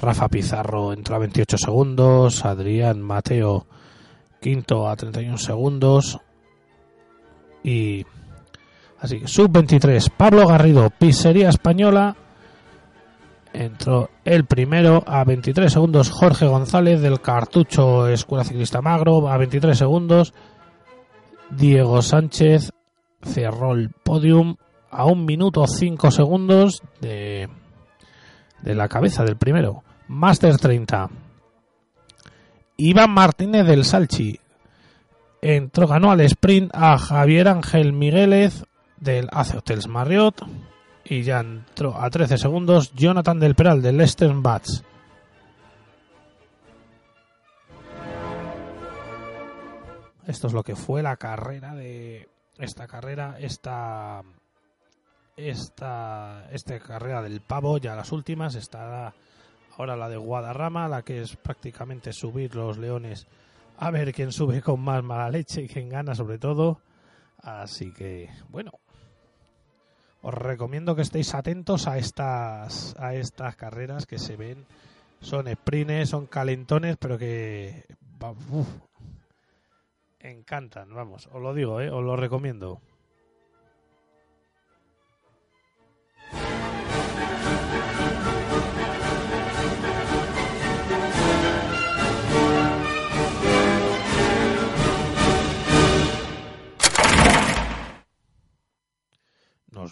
Rafa 0.00 0.28
Pizarro 0.28 0.92
entró 0.92 1.16
a 1.16 1.20
28 1.20 1.58
segundos 1.58 2.44
Adrián 2.44 3.00
Mateo 3.00 3.66
quinto 4.40 4.88
a 4.88 4.96
31 4.96 5.38
segundos 5.38 6.18
y 7.62 8.04
así 9.00 9.22
sub 9.26 9.50
23 9.50 10.10
Pablo 10.10 10.46
Garrido 10.46 10.90
Pizzería 10.90 11.48
Española 11.48 12.16
entró 13.52 14.10
el 14.24 14.44
primero 14.44 15.02
a 15.06 15.24
23 15.24 15.72
segundos 15.72 16.10
Jorge 16.10 16.46
González 16.46 17.00
del 17.00 17.20
Cartucho 17.20 18.08
Escuela 18.08 18.44
Ciclista 18.44 18.82
Magro 18.82 19.28
a 19.28 19.38
23 19.38 19.76
segundos 19.76 20.34
Diego 21.50 22.02
Sánchez 22.02 22.70
cerró 23.22 23.72
el 23.72 23.90
podium 23.90 24.56
a 24.90 25.06
un 25.06 25.24
minuto 25.24 25.66
5 25.66 26.10
segundos 26.10 26.82
de, 27.00 27.48
de 28.62 28.74
la 28.74 28.88
cabeza 28.88 29.24
del 29.24 29.36
primero 29.36 29.82
Master 30.08 30.56
30 30.56 31.10
Iván 32.78 33.10
Martínez 33.10 33.66
del 33.66 33.84
Salchi. 33.84 34.38
Entró 35.40 35.86
ganó 35.86 36.10
al 36.10 36.20
sprint 36.20 36.70
a 36.74 36.98
Javier 36.98 37.48
Ángel 37.48 37.92
Migueles 37.92 38.64
del 38.98 39.28
AC 39.32 39.56
Hotels 39.56 39.88
Marriott. 39.88 40.42
Y 41.04 41.22
ya 41.22 41.40
entró 41.40 41.96
a 41.96 42.10
13 42.10 42.36
segundos 42.36 42.92
Jonathan 42.94 43.38
del 43.38 43.54
Peral 43.54 43.80
del 43.80 44.00
Eastern 44.00 44.42
Bats. 44.42 44.84
Esto 50.26 50.48
es 50.48 50.52
lo 50.52 50.64
que 50.64 50.74
fue 50.74 51.02
la 51.02 51.16
carrera 51.16 51.74
de 51.74 52.28
esta 52.58 52.88
carrera, 52.88 53.36
esta 53.38 54.22
esta 55.36 56.48
esta 56.50 56.78
carrera 56.80 57.22
del 57.22 57.40
pavo, 57.40 57.78
ya 57.78 57.94
las 57.94 58.10
últimas, 58.10 58.56
está 58.56 59.14
ahora 59.76 59.96
la 59.96 60.08
de 60.08 60.16
Guadarrama, 60.16 60.88
la 60.88 61.02
que 61.02 61.22
es 61.22 61.36
prácticamente 61.36 62.12
subir 62.12 62.54
los 62.54 62.78
leones 62.78 63.26
a 63.78 63.90
ver 63.90 64.12
quién 64.12 64.32
sube 64.32 64.62
con 64.62 64.80
más 64.80 65.02
mala 65.04 65.30
leche 65.30 65.62
y 65.62 65.68
quién 65.68 65.88
gana 65.88 66.14
sobre 66.14 66.38
todo. 66.38 66.80
Así 67.38 67.92
que, 67.92 68.30
bueno, 68.48 68.72
os 70.22 70.34
recomiendo 70.34 70.96
que 70.96 71.02
estéis 71.02 71.34
atentos 71.34 71.86
a 71.86 71.98
estas 71.98 72.96
a 72.98 73.14
estas 73.14 73.54
carreras 73.54 74.06
que 74.06 74.18
se 74.18 74.36
ven 74.36 74.66
son 75.20 75.46
sprints 75.46 76.10
son 76.10 76.26
calentones 76.26 76.96
pero 76.96 77.16
que 77.16 77.84
uf, 78.50 78.66
encantan 80.18 80.92
vamos 80.92 81.28
os 81.32 81.40
lo 81.40 81.54
digo 81.54 81.80
¿eh? 81.80 81.90
os 81.90 82.02
lo 82.02 82.16
recomiendo 82.16 82.80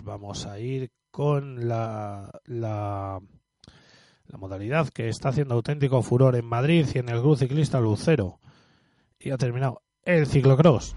vamos 0.03 0.47
a 0.47 0.59
ir 0.59 0.91
con 1.11 1.69
la, 1.69 2.31
la, 2.45 3.21
la 4.27 4.39
modalidad 4.39 4.89
que 4.89 5.09
está 5.09 5.29
haciendo 5.29 5.55
auténtico 5.55 6.03
furor 6.03 6.37
en 6.37 6.45
Madrid 6.45 6.87
y 6.95 6.99
en 6.99 7.09
el 7.09 7.21
Club 7.21 7.37
Ciclista 7.37 7.81
Lucero. 7.81 8.41
Y 9.19 9.31
ha 9.31 9.37
terminado 9.37 9.83
el 10.03 10.27
ciclocross. 10.27 10.97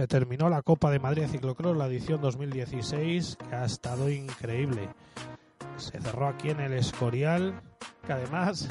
Se 0.00 0.06
terminó 0.06 0.48
la 0.48 0.62
Copa 0.62 0.90
de 0.90 0.98
Madrid 0.98 1.26
Ciclocross, 1.30 1.76
la 1.76 1.86
edición 1.86 2.22
2016, 2.22 3.36
que 3.36 3.54
ha 3.54 3.66
estado 3.66 4.08
increíble. 4.08 4.88
Se 5.76 6.00
cerró 6.00 6.26
aquí 6.26 6.48
en 6.48 6.60
el 6.60 6.72
Escorial, 6.72 7.60
que 8.06 8.14
además 8.14 8.66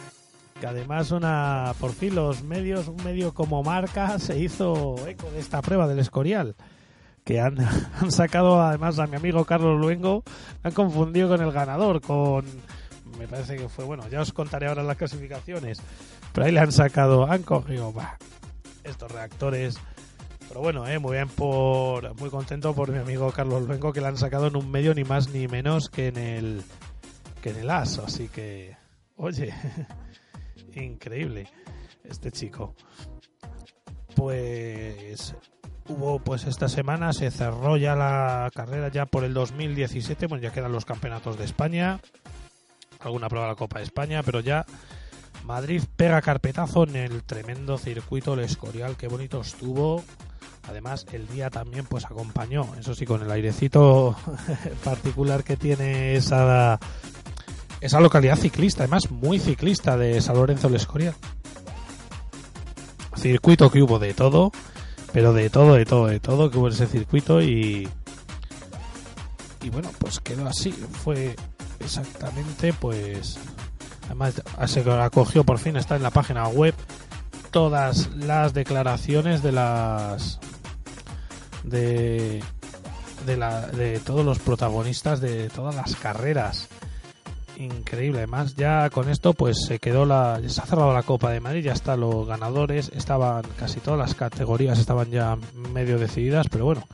que 0.60 0.66
además 0.66 1.12
una 1.12 1.72
por 1.80 1.92
fin 1.92 2.14
los 2.14 2.42
medios, 2.42 2.88
un 2.88 3.02
medio 3.02 3.32
como 3.32 3.62
marca 3.62 4.18
se 4.18 4.38
hizo 4.38 4.96
eco 5.08 5.30
de 5.30 5.40
esta 5.40 5.62
prueba 5.62 5.88
del 5.88 5.98
Escorial. 5.98 6.56
Que 7.24 7.40
han, 7.40 7.56
han 7.98 8.12
sacado 8.12 8.60
además 8.60 8.98
a 8.98 9.06
mi 9.06 9.16
amigo 9.16 9.46
Carlos 9.46 9.80
Luengo, 9.80 10.24
han 10.62 10.72
confundido 10.72 11.30
con 11.30 11.40
el 11.40 11.52
ganador, 11.52 12.02
con 12.02 12.44
me 13.18 13.26
parece 13.26 13.56
que 13.56 13.70
fue 13.70 13.86
bueno, 13.86 14.06
ya 14.10 14.20
os 14.20 14.34
contaré 14.34 14.66
ahora 14.66 14.82
las 14.82 14.98
clasificaciones, 14.98 15.78
pero 16.34 16.44
ahí 16.44 16.52
le 16.52 16.60
han 16.60 16.72
sacado, 16.72 17.24
han 17.24 17.44
cogido 17.44 17.94
estos 18.84 19.10
reactores. 19.10 19.78
Pero 20.56 20.62
bueno, 20.62 20.88
eh, 20.88 20.98
muy 20.98 21.16
bien 21.16 21.28
por 21.28 22.18
muy 22.18 22.30
contento 22.30 22.74
por 22.74 22.90
mi 22.90 22.96
amigo 22.96 23.30
Carlos 23.30 23.64
Luengo 23.64 23.92
que 23.92 24.00
le 24.00 24.06
han 24.06 24.16
sacado 24.16 24.46
en 24.46 24.56
un 24.56 24.70
medio 24.70 24.94
ni 24.94 25.04
más 25.04 25.28
ni 25.28 25.48
menos 25.48 25.90
que 25.90 26.06
en 26.06 26.16
el 26.16 26.62
que 27.42 27.50
en 27.50 27.56
el 27.56 27.68
AS, 27.68 27.98
así 27.98 28.28
que 28.28 28.74
oye, 29.16 29.52
increíble 30.74 31.46
este 32.04 32.32
chico. 32.32 32.74
Pues 34.14 35.34
hubo 35.90 36.20
pues 36.20 36.46
esta 36.46 36.70
semana 36.70 37.12
se 37.12 37.30
cerró 37.30 37.76
ya 37.76 37.94
la 37.94 38.50
carrera 38.54 38.88
ya 38.88 39.04
por 39.04 39.24
el 39.24 39.34
2017, 39.34 40.26
bueno, 40.26 40.42
ya 40.42 40.52
quedan 40.52 40.72
los 40.72 40.86
campeonatos 40.86 41.36
de 41.36 41.44
España, 41.44 42.00
alguna 43.00 43.28
prueba 43.28 43.44
de 43.44 43.52
la 43.52 43.58
Copa 43.58 43.80
de 43.80 43.84
España, 43.84 44.22
pero 44.22 44.40
ya 44.40 44.64
Madrid 45.44 45.82
pega 45.96 46.22
carpetazo 46.22 46.84
en 46.84 46.96
el 46.96 47.24
tremendo 47.24 47.76
circuito 47.76 48.32
El 48.32 48.40
Escorial, 48.40 48.96
qué 48.96 49.06
bonito 49.06 49.42
estuvo. 49.42 50.02
Además, 50.68 51.06
el 51.12 51.28
día 51.28 51.50
también 51.50 51.86
pues 51.86 52.04
acompañó, 52.04 52.66
eso 52.78 52.94
sí, 52.94 53.06
con 53.06 53.22
el 53.22 53.30
airecito 53.30 54.16
particular 54.84 55.44
que 55.44 55.56
tiene 55.56 56.16
esa 56.16 56.78
esa 57.80 58.00
localidad 58.00 58.36
ciclista, 58.36 58.84
además 58.84 59.10
muy 59.10 59.38
ciclista 59.38 59.96
de 59.96 60.20
San 60.20 60.36
Lorenzo 60.36 60.68
del 60.68 60.76
Escorial. 60.76 61.14
Circuito 63.16 63.70
que 63.70 63.82
hubo 63.82 63.98
de 63.98 64.14
todo, 64.14 64.50
pero 65.12 65.32
de 65.32 65.50
todo, 65.50 65.74
de 65.74 65.84
todo, 65.84 66.06
de 66.06 66.20
todo 66.20 66.50
que 66.50 66.58
hubo 66.58 66.68
en 66.68 66.74
ese 66.74 66.86
circuito 66.86 67.40
y 67.40 67.88
y 69.62 69.70
bueno, 69.70 69.90
pues 69.98 70.20
quedó 70.20 70.46
así, 70.46 70.70
fue 70.72 71.34
exactamente 71.80 72.72
pues 72.72 73.38
además 74.06 74.40
se 74.66 74.80
acogió 74.90 75.44
por 75.44 75.58
fin 75.58 75.76
está 75.76 75.96
en 75.96 76.02
la 76.02 76.10
página 76.10 76.46
web 76.48 76.74
todas 77.50 78.10
las 78.14 78.54
declaraciones 78.54 79.42
de 79.42 79.52
las 79.52 80.38
de 81.66 82.42
de, 83.26 83.36
la, 83.36 83.66
de 83.66 83.98
todos 84.00 84.24
los 84.24 84.38
protagonistas 84.38 85.20
de 85.20 85.48
todas 85.50 85.74
las 85.74 85.96
carreras. 85.96 86.68
Increíble. 87.58 88.18
Además 88.18 88.54
ya 88.54 88.90
con 88.90 89.08
esto 89.08 89.32
pues 89.32 89.64
se 89.66 89.78
quedó 89.78 90.04
la 90.04 90.40
se 90.46 90.60
ha 90.60 90.66
cerrado 90.66 90.92
la 90.92 91.02
Copa 91.02 91.30
de 91.30 91.40
Madrid 91.40 91.64
ya 91.64 91.72
están 91.72 92.00
los 92.00 92.26
ganadores 92.26 92.90
estaban 92.94 93.44
casi 93.58 93.80
todas 93.80 93.98
las 93.98 94.14
categorías 94.14 94.78
estaban 94.78 95.10
ya 95.10 95.38
medio 95.54 95.98
decididas 95.98 96.48
pero 96.50 96.66
bueno 96.66 96.86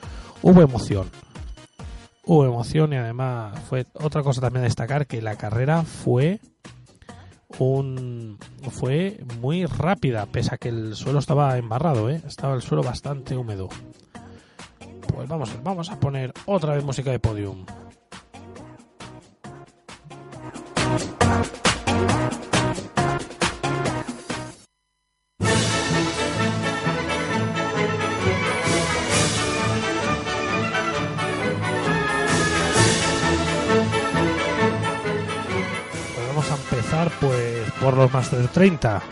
hubo 0.43 0.63
emoción. 0.63 1.11
Hubo 2.25 2.45
emoción 2.45 2.93
y 2.93 2.97
además 2.97 3.59
fue 3.69 3.87
otra 3.95 4.23
cosa 4.23 4.41
también 4.41 4.63
a 4.63 4.69
destacar 4.69 5.09
que 5.09 5.21
la 5.21 5.35
carrera 5.35 5.83
fue 5.83 6.39
un 7.59 8.39
fue 8.71 9.19
muy 9.41 9.67
rápida 9.67 10.27
pese 10.27 10.55
a 10.55 10.59
que 10.59 10.69
el 10.69 10.95
suelo 10.95 11.19
estaba 11.19 11.59
embarrado 11.59 12.09
¿eh? 12.09 12.23
estaba 12.27 12.55
el 12.55 12.63
suelo 12.63 12.85
bastante 12.85 13.37
húmedo 13.37 13.69
pues 15.07 15.29
vamos 15.29 15.51
vamos 15.63 15.91
a 15.91 15.99
poner 15.99 16.33
otra 16.47 16.75
vez 16.75 16.85
música 16.85 17.11
de 17.11 17.19
podium 17.19 17.65
Pues 36.15 36.29
vamos 36.29 36.51
a 36.51 36.57
empezar 36.57 37.11
pues 37.21 37.73
por 37.81 37.97
los 37.97 38.13
Master 38.13 38.49
30. 38.49 39.03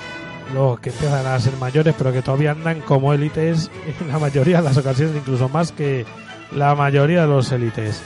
Los 0.55 0.81
que 0.81 0.91
empiezan 0.91 1.27
a 1.27 1.39
ser 1.39 1.57
mayores 1.57 1.95
pero 1.97 2.13
que 2.13 2.23
todavía 2.23 2.53
andan 2.53 2.81
como 2.81 3.13
élites 3.13 3.71
en 4.01 4.09
la 4.09 4.19
mayoría 4.19 4.59
de 4.59 4.65
las 4.65 4.77
ocasiones, 4.77 5.17
incluso 5.17 5.49
más 5.49 5.73
que 5.73 6.05
la 6.53 6.75
mayoría 6.75 7.23
de 7.23 7.29
los 7.29 7.53
élites. 7.53 8.03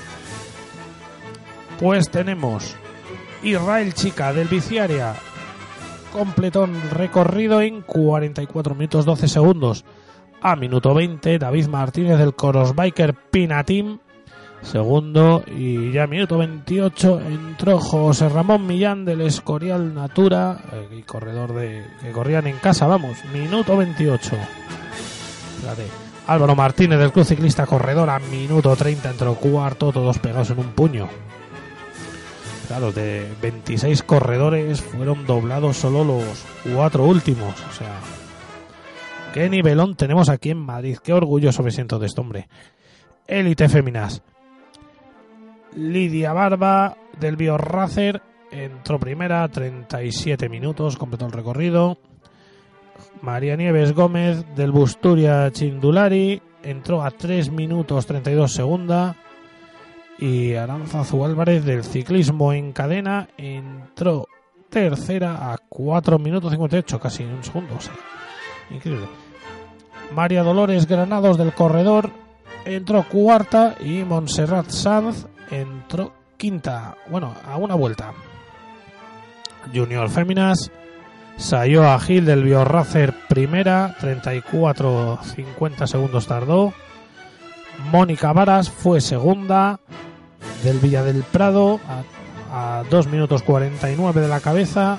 Pues 1.81 2.11
tenemos 2.11 2.77
Israel 3.43 3.95
Chica 3.95 4.33
del 4.33 4.49
Viciaria. 4.49 5.15
Completó 6.13 6.65
un 6.65 6.81
recorrido 6.91 7.61
en 7.61 7.83
44 7.83 8.75
minutos 8.75 9.05
12 9.05 9.29
segundos. 9.29 9.85
A 10.41 10.57
minuto 10.57 10.95
20, 10.95 11.39
David 11.39 11.67
Martínez 11.69 12.19
del 12.19 12.35
Coros 12.35 12.75
Biker 12.75 13.15
Pinatim 13.15 13.99
segundo 14.65 15.45
y 15.47 15.93
ya 15.93 16.07
minuto 16.07 16.39
28 16.39 17.21
entró 17.21 17.79
José 17.79 18.29
Ramón 18.29 18.67
Millán 18.67 19.05
del 19.05 19.21
Escorial 19.21 19.95
Natura 19.95 20.59
y 20.91 21.03
corredor 21.03 21.55
de 21.55 21.85
que 22.01 22.11
corrían 22.11 22.47
en 22.47 22.57
casa 22.59 22.87
vamos 22.87 23.19
minuto 23.33 23.77
28 23.77 24.31
Fíjate. 25.61 25.85
Álvaro 26.27 26.57
Martínez 26.57 26.99
del 26.99 27.13
Club 27.13 27.27
Ciclista 27.27 27.67
Corredor 27.67 28.09
a 28.09 28.19
minuto 28.19 28.75
30 28.75 29.11
entró 29.11 29.35
cuarto 29.35 29.93
todos 29.93 30.19
pegados 30.19 30.51
en 30.51 30.59
un 30.59 30.69
puño. 30.73 31.09
Claro 32.67 32.93
de 32.93 33.31
26 33.43 34.03
corredores 34.03 34.81
fueron 34.81 35.27
doblados 35.27 35.77
solo 35.77 36.03
los 36.03 36.45
cuatro 36.75 37.05
últimos 37.05 37.55
o 37.71 37.73
sea 37.73 38.01
qué 39.35 39.51
nivelón 39.51 39.97
tenemos 39.97 40.31
aquí 40.31 40.51
en 40.51 40.59
Madrid 40.59 40.97
qué 41.03 41.13
orgulloso 41.13 41.63
me 41.63 41.71
siento 41.71 41.99
de 41.99 42.07
este 42.07 42.21
hombre. 42.21 42.49
Élite 43.27 43.69
féminas 43.69 44.23
Lidia 45.75 46.33
Barba 46.33 46.97
del 47.19 47.37
Biorracer 47.37 48.23
entró 48.51 48.99
primera, 48.99 49.47
37 49.49 50.49
minutos, 50.49 50.97
completó 50.97 51.27
el 51.27 51.33
recorrido. 51.33 51.99
María 53.23 53.57
Nieves 53.57 53.93
Gómez 53.93 54.45
del 54.55 54.71
Busturia 54.71 55.51
Chindulari 55.51 56.41
entró 56.63 57.03
a 57.03 57.11
3 57.11 57.51
minutos 57.51 58.07
32 58.07 58.53
segunda. 58.53 59.17
Y 60.19 60.55
Aranzazu 60.55 61.25
Álvarez 61.25 61.65
del 61.65 61.83
Ciclismo 61.83 62.53
en 62.53 62.73
Cadena 62.73 63.29
entró 63.37 64.29
tercera 64.69 65.53
a 65.53 65.59
4 65.69 66.19
minutos 66.19 66.53
58, 66.53 67.01
casi 67.01 67.25
un 67.25 67.43
segundo. 67.43 67.77
increíble. 68.71 69.07
María 70.15 70.43
Dolores 70.45 70.87
Granados 70.87 71.37
del 71.37 71.53
Corredor 71.53 72.11
entró 72.65 73.05
cuarta 73.09 73.75
y 73.81 74.05
Montserrat 74.05 74.69
Sanz 74.71 75.27
entró 75.51 76.13
quinta, 76.37 76.97
bueno, 77.09 77.35
a 77.47 77.57
una 77.57 77.75
vuelta. 77.75 78.13
Junior 79.73 80.11
Féminas, 80.11 80.71
Sayoa 81.37 81.99
Gil 82.01 82.27
del 82.27 82.45
Biorracer 82.45 83.15
primera, 83.29 83.97
34-50 84.01 85.87
segundos 85.87 86.27
tardó. 86.27 86.73
Mónica 87.91 88.33
Varas 88.33 88.71
fue 88.71 89.01
segunda, 89.01 89.81
del 90.63 90.79
Villa 90.79 91.03
del 91.03 91.23
Prado, 91.25 91.81
a, 92.53 92.79
a 92.79 92.85
2 92.85 93.07
minutos 93.09 93.43
49 93.43 94.21
de 94.21 94.29
la 94.29 94.41
cabeza. 94.41 94.99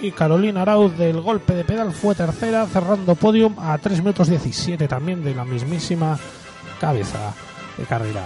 Y 0.00 0.12
Carolina 0.12 0.62
Arauz 0.62 0.96
del 0.96 1.20
golpe 1.20 1.54
de 1.54 1.64
pedal 1.64 1.92
fue 1.92 2.14
tercera, 2.14 2.66
cerrando 2.66 3.14
podium 3.14 3.54
a 3.58 3.76
3 3.78 4.00
minutos 4.00 4.28
17 4.28 4.88
también 4.88 5.22
de 5.22 5.34
la 5.34 5.44
mismísima 5.44 6.18
cabeza 6.80 7.34
de 7.76 7.84
carrera. 7.84 8.24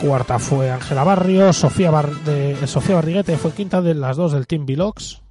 Cuarta 0.00 0.38
fue 0.38 0.70
Ángela 0.70 1.04
Barrio, 1.04 1.52
Sofía, 1.54 1.90
Sofía 2.66 2.96
Barriguete 2.96 3.36
fue 3.38 3.52
quinta 3.52 3.80
de 3.80 3.94
las 3.94 4.16
dos 4.16 4.32
del 4.32 4.46
Team 4.46 4.66
Bilox. 4.66 5.22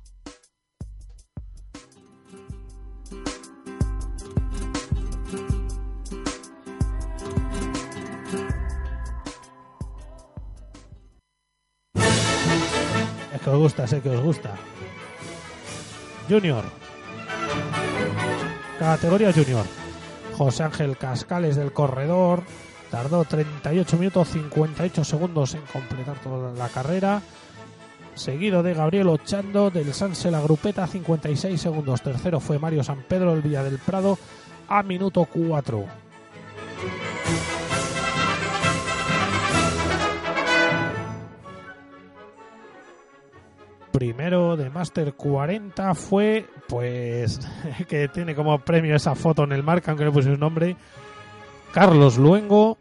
Es 13.34 13.42
que 13.42 13.50
os 13.50 13.58
gusta, 13.58 13.88
sé 13.88 14.02
que 14.02 14.10
os 14.10 14.22
gusta. 14.22 14.56
Junior. 16.28 16.64
Categoría 18.80 19.32
Junior. 19.32 19.66
José 20.36 20.64
Ángel 20.64 20.98
Cascales 20.98 21.56
del 21.56 21.72
Corredor. 21.72 22.44
Tardó 22.96 23.26
38 23.26 23.98
minutos 23.98 24.30
58 24.30 25.04
segundos 25.04 25.54
en 25.54 25.64
completar 25.64 26.18
toda 26.20 26.54
la 26.54 26.70
carrera. 26.70 27.22
Seguido 28.14 28.64
de 28.64 28.74
Gabriel 28.74 29.10
Ochando 29.10 29.70
del 29.70 29.94
Sanse 29.94 30.32
La 30.32 30.40
Grupeta, 30.40 30.88
56 30.88 31.60
segundos. 31.60 32.02
Tercero 32.02 32.40
fue 32.40 32.58
Mario 32.58 32.86
San 32.86 33.02
Pedro 33.02 33.34
del 33.34 33.42
Villa 33.42 33.66
del 33.66 33.80
Prado 33.80 34.18
a 34.70 34.82
minuto 34.82 35.26
4. 35.26 35.86
primero 43.92 44.56
de 44.58 44.70
Master 44.70 45.14
40 45.14 45.96
fue, 45.96 46.46
pues, 46.70 47.40
que 47.90 48.08
tiene 48.08 48.36
como 48.36 48.60
premio 48.60 48.96
esa 48.96 49.16
foto 49.16 49.44
en 49.44 49.52
el 49.52 49.64
marca, 49.64 49.92
aunque 49.92 50.06
no 50.06 50.14
puse 50.14 50.34
su 50.34 50.38
nombre, 50.38 50.76
Carlos 51.74 52.18
Luengo, 52.18 52.78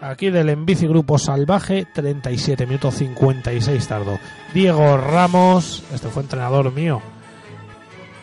aquí 0.00 0.30
del 0.30 0.48
Enbici 0.48 0.86
Grupo 0.86 1.18
Salvaje, 1.18 1.86
37 1.92 2.66
minutos 2.66 2.94
56 2.96 3.88
tardó. 3.88 4.18
Diego 4.54 4.96
Ramos, 4.96 5.82
este 5.92 6.08
fue 6.08 6.22
entrenador 6.22 6.72
mío, 6.72 7.00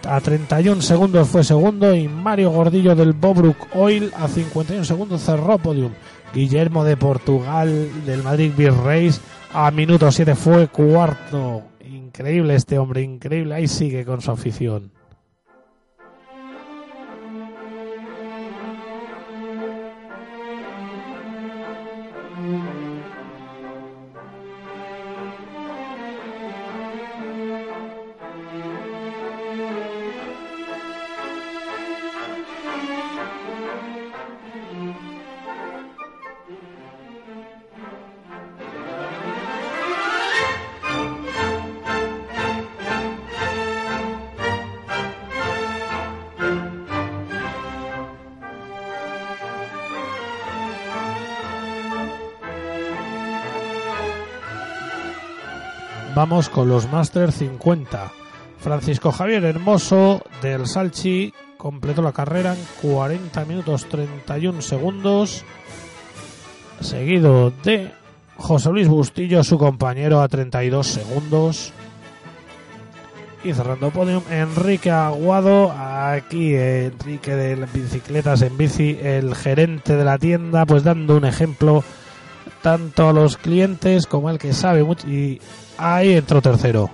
a 0.07 0.21
31 0.21 0.82
segundos 0.82 1.28
fue 1.28 1.43
segundo 1.43 1.95
y 1.95 2.07
Mario 2.07 2.51
Gordillo 2.51 2.95
del 2.95 3.13
Bobruk 3.13 3.76
Oil 3.76 4.11
a 4.15 4.28
51 4.28 4.86
segundos 4.86 5.21
cerró 5.21 5.57
podium. 5.57 5.93
Guillermo 6.34 6.84
de 6.84 6.97
Portugal 6.97 7.89
del 8.05 8.21
Madrid 8.21 8.51
Race 8.57 9.19
a 9.53 9.71
minuto 9.71 10.11
7 10.11 10.36
fue 10.36 10.67
cuarto. 10.67 11.63
Increíble 11.84 12.55
este 12.55 12.78
hombre, 12.78 13.01
increíble. 13.01 13.55
Ahí 13.55 13.67
sigue 13.67 14.05
con 14.05 14.21
su 14.21 14.32
afición. 14.32 14.91
Con 56.26 56.67
los 56.67 56.91
Master 56.91 57.32
50. 57.32 58.11
Francisco 58.57 59.11
Javier 59.11 59.45
Hermoso 59.45 60.23
del 60.41 60.65
Salchi 60.65 61.32
completó 61.55 62.01
la 62.01 62.13
carrera 62.13 62.55
en 62.55 62.59
40 62.82 63.45
minutos 63.45 63.86
31 63.86 64.59
segundos. 64.63 65.45
Seguido 66.82 67.51
de 67.63 67.91
José 68.38 68.71
Luis 68.71 68.88
Bustillo, 68.88 69.43
su 69.43 69.59
compañero, 69.59 70.19
a 70.19 70.28
32 70.28 70.88
segundos. 70.88 71.73
Y 73.43 73.53
cerrando 73.53 73.91
podium, 73.91 74.23
Enrique 74.32 74.89
Aguado, 74.89 75.71
aquí 75.71 76.55
Enrique 76.55 77.36
de 77.36 77.67
bicicletas 77.71 78.41
en 78.41 78.57
bici, 78.57 78.97
el 78.99 79.36
gerente 79.36 79.95
de 79.95 80.03
la 80.03 80.17
tienda, 80.17 80.65
pues 80.65 80.84
dando 80.84 81.17
un 81.17 81.26
ejemplo 81.26 81.84
tanto 82.66 83.07
a 83.07 83.13
los 83.13 83.38
clientes 83.38 84.07
como 84.07 84.28
al 84.28 84.39
que 84.39 84.51
sabe 84.51 84.84
mucho. 84.84 85.07
Y 85.07 85.39
ahí 85.78 86.13
entró 86.13 86.41
tercero. 86.41 86.89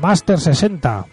Master 0.00 0.40
60. 0.40 1.06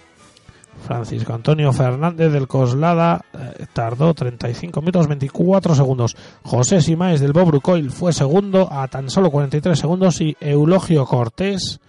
Francisco 0.88 1.36
Antonio 1.36 1.72
Fernández 1.72 2.32
del 2.32 2.48
Coslada 2.48 3.24
eh, 3.32 3.68
tardó 3.72 4.16
35 4.16 4.82
minutos 4.82 5.08
24 5.08 5.76
segundos. 5.76 6.18
José 6.42 6.82
Simáez 6.82 7.22
del 7.22 7.32
Bobrucoil 7.32 7.92
fue 7.92 8.12
segundo 8.12 8.68
a 8.74 8.88
tan 8.88 9.08
solo 9.12 9.30
43 9.30 9.78
segundos 9.78 10.20
y 10.20 10.36
Eulogio 10.40 11.06
Cortés 11.06 11.80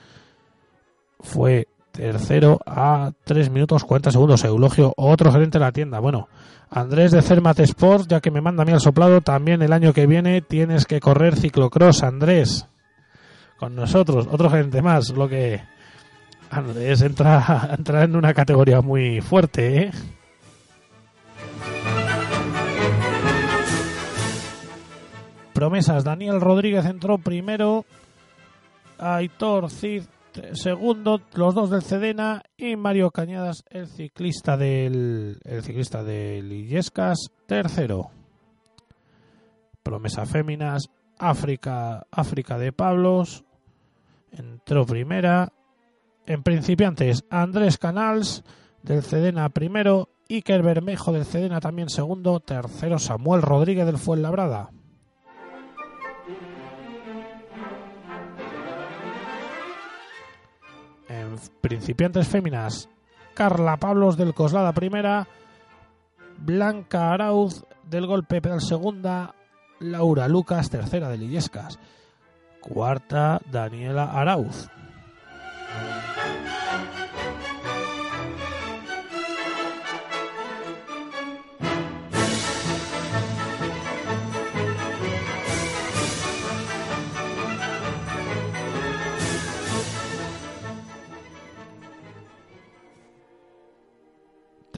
fue 1.18 1.66
tercero 1.92 2.60
a 2.66 3.10
3 3.24 3.48
minutos 3.48 3.84
40 3.84 4.10
segundos. 4.10 4.44
Eulogio, 4.44 4.92
otro 4.98 5.32
gerente 5.32 5.58
de 5.58 5.64
la 5.64 5.72
tienda. 5.72 5.98
Bueno, 5.98 6.28
Andrés 6.70 7.10
de 7.10 7.20
Cermat 7.20 7.58
Sport, 7.58 8.08
ya 8.08 8.20
que 8.20 8.30
me 8.30 8.40
manda 8.40 8.62
a 8.62 8.64
mí 8.64 8.72
al 8.72 8.80
soplado, 8.80 9.20
también 9.22 9.60
el 9.60 9.72
año 9.72 9.92
que 9.92 10.06
viene 10.06 10.40
tienes 10.40 10.86
que 10.86 11.00
correr 11.00 11.36
ciclocross, 11.36 12.04
Andrés. 12.04 12.68
Con 13.58 13.74
nosotros, 13.74 14.28
otro 14.30 14.48
gerente 14.48 14.80
más, 14.80 15.10
lo 15.10 15.28
que 15.28 15.60
Andrés 16.48 17.02
entra, 17.02 17.70
entra 17.78 18.04
en 18.04 18.14
una 18.14 18.32
categoría 18.34 18.80
muy 18.82 19.20
fuerte, 19.20 19.82
¿eh? 19.82 19.90
Promesas, 25.52 26.04
Daniel 26.04 26.40
Rodríguez 26.40 26.86
entró 26.86 27.18
primero, 27.18 27.84
Aitor 28.96 29.70
Cid 29.70 30.04
segundo, 30.52 31.20
los 31.34 31.54
dos 31.54 31.70
del 31.70 31.82
Cedena 31.82 32.42
y 32.56 32.76
Mario 32.76 33.10
Cañadas, 33.10 33.64
el 33.70 33.86
ciclista 33.86 34.56
del 34.56 35.38
el 35.44 35.62
ciclista 35.62 36.02
del 36.02 36.50
Illescas, 36.52 37.30
tercero. 37.46 38.10
Promesa 39.82 40.26
Féminas, 40.26 40.90
África, 41.18 42.06
África 42.10 42.58
de 42.58 42.72
Pablos, 42.72 43.44
entró 44.32 44.86
primera. 44.86 45.52
En 46.26 46.42
principiantes, 46.42 47.24
Andrés 47.30 47.78
Canals 47.78 48.44
del 48.82 49.02
Cedena 49.02 49.48
primero, 49.48 50.10
Iker 50.28 50.62
Bermejo 50.62 51.12
del 51.12 51.24
Cedena 51.24 51.60
también 51.60 51.88
segundo, 51.88 52.40
tercero 52.40 52.98
Samuel 52.98 53.42
Rodríguez 53.42 53.86
del 53.86 53.98
Fuenlabrada. 53.98 54.70
Principiantes 61.60 62.28
féminas, 62.28 62.88
Carla 63.34 63.76
Pablos 63.76 64.16
del 64.16 64.34
Coslada 64.34 64.72
primera, 64.72 65.26
Blanca 66.38 67.12
Arauz 67.12 67.64
del 67.84 68.06
Golpe 68.06 68.40
Pedal 68.40 68.60
segunda, 68.60 69.34
Laura 69.78 70.28
Lucas 70.28 70.70
tercera 70.70 71.08
de 71.08 71.16
Illescas, 71.16 71.78
cuarta 72.60 73.40
Daniela 73.50 74.04
Arauz. 74.04 74.68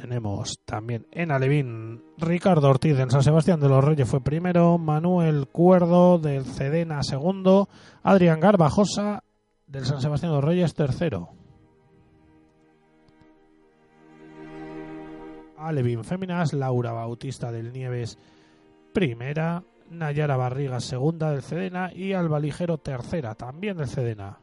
Tenemos 0.03 0.59
también 0.65 1.07
en 1.13 1.31
Alevín 1.31 2.03
Ricardo 2.19 2.69
Ortiz 2.69 2.99
en 2.99 3.13
San 3.13 3.23
Sebastián 3.23 3.61
de 3.61 3.69
los 3.69 3.85
Reyes 3.85 4.09
fue 4.09 4.21
primero, 4.21 4.77
Manuel 4.77 5.47
Cuerdo 5.47 6.19
del 6.19 6.45
Cedena 6.45 7.05
segundo, 7.05 7.69
Adrián 8.03 8.41
Garbajosa 8.41 9.23
del 9.65 9.85
San 9.85 10.01
Sebastián 10.01 10.33
de 10.33 10.37
los 10.39 10.45
Reyes 10.45 10.75
tercero. 10.75 11.29
Alevín 15.57 16.03
Féminas, 16.03 16.53
Laura 16.53 16.91
Bautista 16.91 17.53
del 17.53 17.73
Nieves 17.73 18.19
primera, 18.93 19.63
Nayara 19.89 20.37
Barriga 20.37 20.81
segunda 20.81 21.31
del 21.31 21.43
Cedena 21.43 21.93
y 21.95 22.13
Alba 22.13 22.41
Ligero 22.41 22.77
tercera 22.79 23.37
también 23.37 23.77
del 23.77 23.87
Cedena. 23.87 24.42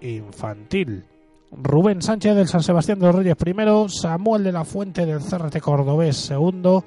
Infantil. 0.00 1.04
Rubén 1.52 2.00
Sánchez 2.00 2.36
del 2.36 2.48
San 2.48 2.62
Sebastián 2.62 2.98
de 2.98 3.06
los 3.06 3.14
Reyes 3.14 3.36
primero, 3.36 3.88
Samuel 3.88 4.44
de 4.44 4.52
la 4.52 4.64
Fuente 4.64 5.04
del 5.04 5.20
CRT 5.20 5.58
Cordobés 5.60 6.16
segundo, 6.16 6.84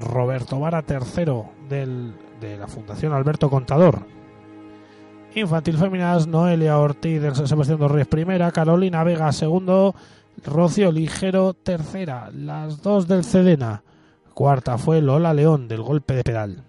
Roberto 0.00 0.58
Vara 0.58 0.82
tercero 0.82 1.50
del, 1.68 2.14
de 2.40 2.56
la 2.56 2.66
Fundación 2.66 3.12
Alberto 3.12 3.48
Contador. 3.48 4.06
Infantil 5.34 5.78
Féminas, 5.78 6.26
Noelia 6.26 6.78
Ortiz 6.78 7.22
del 7.22 7.34
San 7.34 7.46
Sebastián 7.46 7.78
de 7.78 7.82
los 7.84 7.92
Reyes 7.92 8.08
primera, 8.08 8.50
Carolina 8.50 9.04
Vega 9.04 9.32
segundo, 9.32 9.94
Rocío 10.44 10.90
Ligero 10.90 11.54
tercera, 11.54 12.30
las 12.32 12.82
dos 12.82 13.06
del 13.06 13.24
Cedena. 13.24 13.82
Cuarta 14.34 14.78
fue 14.78 15.00
Lola 15.00 15.32
León 15.32 15.68
del 15.68 15.82
golpe 15.82 16.14
de 16.14 16.24
pedal. 16.24 16.64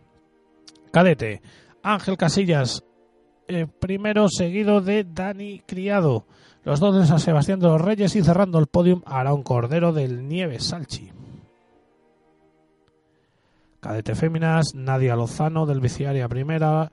Cadete, 0.92 1.42
Ángel 1.82 2.18
Casillas 2.18 2.84
eh, 3.48 3.68
primero 3.80 4.28
seguido 4.30 4.82
de 4.82 5.04
Dani 5.04 5.62
Criado. 5.66 6.26
Los 6.64 6.80
dos 6.80 6.96
de 6.96 7.06
San 7.06 7.20
Sebastián 7.20 7.60
de 7.60 7.68
los 7.68 7.82
Reyes 7.82 8.16
y 8.16 8.24
cerrando 8.24 8.58
el 8.60 8.68
podium 8.68 9.02
Arón 9.06 9.44
Cordero 9.44 9.92
del 9.92 10.28
Nieves 10.28 10.66
Salchi. 10.66 11.12
Cadete 13.82 14.16
Féminas, 14.16 14.74
Nadia 14.74 15.16
Lozano 15.16 15.66
del 15.66 15.82
Viciaria 15.82 16.30
primera, 16.30 16.90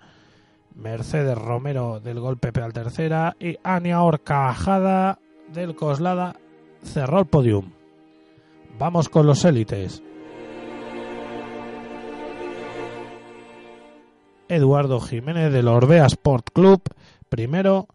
Mercedes 0.74 1.38
Romero 1.38 2.00
del 2.00 2.18
Golpe 2.18 2.52
Pedal 2.52 2.72
tercera 2.72 3.36
y 3.38 3.58
Ania 3.62 4.02
Orcajada 4.02 5.20
del 5.52 5.76
Coslada 5.76 6.34
cerró 6.82 7.20
el 7.20 7.26
podium. 7.26 7.70
Vamos 8.76 9.08
con 9.08 9.26
los 9.26 9.44
élites. 9.44 10.02
Eduardo 14.50 15.00
Jiménez 15.00 15.52
del 15.52 15.68
Orbea 15.68 16.06
Sport 16.06 16.48
Club, 16.52 16.82
primero, 17.28 17.86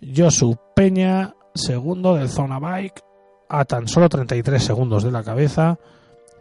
Josu 0.00 0.56
Peña, 0.76 1.34
segundo 1.54 2.14
del 2.14 2.28
Zona 2.28 2.58
Bike, 2.58 3.02
a 3.48 3.64
tan 3.64 3.88
solo 3.88 4.08
33 4.08 4.62
segundos 4.62 5.02
de 5.02 5.10
la 5.10 5.24
cabeza, 5.24 5.78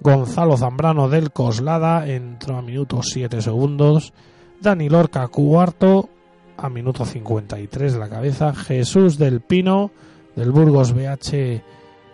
Gonzalo 0.01 0.57
Zambrano 0.57 1.07
del 1.07 1.31
Coslada 1.31 2.07
entró 2.07 2.57
a 2.57 2.61
minutos 2.61 3.09
7 3.13 3.41
segundos, 3.41 4.13
Dani 4.59 4.89
Lorca 4.89 5.27
cuarto 5.29 6.09
a 6.57 6.69
minuto 6.69 7.05
53 7.05 7.93
de 7.93 7.99
la 7.99 8.09
cabeza, 8.09 8.53
Jesús 8.53 9.17
del 9.17 9.41
Pino 9.41 9.91
del 10.35 10.51
Burgos 10.51 10.93
BH 10.93 11.61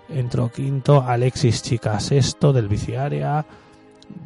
entró 0.09 0.51
quinto, 0.51 1.01
Alexis 1.01 1.61
Chica 1.63 1.99
sexto 1.99 2.53
del 2.53 2.67
Biciárea, 2.67 3.45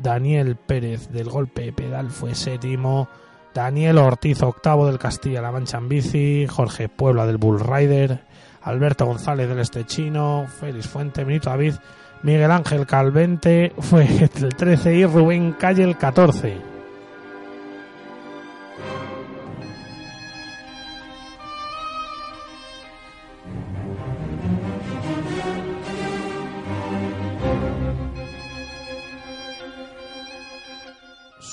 Daniel 0.02 0.56
Pérez 0.56 1.10
del 1.10 1.30
Golpe 1.30 1.72
Pedal 1.72 2.10
fue 2.10 2.36
séptimo, 2.36 3.08
Daniel 3.54 3.98
Ortiz 4.00 4.42
octavo 4.42 4.88
del 4.88 4.98
Castilla-La 4.98 5.52
Mancha 5.52 5.78
en 5.78 5.90
bici, 5.90 6.48
Jorge 6.48 6.90
Puebla 6.90 7.26
del 7.26 7.38
Bull 7.38 7.60
Rider, 7.60 8.22
Alberto 8.64 9.06
González 9.06 9.48
del 9.48 9.60
Estechino, 9.60 10.46
Félix 10.48 10.88
Fuente, 10.88 11.24
Benito 11.24 11.50
David, 11.50 11.76
Miguel 12.24 12.52
Ángel 12.52 12.88
Calvente 12.88 13.74
fue 13.80 14.08
el 14.08 14.56
13 14.56 14.96
y 14.96 15.06
Rubén 15.06 15.54
Calle 15.54 15.84
el 15.84 15.98
14. 15.98 16.73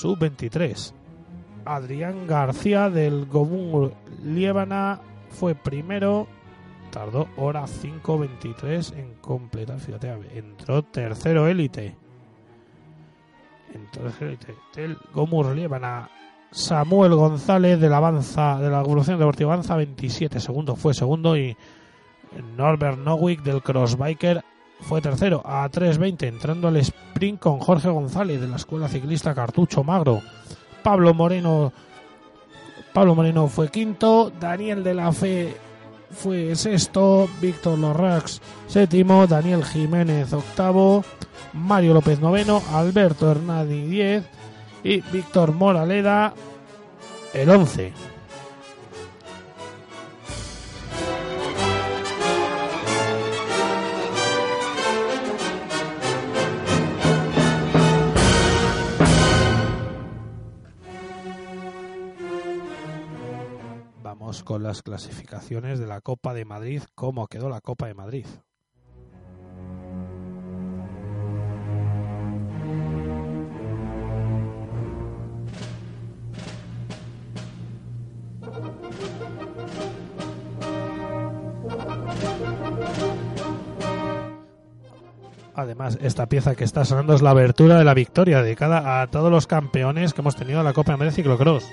Sub-23. 0.01 0.95
Adrián 1.67 2.27
García 2.27 2.89
del 2.89 3.27
Gomún 3.27 3.93
Liébana 4.25 5.03
fue 5.29 5.55
primero 5.55 6.27
tardó 6.91 7.29
hora 7.37 7.65
5.23 7.65 8.97
en 8.97 9.15
completar. 9.21 9.79
Fíjate, 9.79 10.11
entró 10.35 10.83
tercero 10.83 11.47
élite. 11.47 11.97
Entró 13.75 14.05
tercero 14.05 14.29
élite. 14.31 14.55
Del 14.75 14.97
Gomur 15.13 15.55
Liébana. 15.55 16.09
Samuel 16.51 17.15
González 17.15 17.79
de 17.79 17.89
la 17.91 17.99
Avanza, 17.99 18.59
de 18.59 18.71
la 18.71 18.81
Evolución 18.81 19.19
Deportiva 19.19 19.53
Avanza, 19.53 19.77
27 19.77 20.41
segundos 20.41 20.79
fue 20.81 20.95
segundo 20.95 21.37
y 21.37 21.57
Norbert 22.57 22.99
Nowick 22.99 23.43
del 23.43 23.63
Crossbiker 23.63 24.43
fue 24.83 25.01
tercero 25.01 25.43
a 25.45 25.69
3.20 25.71 26.27
entrando 26.27 26.69
al 26.69 26.77
sprint 26.77 27.41
con 27.41 27.59
Jorge 27.59 27.89
González 27.89 28.41
de 28.41 28.49
la 28.49 28.57
Escuela 28.57 28.89
Ciclista 28.89 29.35
Cartucho 29.35 29.85
Magro. 29.85 30.21
Pablo 30.83 31.15
Moreno 31.15 31.73
Pablo 32.93 33.15
Moreno 33.15 33.47
fue 33.47 33.71
quinto, 33.71 34.33
Daniel 34.41 34.83
de 34.83 34.95
la 34.95 35.13
Fe 35.13 35.57
fue 36.11 36.57
sexto, 36.57 37.29
Víctor 37.41 37.79
Lorrax 37.79 38.41
séptimo, 38.67 39.27
Daniel 39.27 39.65
Jiménez 39.65 40.33
octavo, 40.33 41.05
Mario 41.53 41.95
López 41.95 42.21
noveno, 42.21 42.63
Alberto 42.73 43.31
Hernani 43.31 43.83
diez 43.87 44.25
y 44.83 45.01
Víctor 45.13 45.53
Moraleda 45.53 46.35
el 47.33 47.51
once. 47.51 47.93
Con 64.51 64.65
las 64.65 64.83
clasificaciones 64.83 65.79
de 65.79 65.87
la 65.87 66.01
Copa 66.01 66.35
de 66.35 66.45
Madrid. 66.45 66.83
¿Cómo 66.97 67.29
quedó 67.29 67.49
la 67.49 67.61
Copa 67.61 67.87
de 67.87 67.95
Madrid? 67.95 68.27
Además, 85.55 85.97
esta 86.03 86.27
pieza 86.27 86.57
que 86.57 86.65
está 86.65 86.85
sonando 86.85 87.15
es 87.15 87.23
la 87.23 87.31
abertura 87.31 87.79
de 87.79 87.85
la 87.85 87.95
victoria 87.95 88.43
dedicada 88.43 89.01
a 89.01 89.07
todos 89.07 89.31
los 89.31 89.47
campeones 89.47 90.13
que 90.13 90.23
hemos 90.23 90.35
tenido 90.35 90.59
en 90.59 90.65
la 90.65 90.73
Copa 90.73 90.91
de 90.91 90.99
Madrid 90.99 91.15
Ciclocross. 91.15 91.69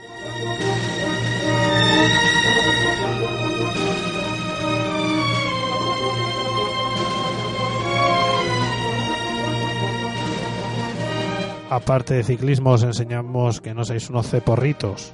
Aparte 11.69 12.13
de 12.13 12.23
ciclismo, 12.23 12.71
os 12.71 12.83
enseñamos 12.83 13.59
que 13.59 13.73
no 13.75 13.83
seáis 13.83 14.07
unos 14.09 14.31
ceporritos. 14.31 15.11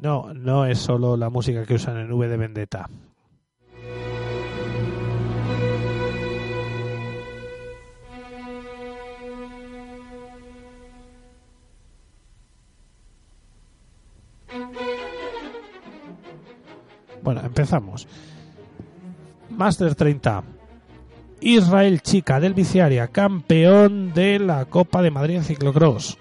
No, 0.00 0.32
no 0.32 0.64
es 0.64 0.78
solo 0.78 1.16
la 1.16 1.28
música 1.28 1.66
que 1.66 1.74
usan 1.74 1.98
en 1.98 2.12
V 2.12 2.28
de 2.28 2.36
Vendetta. 2.36 2.88
Bueno, 17.26 17.40
empezamos. 17.44 18.06
Master 19.50 19.96
30. 19.96 20.44
Israel 21.40 22.00
Chica 22.00 22.38
del 22.38 22.54
Viciaria, 22.54 23.08
campeón 23.08 24.14
de 24.14 24.38
la 24.38 24.64
Copa 24.66 25.02
de 25.02 25.10
Madrid 25.10 25.34
en 25.34 25.42
Ciclocross 25.42 26.18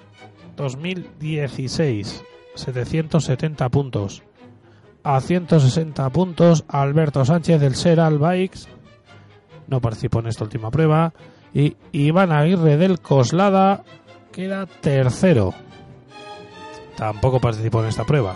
2016. 0.55 2.23
770 2.55 3.69
puntos. 3.69 4.23
A 5.03 5.21
160 5.21 6.09
puntos, 6.09 6.65
Alberto 6.67 7.23
Sánchez 7.23 7.61
del 7.61 7.75
Seral 7.75 8.17
Bikes. 8.17 8.61
No 9.67 9.81
participó 9.81 10.21
en 10.21 10.27
esta 10.27 10.43
última 10.43 10.71
prueba. 10.71 11.13
Y 11.53 11.77
Iván 11.91 12.31
Aguirre 12.31 12.77
del 12.77 12.99
Coslada 12.99 13.83
queda 14.31 14.65
tercero. 14.65 15.53
Tampoco 16.97 17.39
participó 17.39 17.83
en 17.83 17.89
esta 17.89 18.05
prueba. 18.05 18.35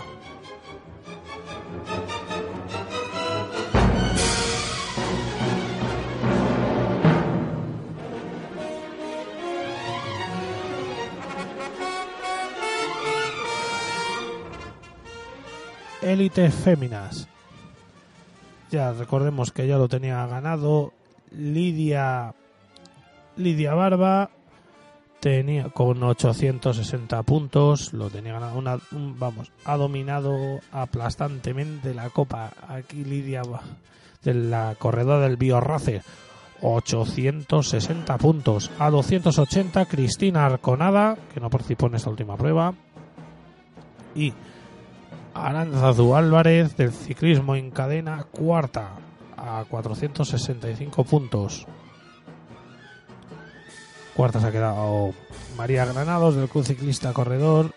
Élite 16.20 16.50
Féminas. 16.50 17.26
Ya 18.70 18.92
recordemos 18.92 19.52
que 19.52 19.66
ya 19.66 19.78
lo 19.78 19.88
tenía 19.88 20.26
ganado. 20.26 20.92
Lidia 21.32 22.34
Lidia 23.38 23.72
Barba 23.72 24.28
tenía 25.20 25.70
con 25.70 26.02
860 26.02 27.22
puntos, 27.22 27.94
lo 27.94 28.10
tenía 28.10 28.34
ganado 28.34 28.58
una, 28.58 28.78
un- 28.92 29.18
vamos, 29.18 29.50
ha 29.64 29.78
dominado 29.78 30.60
aplastantemente 30.72 31.94
la 31.94 32.10
copa. 32.10 32.50
Aquí 32.68 33.02
Lidia 33.02 33.40
de 34.22 34.34
la 34.34 34.74
corredora 34.78 35.20
del 35.26 35.38
Biorrace 35.38 36.02
860 36.60 38.18
puntos. 38.18 38.70
A 38.78 38.90
280 38.90 39.86
Cristina 39.86 40.44
Arconada 40.44 41.16
que 41.32 41.40
no 41.40 41.48
participó 41.48 41.86
en 41.86 41.94
esta 41.94 42.10
última 42.10 42.36
prueba. 42.36 42.74
Y 44.14 44.34
Aranzazu 45.42 46.14
Álvarez 46.14 46.76
del 46.76 46.92
ciclismo 46.92 47.56
en 47.56 47.70
cadena 47.70 48.24
cuarta 48.24 48.90
a 49.36 49.64
465 49.68 51.04
puntos. 51.04 51.66
Cuarta 54.14 54.38
se 54.40 54.48
ha 54.48 54.52
quedado 54.52 55.14
María 55.56 55.86
Granados 55.86 56.36
del 56.36 56.48
Club 56.48 56.64
Ciclista 56.64 57.14
Corredor. 57.14 57.70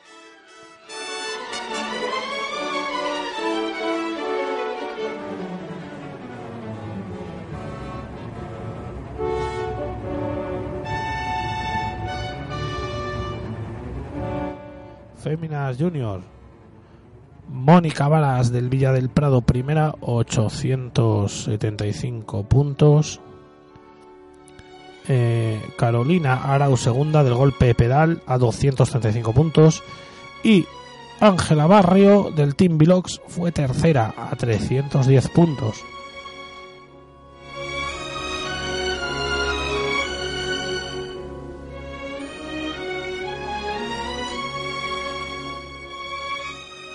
Féminas 15.23 15.77
Junior 15.77 16.21
Mónica 17.53 18.07
Varas 18.07 18.51
del 18.51 18.67
Villa 18.67 18.91
del 18.91 19.09
Prado 19.09 19.41
primera, 19.41 19.93
875 20.01 22.45
puntos. 22.45 23.21
Eh, 25.07 25.61
Carolina 25.77 26.51
Arau 26.51 26.75
segunda 26.77 27.23
del 27.23 27.35
golpe 27.35 27.75
pedal 27.75 28.23
a 28.25 28.39
235 28.39 29.33
puntos. 29.33 29.83
Y 30.43 30.65
Ángela 31.19 31.67
Barrio 31.67 32.31
del 32.35 32.55
Team 32.55 32.79
Bilox 32.79 33.21
fue 33.27 33.51
tercera 33.51 34.15
a 34.17 34.35
310 34.35 35.29
puntos. 35.29 35.85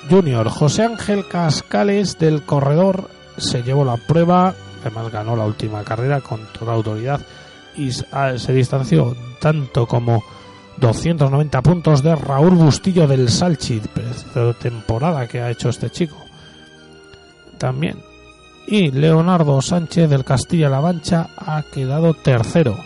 Junior 0.09 0.49
José 0.49 0.85
Ángel 0.85 1.27
Cascales 1.29 2.19
del 2.19 2.43
corredor 2.43 3.11
se 3.37 3.63
llevó 3.63 3.85
la 3.85 3.97
prueba, 3.97 4.55
además 4.81 5.13
ganó 5.13 5.37
la 5.37 5.45
última 5.45 5.85
carrera 5.85 6.21
con 6.21 6.41
toda 6.59 6.73
autoridad 6.75 7.21
y 7.77 7.93
se 7.93 8.53
distanció 8.53 9.17
tanto 9.41 9.87
como 9.87 10.23
290 10.79 11.63
puntos 11.63 12.03
de 12.03 12.15
Raúl 12.15 12.55
Bustillo 12.55 13.07
del 13.07 13.29
Salchi, 13.29 13.81
pero 14.33 14.55
temporada 14.55 15.27
que 15.29 15.41
ha 15.41 15.51
hecho 15.51 15.69
este 15.69 15.91
chico. 15.91 16.17
También. 17.59 17.99
Y 18.67 18.91
Leonardo 18.91 19.61
Sánchez 19.63 20.11
del 20.11 20.25
Castilla-La 20.25 20.81
Mancha 20.81 21.31
ha 21.37 21.63
quedado 21.63 22.15
tercero. 22.15 22.77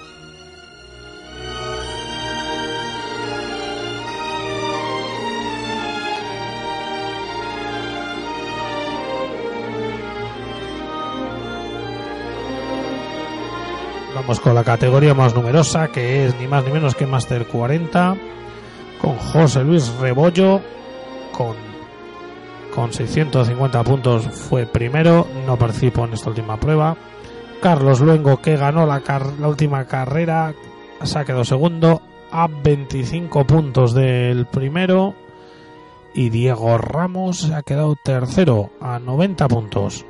Vamos 14.22 14.40
con 14.40 14.54
la 14.54 14.62
categoría 14.64 15.14
más 15.14 15.34
numerosa, 15.34 15.88
que 15.88 16.26
es 16.26 16.38
ni 16.38 16.46
más 16.46 16.64
ni 16.64 16.70
menos 16.72 16.94
que 16.94 17.06
Master 17.06 17.46
40, 17.46 18.16
con 19.00 19.16
José 19.16 19.64
Luis 19.64 19.88
Rebollo, 20.00 20.60
con, 21.32 21.56
con 22.74 22.92
650 22.92 23.82
puntos 23.82 24.24
fue 24.26 24.64
primero, 24.66 25.26
no 25.44 25.56
participó 25.56 26.04
en 26.04 26.12
esta 26.14 26.30
última 26.30 26.56
prueba. 26.58 26.96
Carlos 27.60 28.00
Luengo, 28.00 28.40
que 28.40 28.56
ganó 28.56 28.86
la, 28.86 29.00
car- 29.00 29.34
la 29.40 29.48
última 29.48 29.84
carrera, 29.86 30.54
se 31.02 31.18
ha 31.18 31.24
quedado 31.24 31.44
segundo, 31.44 32.00
a 32.30 32.46
25 32.46 33.44
puntos 33.44 33.92
del 33.92 34.46
primero. 34.46 35.14
Y 36.14 36.28
Diego 36.28 36.76
Ramos 36.78 37.38
se 37.40 37.54
ha 37.54 37.62
quedado 37.62 37.96
tercero, 37.96 38.70
a 38.80 38.98
90 38.98 39.48
puntos. 39.48 40.04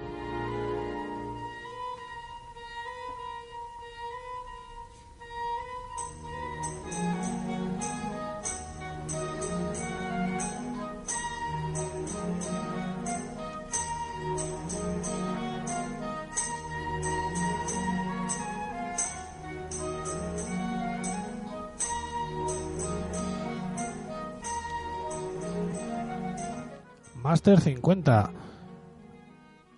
Master 27.45 27.61
50. 27.61 28.31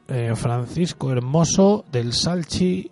Eh, 0.08 0.32
Francisco 0.36 1.10
Hermoso 1.10 1.86
del 1.90 2.12
Salchi 2.12 2.90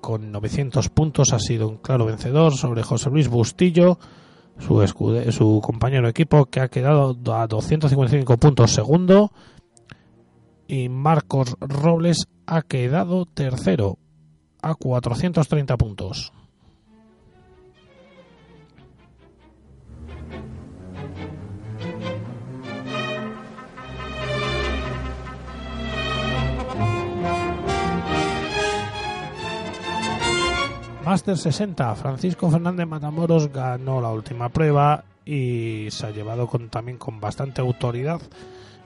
con 0.00 0.30
900 0.30 0.88
puntos 0.90 1.32
ha 1.32 1.40
sido 1.40 1.66
un 1.68 1.78
claro 1.78 2.06
vencedor 2.06 2.54
sobre 2.54 2.84
José 2.84 3.10
Luis 3.10 3.26
Bustillo, 3.26 3.98
su, 4.60 4.80
escude- 4.82 5.32
su 5.32 5.60
compañero 5.60 6.04
de 6.04 6.10
equipo 6.10 6.44
que 6.46 6.60
ha 6.60 6.68
quedado 6.68 7.16
a 7.34 7.46
255 7.48 8.36
puntos 8.36 8.70
segundo 8.70 9.32
y 10.68 10.88
Marcos 10.88 11.56
Robles 11.58 12.28
ha 12.46 12.62
quedado 12.62 13.26
tercero 13.26 13.98
a 14.62 14.76
430 14.76 15.76
puntos. 15.76 16.32
Master 31.04 31.36
60, 31.36 31.94
Francisco 31.96 32.50
Fernández 32.50 32.86
Matamoros 32.86 33.52
ganó 33.52 34.00
la 34.00 34.10
última 34.10 34.48
prueba 34.48 35.04
y 35.26 35.88
se 35.90 36.06
ha 36.06 36.10
llevado 36.10 36.48
también 36.70 36.96
con 36.96 37.20
bastante 37.20 37.60
autoridad 37.60 38.22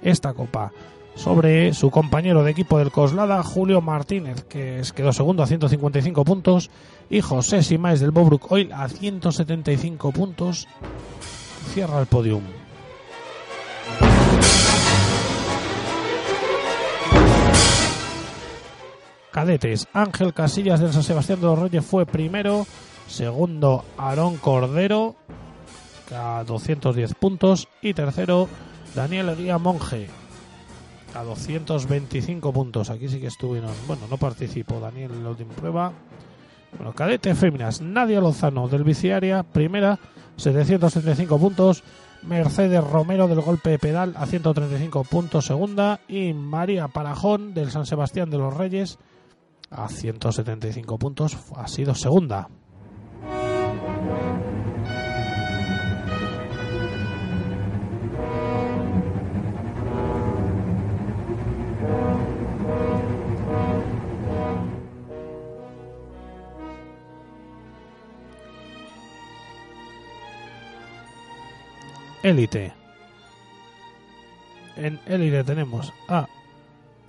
esta 0.03 0.35
copa 0.35 0.73
sobre 1.14 1.73
su 1.75 1.91
compañero 1.91 2.43
de 2.43 2.51
equipo 2.51 2.79
del 2.79 2.91
Coslada, 2.91 3.43
Julio 3.45 3.81
Martínez, 3.81 4.43
que 4.45 4.83
quedó 4.97 5.12
segundo 5.12 5.45
a 5.45 5.47
155 5.47 6.25
puntos, 6.25 6.71
y 7.09 7.21
José 7.21 7.62
Simáez 7.62 8.01
del 8.01 8.11
Bobruk 8.11 8.51
Oil 8.51 8.73
a 8.73 8.89
175 8.89 10.12
puntos. 10.12 10.66
Cierra 11.73 12.01
el 12.01 12.07
podium. 12.07 12.43
Cadetes, 19.39 19.86
Ángel 19.93 20.34
Casillas 20.34 20.80
del 20.80 20.93
San 20.93 21.05
Sebastián 21.05 21.41
de 21.41 21.47
los 21.47 21.57
Reyes 21.57 21.86
fue 21.86 22.05
primero, 22.07 22.66
segundo 23.07 23.84
Aarón 23.97 24.36
Cordero 24.39 25.14
a 26.12 26.43
210 26.45 27.14
puntos 27.14 27.68
y 27.80 27.95
tercero 27.95 28.49
Daniel 28.97 29.28
Eguía 29.28 29.59
Monge 29.59 30.09
a 31.14 31.22
225 31.22 32.53
puntos. 32.53 32.91
Aquí 32.91 33.09
sí 33.09 33.20
que 33.20 33.28
estuvieron, 33.28 33.70
bueno, 33.86 34.09
no 34.11 34.16
participó 34.16 34.80
Daniel 34.80 35.12
en 35.12 35.22
la 35.22 35.30
última 35.30 35.55
prueba. 35.55 35.93
Bueno, 36.76 36.93
cadete 36.93 37.32
féminas, 37.36 37.80
Nadia 37.80 38.20
Lozano 38.20 38.66
del 38.66 38.82
Biciaria, 38.82 39.45
primera, 39.45 40.01
775 40.34 41.39
puntos. 41.39 41.84
Mercedes 42.22 42.82
Romero 42.82 43.28
del 43.28 43.41
golpe 43.41 43.70
de 43.70 43.78
pedal 43.78 44.14
a 44.16 44.26
135 44.26 45.05
puntos, 45.05 45.47
segunda. 45.47 46.01
Y 46.09 46.32
María 46.32 46.89
Parajón 46.89 47.55
del 47.55 47.70
San 47.70 47.86
Sebastián 47.86 48.30
de 48.30 48.39
los 48.39 48.57
Reyes 48.57 48.99
a 49.71 49.89
175 49.89 50.99
puntos, 50.99 51.37
ha 51.57 51.69
sido 51.69 51.95
segunda. 51.95 52.49
Élite. 72.23 72.73
En 74.77 75.01
Élite 75.07 75.45
tenemos 75.45 75.93
a, 76.09 76.27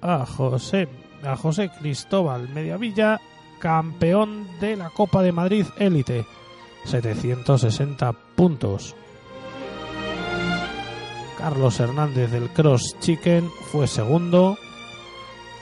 a 0.01 0.26
José 0.26 0.88
a 1.24 1.36
José 1.36 1.70
Cristóbal 1.70 2.49
Mediavilla, 2.49 3.20
campeón 3.59 4.47
de 4.59 4.76
la 4.76 4.89
Copa 4.89 5.22
de 5.22 5.32
Madrid 5.32 5.65
Élite, 5.78 6.26
760 6.86 8.13
puntos. 8.36 8.95
Carlos 11.38 11.80
Hernández 11.80 12.32
del 12.32 12.49
Cross 12.49 12.97
Chicken 12.99 13.49
fue 13.72 13.88
segundo 13.88 14.57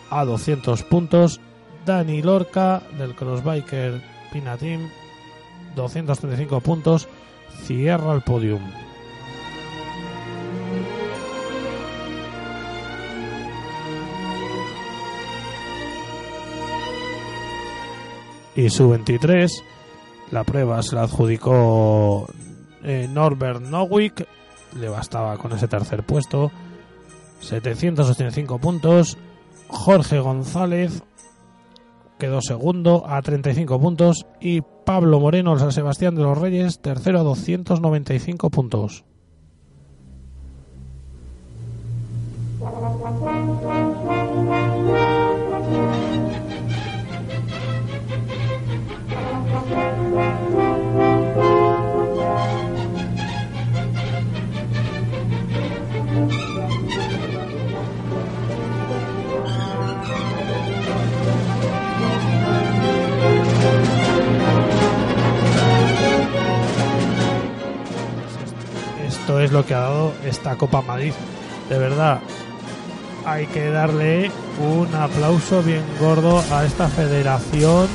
a 0.10 0.26
200 0.26 0.84
puntos. 0.84 1.39
Dani 1.86 2.22
Lorca 2.22 2.82
del 2.97 3.16
Crossbiker 3.16 4.01
Pina 4.34 4.58
Team 4.58 4.89
235 5.76 6.62
puntos. 6.62 7.08
Cierra 7.66 8.14
el 8.14 8.22
podium. 8.22 8.87
Y 18.58 18.72
su 18.72 18.89
23 18.89 19.64
la 20.32 20.43
prueba 20.43 20.82
se 20.82 20.95
la 20.95 21.03
adjudicó 21.03 22.28
eh, 22.84 23.08
Norbert 23.10 23.62
Nowick 23.62 24.28
le 24.78 24.89
bastaba 24.89 25.38
con 25.38 25.53
ese 25.53 25.68
tercer 25.68 26.03
puesto 26.03 26.51
785 27.39 28.58
puntos 28.58 29.18
Jorge 29.68 30.20
González 30.20 31.03
quedó 32.18 32.41
segundo 32.41 33.05
a 33.08 33.22
35 33.22 33.80
puntos 33.80 34.26
y 34.41 34.62
Pablo 34.62 35.20
Moreno 35.20 35.58
San 35.60 35.72
Sebastián 35.72 36.16
de 36.16 36.24
los 36.24 36.38
Reyes 36.38 36.80
tercero 36.82 37.20
a 37.20 37.24
295 37.24 38.49
puntos 38.49 39.05
sabéis 69.48 69.52
lo 69.52 69.66
que 69.66 69.74
ha 69.74 69.80
dado 69.80 70.14
esta 70.26 70.58
Copa 70.58 70.82
Madrid. 70.82 71.14
De 71.70 71.78
verdad, 71.78 72.20
hay 73.26 73.45
que 73.48 73.70
darle 73.70 74.32
un 74.60 74.93
aplauso 74.93 75.64
bien 75.64 75.84
gordo 76.00 76.43
a 76.52 76.66
esta 76.66 76.88
Federación 76.89 77.88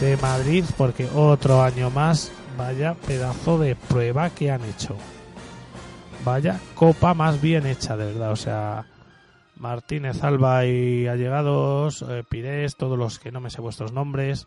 de 0.00 0.16
Madrid 0.18 0.64
porque 0.76 1.08
otro 1.14 1.62
año 1.62 1.90
más, 1.90 2.30
vaya 2.56 2.94
pedazo 2.94 3.58
de 3.58 3.74
prueba 3.74 4.30
que 4.30 4.50
han 4.50 4.64
hecho. 4.64 4.96
Vaya 6.24 6.60
copa 6.74 7.14
más 7.14 7.40
bien 7.40 7.66
hecha, 7.66 7.96
de 7.96 8.06
verdad. 8.06 8.32
O 8.32 8.36
sea, 8.36 8.86
Martínez 9.56 10.22
Alba 10.22 10.66
y 10.66 11.06
allegados, 11.06 12.04
eh, 12.08 12.22
Pires, 12.28 12.76
todos 12.76 12.98
los 12.98 13.18
que 13.18 13.32
no 13.32 13.40
me 13.40 13.50
sé 13.50 13.60
vuestros 13.60 13.92
nombres. 13.92 14.46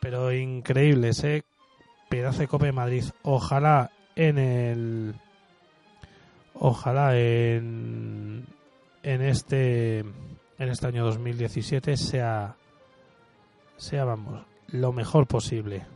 Pero 0.00 0.32
increíbles, 0.32 1.24
¿eh? 1.24 1.42
Pedazo 2.08 2.40
de 2.40 2.48
Copa 2.48 2.66
de 2.66 2.72
Madrid. 2.72 3.04
Ojalá 3.22 3.90
en 4.16 4.38
el. 4.38 5.14
Ojalá 6.54 7.16
en. 7.18 8.46
En 9.02 9.22
este. 9.22 10.00
En 10.00 10.68
este 10.68 10.86
año 10.86 11.04
2017 11.04 11.96
sea. 11.96 12.56
Sea, 13.76 14.04
vamos, 14.04 14.44
lo 14.68 14.92
mejor 14.92 15.26
posible. 15.26 15.86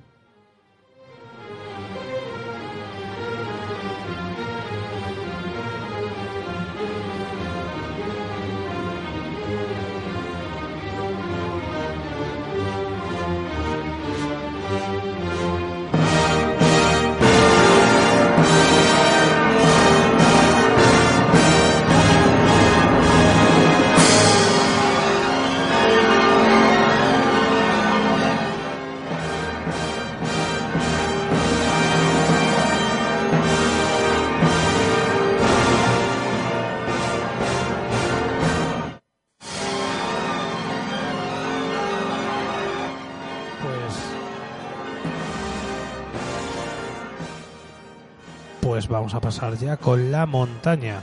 Vamos 49.05 49.17
a 49.17 49.21
pasar 49.21 49.59
ya 49.59 49.77
con 49.77 50.11
la 50.11 50.25
montaña. 50.25 51.03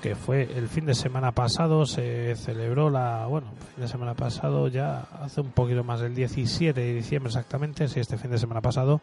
Que 0.00 0.14
fue 0.14 0.42
el 0.56 0.68
fin 0.68 0.86
de 0.86 0.94
semana 0.94 1.32
pasado, 1.32 1.84
se 1.84 2.36
celebró 2.36 2.90
la. 2.90 3.26
Bueno, 3.26 3.48
el 3.58 3.66
fin 3.74 3.82
de 3.82 3.88
semana 3.88 4.14
pasado, 4.14 4.68
ya 4.68 5.00
hace 5.20 5.40
un 5.40 5.50
poquito 5.50 5.82
más 5.82 5.98
del 5.98 6.14
17 6.14 6.80
de 6.80 6.94
diciembre 6.94 7.30
exactamente, 7.30 7.88
sí, 7.88 7.98
este 7.98 8.18
fin 8.18 8.30
de 8.30 8.38
semana 8.38 8.60
pasado, 8.60 9.00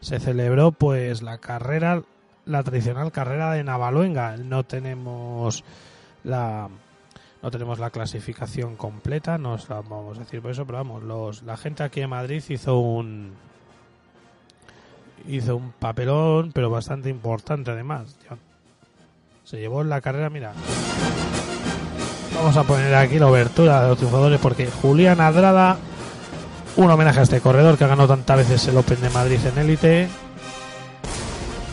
se 0.00 0.20
celebró 0.20 0.70
pues 0.70 1.22
la 1.22 1.38
carrera, 1.38 2.02
la 2.44 2.62
tradicional 2.62 3.10
carrera 3.10 3.54
de 3.54 3.64
Navaluenga. 3.64 4.36
No 4.36 4.64
tenemos 4.64 5.64
la 6.22 6.68
no 7.42 7.50
tenemos 7.50 7.78
la 7.78 7.88
clasificación 7.88 8.76
completa, 8.76 9.38
no 9.38 9.54
os 9.54 9.66
la 9.70 9.76
vamos 9.76 10.18
a 10.18 10.20
decir 10.20 10.42
por 10.42 10.50
eso, 10.50 10.66
pero 10.66 10.76
vamos, 10.76 11.02
los, 11.02 11.42
la 11.44 11.56
gente 11.56 11.84
aquí 11.84 12.02
en 12.02 12.10
Madrid 12.10 12.44
hizo 12.50 12.78
un 12.80 13.32
hizo 15.28 15.56
un 15.56 15.72
papelón, 15.72 16.52
pero 16.52 16.70
bastante 16.70 17.08
importante 17.08 17.70
además. 17.70 18.16
Se 19.44 19.58
llevó 19.58 19.82
en 19.82 19.88
la 19.88 20.00
carrera, 20.00 20.30
mira. 20.30 20.52
Vamos 22.34 22.56
a 22.56 22.62
poner 22.62 22.94
aquí 22.94 23.18
la 23.18 23.26
obertura 23.26 23.82
de 23.82 23.88
los 23.88 23.98
triunfadores 23.98 24.40
porque 24.40 24.66
Julián 24.66 25.20
Adrada, 25.20 25.76
un 26.76 26.90
homenaje 26.90 27.20
a 27.20 27.22
este 27.24 27.40
corredor 27.40 27.76
que 27.76 27.84
ha 27.84 27.88
ganado 27.88 28.08
tantas 28.08 28.38
veces 28.38 28.68
el 28.68 28.76
Open 28.76 29.00
de 29.00 29.10
Madrid 29.10 29.38
en 29.44 29.58
élite. 29.58 30.08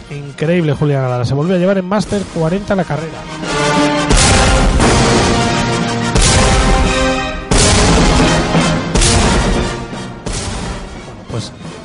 Increíble 0.10 0.74
Julián 0.74 1.04
Adrada, 1.04 1.26
se 1.26 1.34
volvió 1.34 1.56
a 1.56 1.60
llevar 1.60 1.78
en 1.78 1.86
Master 1.86 2.22
40 2.34 2.76
la 2.76 2.84
carrera. 2.84 3.57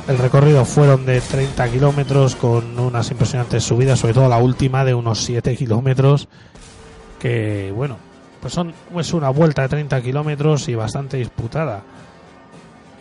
El 0.07 0.17
recorrido 0.17 0.65
fueron 0.65 1.05
de 1.05 1.21
30 1.21 1.69
kilómetros 1.69 2.35
con 2.35 2.77
unas 2.77 3.09
impresionantes 3.11 3.63
subidas, 3.63 3.99
sobre 3.99 4.13
todo 4.13 4.27
la 4.27 4.37
última 4.37 4.83
de 4.83 4.93
unos 4.93 5.23
7 5.23 5.55
kilómetros, 5.55 6.27
que 7.19 7.71
bueno, 7.75 7.97
pues 8.41 8.53
son 8.53 8.73
es 8.97 9.13
una 9.13 9.29
vuelta 9.29 9.61
de 9.61 9.69
30 9.69 10.01
kilómetros 10.01 10.67
y 10.67 10.75
bastante 10.75 11.17
disputada. 11.17 11.83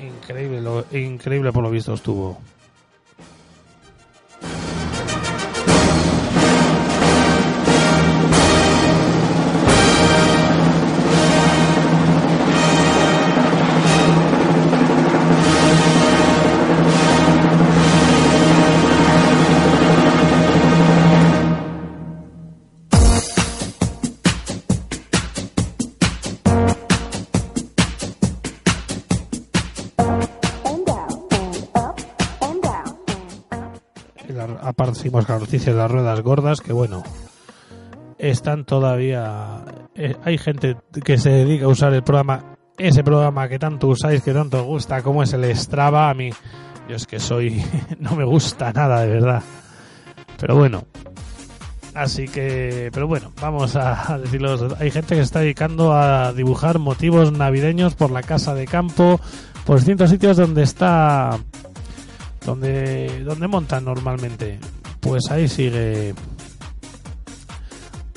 Increíble, 0.00 0.62
increíble 0.92 1.52
por 1.52 1.62
lo 1.62 1.70
visto 1.70 1.94
estuvo. 1.94 2.38
La- 34.76 34.94
seguimos 34.94 35.26
con 35.26 35.34
las 35.36 35.42
noticias 35.42 35.74
de 35.74 35.80
las 35.80 35.90
ruedas 35.90 36.20
gordas 36.20 36.60
que 36.60 36.72
bueno 36.72 37.02
están 38.18 38.64
todavía 38.64 39.64
eh, 39.94 40.16
hay 40.24 40.38
gente 40.38 40.76
que 41.04 41.18
se 41.18 41.30
dedica 41.30 41.64
a 41.64 41.68
usar 41.68 41.92
el 41.94 42.02
programa 42.02 42.56
ese 42.78 43.04
programa 43.04 43.48
que 43.48 43.58
tanto 43.58 43.88
usáis 43.88 44.22
que 44.22 44.32
tanto 44.32 44.64
gusta 44.64 45.02
como 45.02 45.22
es 45.22 45.32
el 45.34 45.44
Strava. 45.56 46.08
A 46.08 46.14
mí 46.14 46.30
yo 46.88 46.96
es 46.96 47.06
que 47.06 47.20
soy 47.20 47.62
no 47.98 48.16
me 48.16 48.24
gusta 48.24 48.72
nada 48.72 49.00
de 49.02 49.08
verdad. 49.08 49.42
Pero 50.38 50.56
bueno 50.56 50.84
así 51.94 52.26
que 52.26 52.90
pero 52.92 53.06
bueno 53.06 53.32
vamos 53.40 53.76
a 53.76 54.18
decirlo 54.22 54.56
hay 54.80 54.90
gente 54.90 55.14
que 55.14 55.20
está 55.20 55.40
dedicando 55.40 55.92
a 55.92 56.32
dibujar 56.32 56.78
motivos 56.78 57.32
navideños 57.32 57.94
por 57.94 58.10
la 58.10 58.22
casa 58.22 58.54
de 58.54 58.66
campo 58.66 59.20
por 59.66 59.76
distintos 59.76 60.08
sitios 60.10 60.38
donde 60.38 60.62
está 60.62 61.38
donde 62.44 63.22
donde 63.24 63.48
montan 63.48 63.84
normalmente 63.84 64.58
pues 65.00 65.30
ahí 65.30 65.48
sigue. 65.48 66.14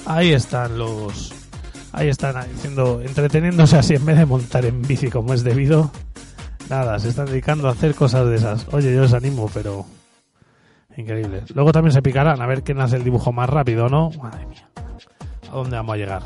Ahí 0.06 0.34
están 0.34 0.78
los 0.78 1.34
ahí 1.92 2.10
están 2.10 2.38
haciendo 2.38 3.02
entreteniéndose 3.02 3.78
así 3.78 3.96
en 3.96 4.06
vez 4.06 4.18
de 4.18 4.26
montar 4.26 4.66
en 4.66 4.82
bici 4.82 5.10
como 5.10 5.34
es 5.34 5.44
debido. 5.44 5.92
Nada 6.70 7.00
se 7.00 7.10
están 7.10 7.26
dedicando 7.26 7.68
a 7.68 7.72
hacer 7.72 7.96
cosas 7.96 8.28
de 8.28 8.36
esas. 8.36 8.68
Oye 8.72 8.94
yo 8.94 9.04
os 9.04 9.14
animo 9.14 9.50
pero 9.54 9.86
increíble. 10.96 11.44
Luego 11.54 11.72
también 11.72 11.94
se 11.94 12.02
picarán 12.02 12.42
a 12.42 12.48
ver 12.48 12.64
quién 12.64 12.80
hace 12.80 12.98
el 12.98 13.04
dibujo 13.04 13.32
más 13.32 13.50
rápido 13.50 13.90
no 13.90 14.12
madre 14.12 14.46
mía 14.46 14.70
a 15.50 15.56
dónde 15.56 15.76
vamos 15.76 15.94
a 15.94 15.98
llegar 15.98 16.24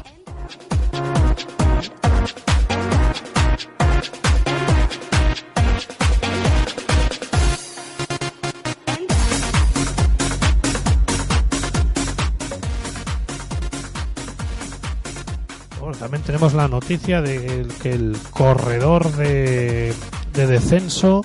también 16.10 16.26
tenemos 16.26 16.56
la 16.56 16.68
noticia 16.68 17.22
de 17.22 17.68
que 17.84 17.92
el 17.92 18.18
corredor 18.32 19.12
de, 19.12 19.94
de 20.34 20.48
descenso, 20.48 21.24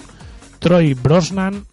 Troy 0.58 0.92
Brosnan, 0.92 1.64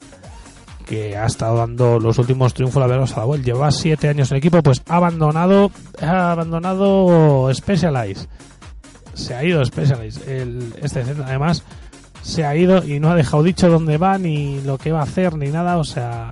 que 0.85 1.17
ha 1.17 1.25
estado 1.25 1.57
dando 1.57 1.99
los 1.99 2.17
últimos 2.19 2.53
triunfos, 2.53 2.87
la 2.87 3.01
os 3.01 3.11
ha 3.11 3.19
dado, 3.19 3.35
él 3.35 3.43
lleva 3.43 3.69
siete 3.71 4.07
años 4.07 4.31
en 4.31 4.37
equipo, 4.37 4.63
pues 4.63 4.81
ha 4.87 4.95
abandonado, 4.95 5.71
ha 6.01 6.31
abandonado 6.31 7.53
Specialized. 7.53 8.29
Se 9.13 9.35
ha 9.35 9.43
ido 9.43 9.65
Specialized. 9.65 10.29
El, 10.29 10.73
este 10.81 11.01
además, 11.01 11.65
se 12.21 12.45
ha 12.45 12.55
ido 12.55 12.81
y 12.81 13.01
no 13.01 13.11
ha 13.11 13.15
dejado 13.15 13.43
dicho 13.43 13.67
dónde 13.67 13.97
va, 13.97 14.17
ni 14.19 14.61
lo 14.61 14.77
que 14.77 14.93
va 14.93 15.01
a 15.01 15.03
hacer, 15.03 15.35
ni 15.35 15.49
nada. 15.49 15.75
O 15.79 15.83
sea, 15.83 16.31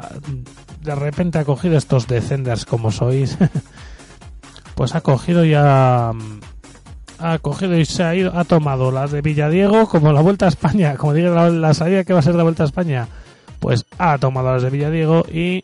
de 0.81 0.95
repente 0.95 1.39
ha 1.39 1.43
cogido 1.43 1.77
estos 1.77 2.07
descenders 2.07 2.63
como 2.63 2.89
sois. 2.89 3.37
pues 4.79 4.95
ha 4.95 5.01
cogido 5.01 5.43
y 5.43 5.53
ha, 5.53 6.13
ha 7.19 7.39
cogido 7.39 7.77
y 7.77 7.85
se 7.85 8.03
ha 8.03 8.15
ido, 8.15 8.37
ha 8.37 8.43
tomado 8.43 8.91
las 8.91 9.11
de 9.11 9.21
Villadiego 9.21 9.87
como 9.87 10.11
la 10.11 10.21
Vuelta 10.21 10.45
a 10.45 10.49
España, 10.49 10.95
como 10.97 11.13
diga 11.13 11.29
la, 11.29 11.49
la 11.49 11.73
salida 11.73 12.03
que 12.03 12.13
va 12.13 12.19
a 12.19 12.23
ser 12.23 12.35
la 12.35 12.43
Vuelta 12.43 12.63
a 12.63 12.67
España, 12.67 13.07
pues 13.59 13.85
ha 13.97 14.17
tomado 14.17 14.53
las 14.53 14.63
de 14.63 14.69
Villadiego 14.69 15.23
y 15.31 15.63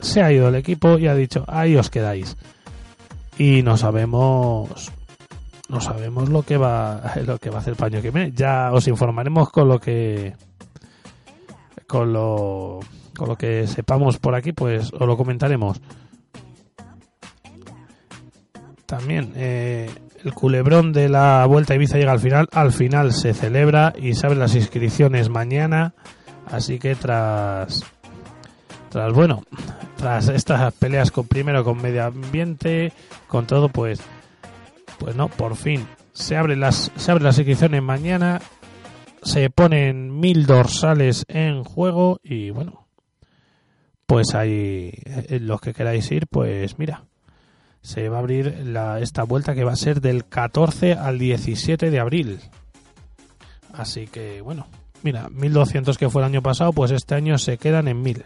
se 0.00 0.22
ha 0.22 0.32
ido 0.32 0.48
el 0.48 0.54
equipo 0.56 0.98
y 0.98 1.06
ha 1.06 1.14
dicho, 1.14 1.44
ahí 1.46 1.76
os 1.76 1.90
quedáis. 1.90 2.36
Y 3.38 3.62
no 3.62 3.76
sabemos 3.76 4.92
no 5.68 5.80
sabemos 5.80 6.28
lo 6.28 6.42
que 6.42 6.56
va 6.56 7.14
lo 7.26 7.38
que 7.38 7.50
va 7.50 7.56
a 7.56 7.60
hacer 7.60 7.76
Paño 7.76 8.00
viene. 8.00 8.32
Ya 8.32 8.72
os 8.72 8.86
informaremos 8.86 9.50
con 9.50 9.68
lo 9.68 9.78
que 9.80 10.34
con 11.86 12.12
lo 12.12 12.80
con 13.16 13.28
lo 13.28 13.36
que 13.36 13.66
sepamos 13.66 14.18
por 14.18 14.34
aquí, 14.34 14.52
pues 14.52 14.92
os 14.92 15.06
lo 15.06 15.16
comentaremos. 15.16 15.80
También 18.86 19.32
eh, 19.36 19.88
el 20.24 20.32
culebrón 20.32 20.92
de 20.92 21.08
la 21.08 21.44
Vuelta 21.46 21.74
a 21.74 21.76
Ibiza 21.76 21.98
llega 21.98 22.12
al 22.12 22.20
final. 22.20 22.48
Al 22.52 22.72
final 22.72 23.12
se 23.12 23.34
celebra 23.34 23.92
y 23.96 24.14
se 24.14 24.26
abren 24.26 24.40
las 24.40 24.54
inscripciones 24.54 25.28
mañana. 25.28 25.94
Así 26.46 26.78
que 26.78 26.94
tras 26.94 27.84
tras 28.88 29.12
bueno, 29.12 29.42
tras 29.96 30.28
estas 30.28 30.72
peleas 30.74 31.10
con 31.10 31.26
primero 31.26 31.64
con 31.64 31.80
medio 31.82 32.04
ambiente, 32.04 32.92
con 33.26 33.46
todo, 33.46 33.68
pues 33.68 34.00
pues 34.98 35.14
no, 35.16 35.28
por 35.28 35.56
fin 35.56 35.86
se 36.12 36.36
abren 36.36 36.60
las 36.60 36.90
se 36.96 37.10
abren 37.10 37.24
las 37.24 37.38
inscripciones 37.38 37.82
mañana. 37.82 38.40
Se 39.22 39.48
ponen 39.48 40.20
mil 40.20 40.44
dorsales 40.44 41.24
en 41.28 41.64
juego 41.64 42.20
y 42.22 42.50
bueno, 42.50 42.88
pues 44.06 44.34
ahí 44.34 44.92
eh, 45.06 45.38
los 45.40 45.62
que 45.62 45.72
queráis 45.72 46.10
ir, 46.12 46.26
pues 46.26 46.78
mira, 46.78 47.04
se 47.84 48.08
va 48.08 48.16
a 48.16 48.20
abrir 48.20 48.62
la, 48.64 48.98
esta 49.00 49.24
vuelta 49.24 49.54
que 49.54 49.62
va 49.62 49.72
a 49.72 49.76
ser 49.76 50.00
del 50.00 50.24
14 50.24 50.94
al 50.94 51.18
17 51.18 51.90
de 51.90 52.00
abril. 52.00 52.40
Así 53.74 54.06
que 54.06 54.40
bueno, 54.40 54.66
mira, 55.02 55.28
1200 55.28 55.98
que 55.98 56.08
fue 56.08 56.22
el 56.22 56.26
año 56.26 56.42
pasado, 56.42 56.72
pues 56.72 56.90
este 56.92 57.14
año 57.14 57.36
se 57.36 57.58
quedan 57.58 57.86
en 57.86 58.00
1000. 58.00 58.24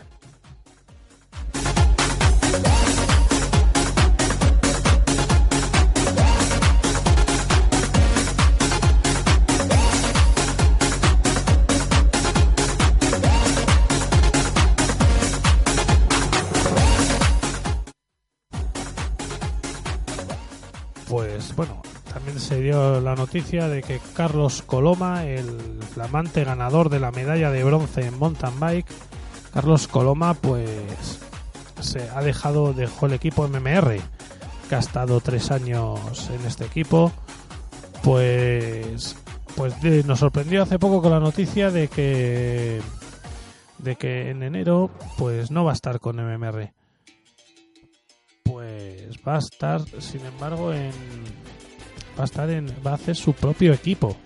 Se 22.48 22.62
dio 22.62 23.02
la 23.02 23.14
noticia 23.14 23.68
de 23.68 23.82
que 23.82 24.00
Carlos 24.14 24.62
Coloma, 24.62 25.26
el 25.26 25.82
flamante 25.92 26.44
ganador 26.44 26.88
de 26.88 26.98
la 26.98 27.10
medalla 27.10 27.50
de 27.50 27.62
bronce 27.62 28.06
en 28.06 28.18
mountain 28.18 28.58
bike, 28.58 28.86
Carlos 29.52 29.86
Coloma, 29.86 30.32
pues 30.32 31.20
se 31.78 32.08
ha 32.08 32.22
dejado, 32.22 32.72
dejó 32.72 33.04
el 33.04 33.12
equipo 33.12 33.46
MMR, 33.46 34.00
que 34.66 34.74
ha 34.74 34.78
estado 34.78 35.20
tres 35.20 35.50
años 35.50 36.30
en 36.30 36.46
este 36.46 36.64
equipo, 36.64 37.12
pues, 38.02 39.14
pues 39.54 39.74
nos 40.06 40.20
sorprendió 40.20 40.62
hace 40.62 40.78
poco 40.78 41.02
con 41.02 41.10
la 41.10 41.20
noticia 41.20 41.70
de 41.70 41.88
que, 41.88 42.80
de 43.76 43.96
que 43.96 44.30
en 44.30 44.42
enero, 44.42 44.90
pues 45.18 45.50
no 45.50 45.64
va 45.64 45.72
a 45.72 45.74
estar 45.74 46.00
con 46.00 46.16
MMR 46.16 46.72
pues 48.44 49.18
va 49.28 49.34
a 49.36 49.38
estar 49.40 49.82
sin 50.00 50.24
embargo 50.24 50.72
en 50.72 50.92
va 52.18 52.22
a 52.22 52.24
estar 52.24 52.50
en 52.50 52.66
va 52.86 52.92
a 52.92 52.94
hacer 52.94 53.14
su 53.16 53.32
propio 53.32 53.72
equipo 53.72 54.16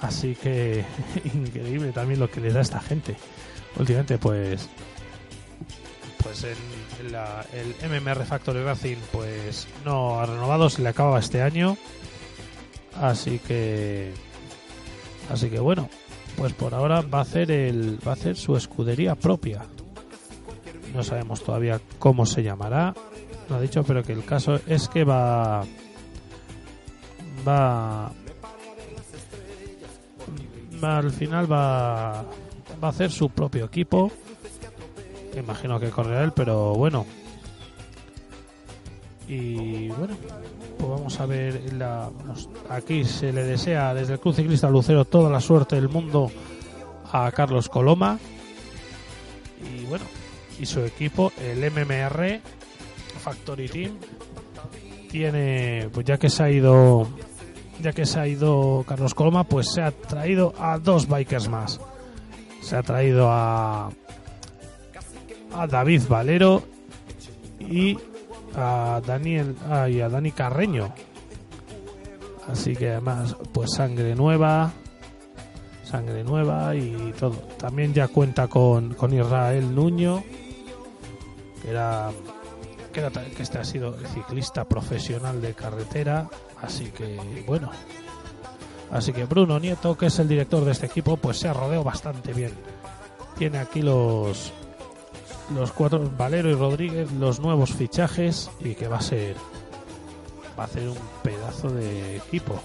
así 0.00 0.34
que 0.34 0.84
increíble 1.34 1.92
también 1.92 2.20
lo 2.20 2.30
que 2.30 2.40
les 2.40 2.54
da 2.54 2.60
esta 2.60 2.80
gente 2.80 3.16
últimamente 3.76 4.18
pues 4.18 4.68
pues 6.22 6.46
la- 7.10 7.44
el 7.52 7.74
MMR 7.90 8.24
Factory 8.24 8.62
Racing 8.62 8.96
pues 9.12 9.66
no 9.84 10.20
ha 10.20 10.26
renovado 10.26 10.68
se 10.70 10.82
le 10.82 10.88
acaba 10.90 11.18
este 11.18 11.42
año 11.42 11.76
así 13.00 13.38
que 13.40 14.12
así 15.30 15.48
que 15.50 15.58
bueno 15.58 15.88
pues 16.36 16.52
por 16.52 16.74
ahora 16.74 17.00
va 17.02 17.18
a 17.18 17.22
hacer 17.22 17.50
el 17.50 17.98
va 18.06 18.12
a 18.12 18.14
hacer 18.14 18.36
su 18.36 18.56
escudería 18.56 19.14
propia 19.14 19.62
no 20.94 21.02
sabemos 21.04 21.42
todavía 21.44 21.80
cómo 22.00 22.26
se 22.26 22.42
llamará. 22.42 22.92
No 23.48 23.54
ha 23.54 23.60
dicho, 23.60 23.84
pero 23.84 24.02
que 24.02 24.12
el 24.12 24.24
caso 24.24 24.58
es 24.66 24.88
que 24.88 25.04
va. 25.04 25.64
Va. 27.46 28.12
al 30.82 31.10
final 31.10 31.50
va. 31.50 32.24
Va 32.82 32.88
a 32.88 32.90
hacer 32.90 33.10
su 33.10 33.28
propio 33.30 33.66
equipo. 33.66 34.10
Imagino 35.36 35.78
que 35.78 35.90
correrá 35.90 36.24
él, 36.24 36.32
pero 36.32 36.74
bueno. 36.74 37.06
Y 39.28 39.88
bueno, 39.88 40.16
pues 40.78 40.90
vamos 40.90 41.20
a 41.20 41.26
ver. 41.26 41.60
Aquí 42.68 43.04
se 43.04 43.32
le 43.32 43.44
desea 43.44 43.94
desde 43.94 44.14
el 44.14 44.20
Club 44.20 44.34
Ciclista 44.34 44.68
Lucero 44.70 45.04
toda 45.04 45.30
la 45.30 45.40
suerte 45.40 45.76
del 45.76 45.88
mundo 45.88 46.30
a 47.12 47.30
Carlos 47.32 47.68
Coloma. 47.68 48.18
Y 49.62 49.84
bueno, 49.84 50.04
y 50.58 50.66
su 50.66 50.80
equipo, 50.80 51.32
el 51.40 51.58
MMR 51.70 52.40
Factory 53.22 53.68
Team, 53.68 53.98
tiene, 55.10 55.88
pues 55.92 56.06
ya 56.06 56.18
que 56.18 56.30
se 56.30 56.42
ha 56.42 56.50
ido, 56.50 57.08
ya 57.80 57.92
que 57.92 58.06
se 58.06 58.20
ha 58.20 58.26
ido 58.26 58.84
Carlos 58.86 59.14
Coloma, 59.14 59.44
pues 59.44 59.72
se 59.72 59.82
ha 59.82 59.90
traído 59.90 60.54
a 60.58 60.78
dos 60.78 61.08
bikers 61.08 61.48
más. 61.48 61.80
Se 62.62 62.76
ha 62.76 62.82
traído 62.82 63.28
a 63.30 63.90
a 65.52 65.66
David 65.66 66.02
Valero 66.08 66.62
y 67.58 67.96
a 68.56 69.00
Daniel 69.04 69.56
ah, 69.68 69.88
y 69.88 70.00
a 70.00 70.08
Dani 70.08 70.32
Carreño. 70.32 70.92
Así 72.48 72.74
que 72.74 72.90
además, 72.90 73.36
pues 73.52 73.74
sangre 73.74 74.14
nueva, 74.14 74.72
sangre 75.84 76.24
nueva 76.24 76.74
y 76.74 77.12
todo. 77.18 77.36
También 77.58 77.94
ya 77.94 78.08
cuenta 78.08 78.48
con, 78.48 78.94
con 78.94 79.14
Israel 79.14 79.74
Nuño, 79.74 80.24
que 81.62 81.70
era 81.70 82.10
que, 82.92 83.00
era 83.00 83.10
que 83.10 83.42
este 83.42 83.58
ha 83.58 83.64
sido 83.64 83.96
ciclista 84.12 84.64
profesional 84.64 85.40
de 85.40 85.54
carretera, 85.54 86.28
así 86.62 86.86
que 86.86 87.44
bueno. 87.46 87.70
Así 88.90 89.12
que 89.12 89.24
Bruno 89.24 89.60
Nieto, 89.60 89.96
que 89.96 90.06
es 90.06 90.18
el 90.18 90.26
director 90.26 90.64
de 90.64 90.72
este 90.72 90.86
equipo, 90.86 91.16
pues 91.16 91.38
se 91.38 91.48
ha 91.48 91.52
rodeado 91.52 91.84
bastante 91.84 92.32
bien. 92.32 92.52
Tiene 93.38 93.58
aquí 93.58 93.82
los 93.82 94.52
los 95.54 95.72
cuatro 95.72 96.10
Valero 96.16 96.50
y 96.50 96.54
Rodríguez, 96.54 97.10
los 97.12 97.40
nuevos 97.40 97.72
fichajes 97.72 98.50
y 98.60 98.74
que 98.74 98.88
va 98.88 98.98
a 98.98 99.02
ser 99.02 99.36
va 100.58 100.64
a 100.64 100.68
ser 100.68 100.88
un 100.88 100.98
pedazo 101.22 101.70
de 101.70 102.16
equipo. 102.16 102.60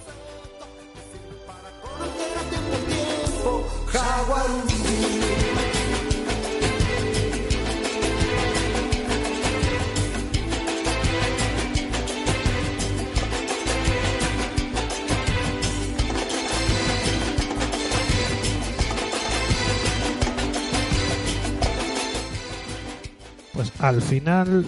Al 23.88 24.02
final 24.02 24.66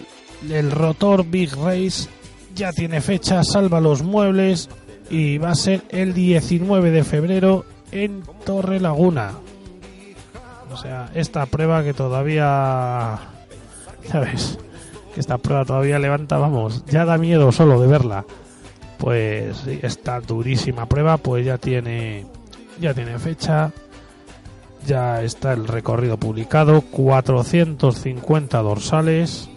el 0.49 0.71
rotor 0.71 1.25
Big 1.25 1.55
Race 1.55 2.07
ya 2.55 2.71
tiene 2.71 3.01
fecha, 3.01 3.43
salva 3.43 3.81
los 3.81 4.03
muebles 4.03 4.69
y 5.09 5.37
va 5.37 5.51
a 5.51 5.55
ser 5.55 5.83
el 5.89 6.13
19 6.13 6.91
de 6.91 7.03
febrero 7.03 7.65
en 7.91 8.23
Torre 8.45 8.79
Laguna. 8.79 9.31
O 10.71 10.77
sea, 10.77 11.09
esta 11.13 11.45
prueba 11.45 11.83
que 11.83 11.93
todavía... 11.93 13.19
¿Sabes? 14.03 14.57
Que 15.13 15.19
esta 15.19 15.37
prueba 15.37 15.65
todavía 15.65 15.99
levanta, 15.99 16.37
vamos, 16.37 16.85
ya 16.85 17.05
da 17.05 17.17
miedo 17.17 17.51
solo 17.51 17.81
de 17.81 17.87
verla. 17.87 18.25
Pues 18.97 19.65
esta 19.67 20.19
durísima 20.21 20.87
prueba 20.87 21.17
pues 21.17 21.45
ya 21.45 21.57
tiene 21.57 22.25
ya 22.79 22.93
tiene 22.93 23.19
fecha 23.19 23.71
ya 24.87 25.21
está 25.21 25.53
el 25.53 25.67
recorrido 25.67 26.17
publicado, 26.17 26.81
450 26.81 28.61
dorsales. 28.61 29.49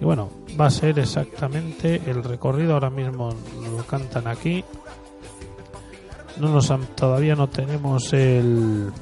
Y 0.00 0.04
bueno, 0.04 0.30
va 0.60 0.66
a 0.66 0.70
ser 0.70 0.98
exactamente 0.98 2.02
el 2.06 2.22
recorrido. 2.22 2.74
Ahora 2.74 2.90
mismo 2.90 3.34
lo 3.76 3.84
cantan 3.84 4.28
aquí. 4.28 4.62
No 6.38 6.50
nos 6.50 6.70
han, 6.70 6.86
todavía 6.94 7.34
no 7.34 7.48
tenemos 7.48 8.12
el 8.12 8.92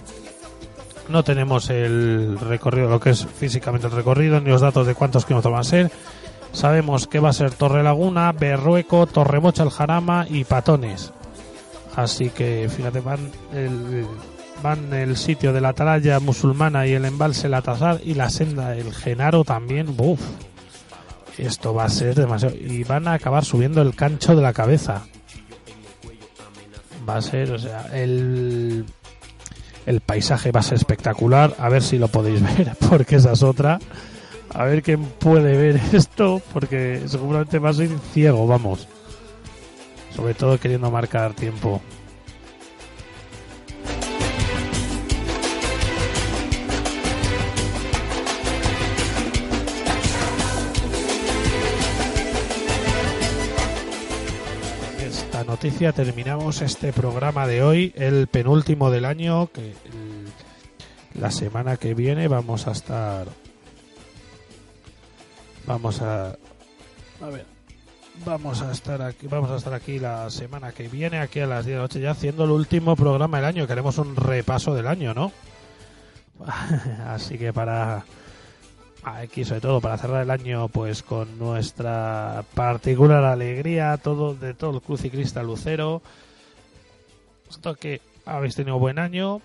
no 1.08 1.24
tenemos 1.24 1.68
el 1.70 2.38
recorrido, 2.38 2.88
lo 2.88 3.00
que 3.00 3.10
es 3.10 3.26
físicamente 3.26 3.88
el 3.88 3.92
recorrido, 3.92 4.40
ni 4.40 4.50
los 4.50 4.60
datos 4.60 4.86
de 4.86 4.94
cuántos 4.94 5.26
kilómetros 5.26 5.52
van 5.52 5.60
a 5.60 5.64
ser. 5.64 5.90
Sabemos 6.52 7.08
que 7.08 7.18
va 7.18 7.30
a 7.30 7.32
ser 7.32 7.50
Torre 7.52 7.82
Laguna, 7.82 8.30
Berrueco, 8.32 9.06
Torremocha, 9.06 9.64
El 9.64 9.70
Jarama 9.70 10.26
y 10.28 10.44
Patones. 10.44 11.12
Así 11.96 12.30
que 12.30 12.68
fíjate, 12.68 13.00
van 13.00 13.30
el, 13.52 14.06
van 14.62 14.92
el 14.92 15.16
sitio 15.16 15.52
de 15.52 15.60
la 15.60 15.70
atalaya 15.70 16.20
musulmana 16.20 16.86
y 16.86 16.92
el 16.92 17.04
embalse 17.04 17.48
La 17.48 17.62
Tazar 17.62 18.00
y 18.04 18.14
la 18.14 18.30
senda 18.30 18.70
del 18.70 18.92
Genaro 18.92 19.44
también. 19.44 19.94
Uf, 19.98 20.20
esto 21.38 21.74
va 21.74 21.84
a 21.84 21.88
ser 21.88 22.14
demasiado. 22.14 22.54
Y 22.56 22.84
van 22.84 23.08
a 23.08 23.14
acabar 23.14 23.44
subiendo 23.44 23.82
el 23.82 23.94
cancho 23.94 24.36
de 24.36 24.42
la 24.42 24.52
cabeza. 24.52 25.02
Va 27.08 27.16
a 27.16 27.22
ser, 27.22 27.52
o 27.52 27.58
sea, 27.58 27.86
el, 27.92 28.84
el 29.86 30.00
paisaje 30.00 30.52
va 30.52 30.60
a 30.60 30.64
ser 30.64 30.74
espectacular. 30.74 31.54
A 31.58 31.68
ver 31.68 31.82
si 31.82 31.98
lo 31.98 32.08
podéis 32.08 32.42
ver, 32.56 32.76
porque 32.88 33.16
esa 33.16 33.32
es 33.32 33.42
otra. 33.42 33.78
A 34.52 34.64
ver 34.64 34.82
quién 34.82 35.02
puede 35.04 35.56
ver 35.56 35.80
esto, 35.92 36.42
porque 36.52 37.02
seguramente 37.06 37.58
va 37.58 37.70
a 37.70 37.74
ser 37.74 37.88
ciego, 38.12 38.46
vamos. 38.46 38.86
Sobre 40.14 40.34
todo 40.34 40.58
queriendo 40.58 40.90
marcar 40.90 41.34
tiempo. 41.34 41.80
Terminamos 55.60 56.62
este 56.62 56.90
programa 56.90 57.46
de 57.46 57.62
hoy, 57.62 57.92
el 57.94 58.28
penúltimo 58.28 58.90
del 58.90 59.04
año, 59.04 59.50
que 59.52 59.74
la 61.14 61.30
semana 61.30 61.76
que 61.76 61.92
viene 61.92 62.28
vamos 62.28 62.66
a 62.66 62.70
estar 62.70 63.26
vamos 65.66 66.00
a 66.00 66.28
a 66.28 67.26
ver 67.30 67.44
vamos 68.24 68.62
a 68.62 68.72
estar 68.72 69.02
aquí 69.02 69.26
vamos 69.26 69.50
a 69.50 69.56
estar 69.56 69.74
aquí 69.74 69.98
la 69.98 70.30
semana 70.30 70.72
que 70.72 70.88
viene 70.88 71.18
aquí 71.18 71.40
a 71.40 71.46
las 71.46 71.66
10 71.66 71.74
de 71.74 71.76
la 71.76 71.82
noche 71.82 72.00
ya 72.00 72.12
haciendo 72.12 72.44
el 72.44 72.52
último 72.52 72.96
programa 72.96 73.36
del 73.36 73.46
año 73.46 73.66
queremos 73.66 73.98
un 73.98 74.16
repaso 74.16 74.74
del 74.74 74.86
año 74.86 75.12
no 75.12 75.30
así 77.06 77.36
que 77.36 77.52
para 77.52 78.04
aquí 79.02 79.44
sobre 79.44 79.60
todo 79.60 79.80
para 79.80 79.98
cerrar 79.98 80.22
el 80.22 80.30
año 80.30 80.68
pues 80.68 81.02
con 81.02 81.38
nuestra 81.38 82.44
particular 82.54 83.24
alegría 83.24 83.96
todo 83.96 84.34
de 84.34 84.54
todo 84.54 84.76
el 84.76 84.82
Cruz 84.82 85.02
Ciclista 85.02 85.42
Lucero 85.42 86.02
Esto 87.48 87.74
que 87.74 88.00
habéis 88.26 88.54
tenido 88.54 88.78
buen 88.78 88.98
año 88.98 89.40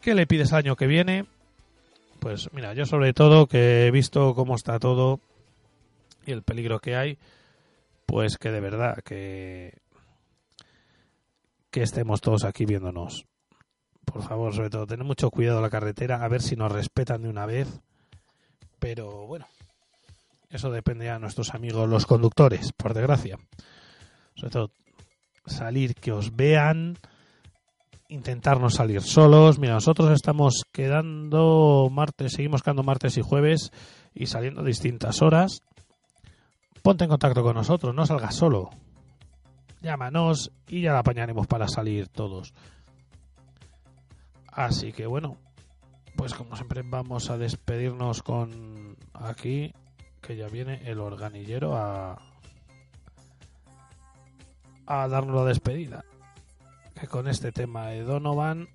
¿qué 0.00 0.14
le 0.14 0.26
pides 0.26 0.52
año 0.52 0.76
que 0.76 0.86
viene? 0.86 1.26
Pues 2.18 2.52
mira, 2.52 2.74
yo 2.74 2.84
sobre 2.84 3.12
todo 3.12 3.46
que 3.46 3.86
he 3.86 3.90
visto 3.90 4.34
cómo 4.34 4.54
está 4.54 4.78
todo 4.78 5.20
y 6.26 6.32
el 6.32 6.42
peligro 6.42 6.80
que 6.80 6.96
hay, 6.96 7.18
pues 8.06 8.38
que 8.38 8.50
de 8.50 8.60
verdad 8.60 9.02
que 9.04 9.78
que 11.70 11.82
estemos 11.82 12.20
todos 12.20 12.44
aquí 12.44 12.64
viéndonos. 12.64 13.26
Por 14.12 14.22
favor, 14.22 14.54
sobre 14.54 14.70
todo, 14.70 14.86
tener 14.86 15.04
mucho 15.04 15.30
cuidado 15.30 15.60
la 15.60 15.70
carretera, 15.70 16.24
a 16.24 16.28
ver 16.28 16.42
si 16.42 16.56
nos 16.56 16.72
respetan 16.72 17.22
de 17.22 17.28
una 17.28 17.46
vez. 17.46 17.80
Pero 18.78 19.26
bueno, 19.26 19.46
eso 20.50 20.70
depende 20.70 21.10
a 21.10 21.18
nuestros 21.18 21.54
amigos 21.54 21.88
los 21.88 22.06
conductores, 22.06 22.72
por 22.72 22.94
desgracia. 22.94 23.38
Sobre 24.34 24.50
todo, 24.50 24.70
salir, 25.46 25.94
que 25.94 26.12
os 26.12 26.34
vean, 26.34 26.96
intentar 28.08 28.60
no 28.60 28.70
salir 28.70 29.02
solos. 29.02 29.58
Mira, 29.58 29.74
nosotros 29.74 30.10
estamos 30.12 30.64
quedando 30.72 31.88
martes, 31.90 32.32
seguimos 32.32 32.62
quedando 32.62 32.82
martes 32.82 33.18
y 33.18 33.22
jueves 33.22 33.70
y 34.14 34.26
saliendo 34.26 34.62
distintas 34.62 35.22
horas. 35.22 35.62
Ponte 36.82 37.04
en 37.04 37.10
contacto 37.10 37.42
con 37.42 37.54
nosotros, 37.54 37.94
no 37.94 38.06
salgas 38.06 38.34
solo. 38.34 38.70
Llámanos 39.82 40.50
y 40.66 40.82
ya 40.82 40.92
la 40.92 41.00
apañaremos 41.00 41.46
para 41.46 41.68
salir 41.68 42.08
todos. 42.08 42.54
Así 44.58 44.92
que 44.92 45.06
bueno, 45.06 45.36
pues 46.16 46.34
como 46.34 46.56
siempre 46.56 46.82
vamos 46.82 47.30
a 47.30 47.38
despedirnos 47.38 48.24
con 48.24 48.96
aquí, 49.14 49.72
que 50.20 50.34
ya 50.34 50.48
viene 50.48 50.82
el 50.84 50.98
organillero 50.98 51.76
a, 51.76 52.20
a 54.84 55.06
darnos 55.06 55.36
la 55.36 55.44
despedida. 55.44 56.04
Que 57.00 57.06
con 57.06 57.28
este 57.28 57.52
tema 57.52 57.86
de 57.86 58.02
Donovan 58.02 58.68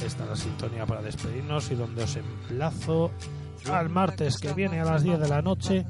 esta 0.00 0.22
es 0.22 0.28
la 0.28 0.36
sintonía 0.36 0.86
para 0.86 1.02
despedirnos 1.02 1.72
y 1.72 1.74
donde 1.74 2.04
os 2.04 2.14
emplazo 2.14 3.10
al 3.72 3.88
martes 3.88 4.38
que 4.38 4.52
viene 4.52 4.80
a 4.80 4.84
las 4.84 5.02
10 5.02 5.20
de 5.20 5.28
la 5.28 5.42
noche 5.42 5.86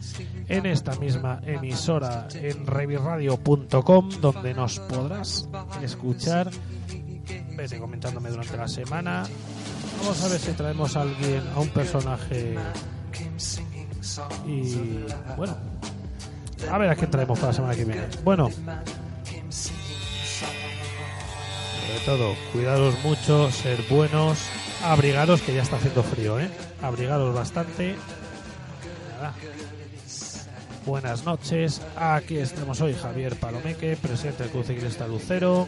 en 0.49 0.67
esta 0.67 0.95
misma 0.97 1.41
emisora 1.45 2.29
en 2.35 2.67
revirradio.com 2.67 4.09
donde 4.21 4.55
nos 4.55 4.79
podrás 4.81 5.49
escuchar 5.83 6.51
vete 7.57 7.79
comentándome 7.79 8.31
durante 8.31 8.57
la 8.57 8.69
semana 8.69 9.25
Vamos 10.05 10.23
a 10.23 10.29
ver 10.29 10.39
si 10.39 10.53
traemos 10.53 10.97
a 10.97 11.03
alguien, 11.03 11.43
a 11.55 11.61
un 11.61 11.69
personaje. 11.71 12.57
Y 14.47 15.05
bueno, 15.37 15.57
a 16.71 16.79
ver 16.79 16.91
a 16.91 16.95
quién 16.95 17.11
traemos 17.11 17.39
para 17.39 17.53
la 17.53 17.57
semana 17.57 17.75
que 17.75 17.85
viene. 17.87 18.07
Bueno, 18.23 18.51
sobre 21.81 22.01
todo, 22.05 22.35
cuidaros 22.53 23.03
mucho, 23.03 23.51
ser 23.51 23.83
buenos, 23.89 24.39
abrigaros 24.85 25.41
que 25.43 25.55
ya 25.55 25.63
está 25.63 25.77
haciendo 25.77 26.03
frío, 26.03 26.39
¿eh? 26.39 26.51
Abrigaros 26.83 27.35
bastante. 27.35 27.97
Nada. 29.17 29.35
Buenas 30.85 31.25
noches, 31.25 31.81
aquí 31.97 32.37
estamos 32.37 32.79
hoy 32.83 32.93
Javier 32.93 33.37
Palomeque, 33.37 33.97
presidente 33.97 34.43
del 34.43 34.53
Cruz 34.53 34.67
Ciclista 34.67 35.09
Lucero 35.09 35.67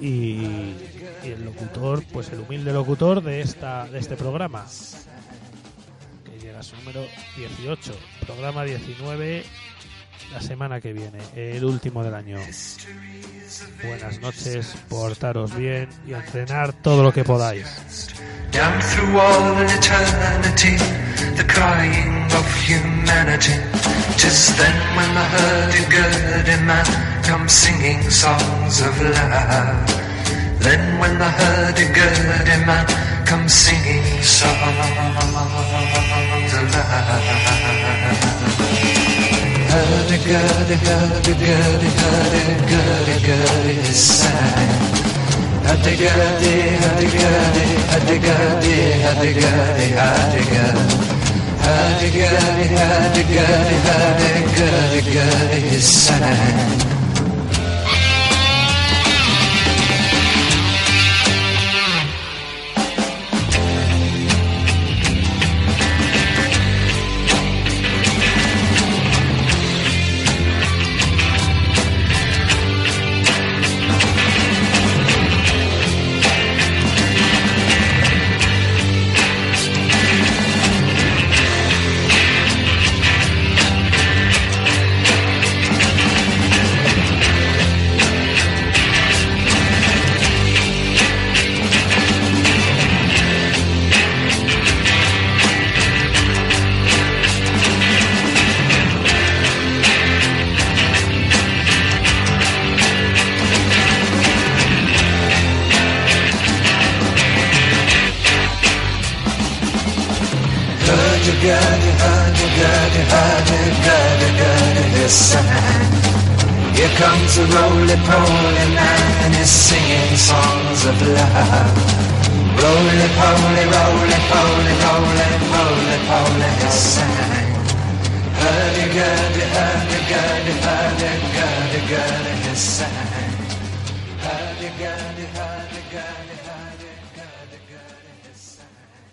y, 0.00 0.04
y 0.04 0.76
el 1.24 1.44
locutor, 1.44 2.04
pues 2.12 2.30
el 2.30 2.38
humilde 2.38 2.72
locutor 2.72 3.20
de 3.20 3.40
esta 3.40 3.88
de 3.88 3.98
este 3.98 4.14
programa, 4.16 4.66
que 6.24 6.38
llega 6.38 6.60
a 6.60 6.62
su 6.62 6.76
número 6.76 7.04
18, 7.36 7.92
programa 8.24 8.62
19 8.62 9.42
la 10.32 10.40
semana 10.40 10.80
que 10.80 10.92
viene, 10.92 11.18
el 11.34 11.64
último 11.64 12.04
del 12.04 12.14
año. 12.14 12.38
Buenas 13.82 14.20
noches, 14.20 14.74
portaros 14.88 15.54
bien 15.56 15.88
y 16.06 16.12
entrenar 16.12 16.72
todo 16.72 17.02
lo 17.02 17.12
que 17.12 17.24
podáis. 17.24 17.66
Down 18.52 18.80
through 18.80 19.18
all 19.18 19.62
eternity, 19.62 20.76
the 21.36 21.44
crying 21.46 22.26
of 22.32 22.46
humanity. 22.68 23.54
Tis 24.16 24.54
then 24.56 24.74
when 24.96 25.14
the 25.14 25.24
hurdy-gurdy 25.24 26.56
man 26.64 26.84
comes 27.22 27.52
singing 27.52 28.10
songs 28.10 28.80
of 28.82 29.00
love. 29.00 29.86
Then 30.60 30.98
when 30.98 31.16
the 31.18 31.30
hurdy-gurdy 31.30 32.66
man 32.66 32.86
comes 33.24 33.54
singing 33.54 34.22
songs 34.22 34.74
of 36.54 36.74
love. 36.74 38.49
Hurdy-gurdy, 39.70 40.76
hurdy-gurdy, 40.82 41.88
hurdy-gurdy-gurdy 42.00 43.76
sang. 43.94 44.72
Hurdy-gurdy, 45.62 46.54
hurdy-gurdy, 46.82 47.66
hurdy-gurdy, 47.90 48.76
hurdy-gurdy, 49.04 49.86
hurdy-gurdy. 50.00 50.94
Hurdy-gurdy, 51.62 52.66
hurdy-gurdy, 52.74 53.76
hurdy-gurdy-gurdy 53.86 55.80
sang. 55.80 56.99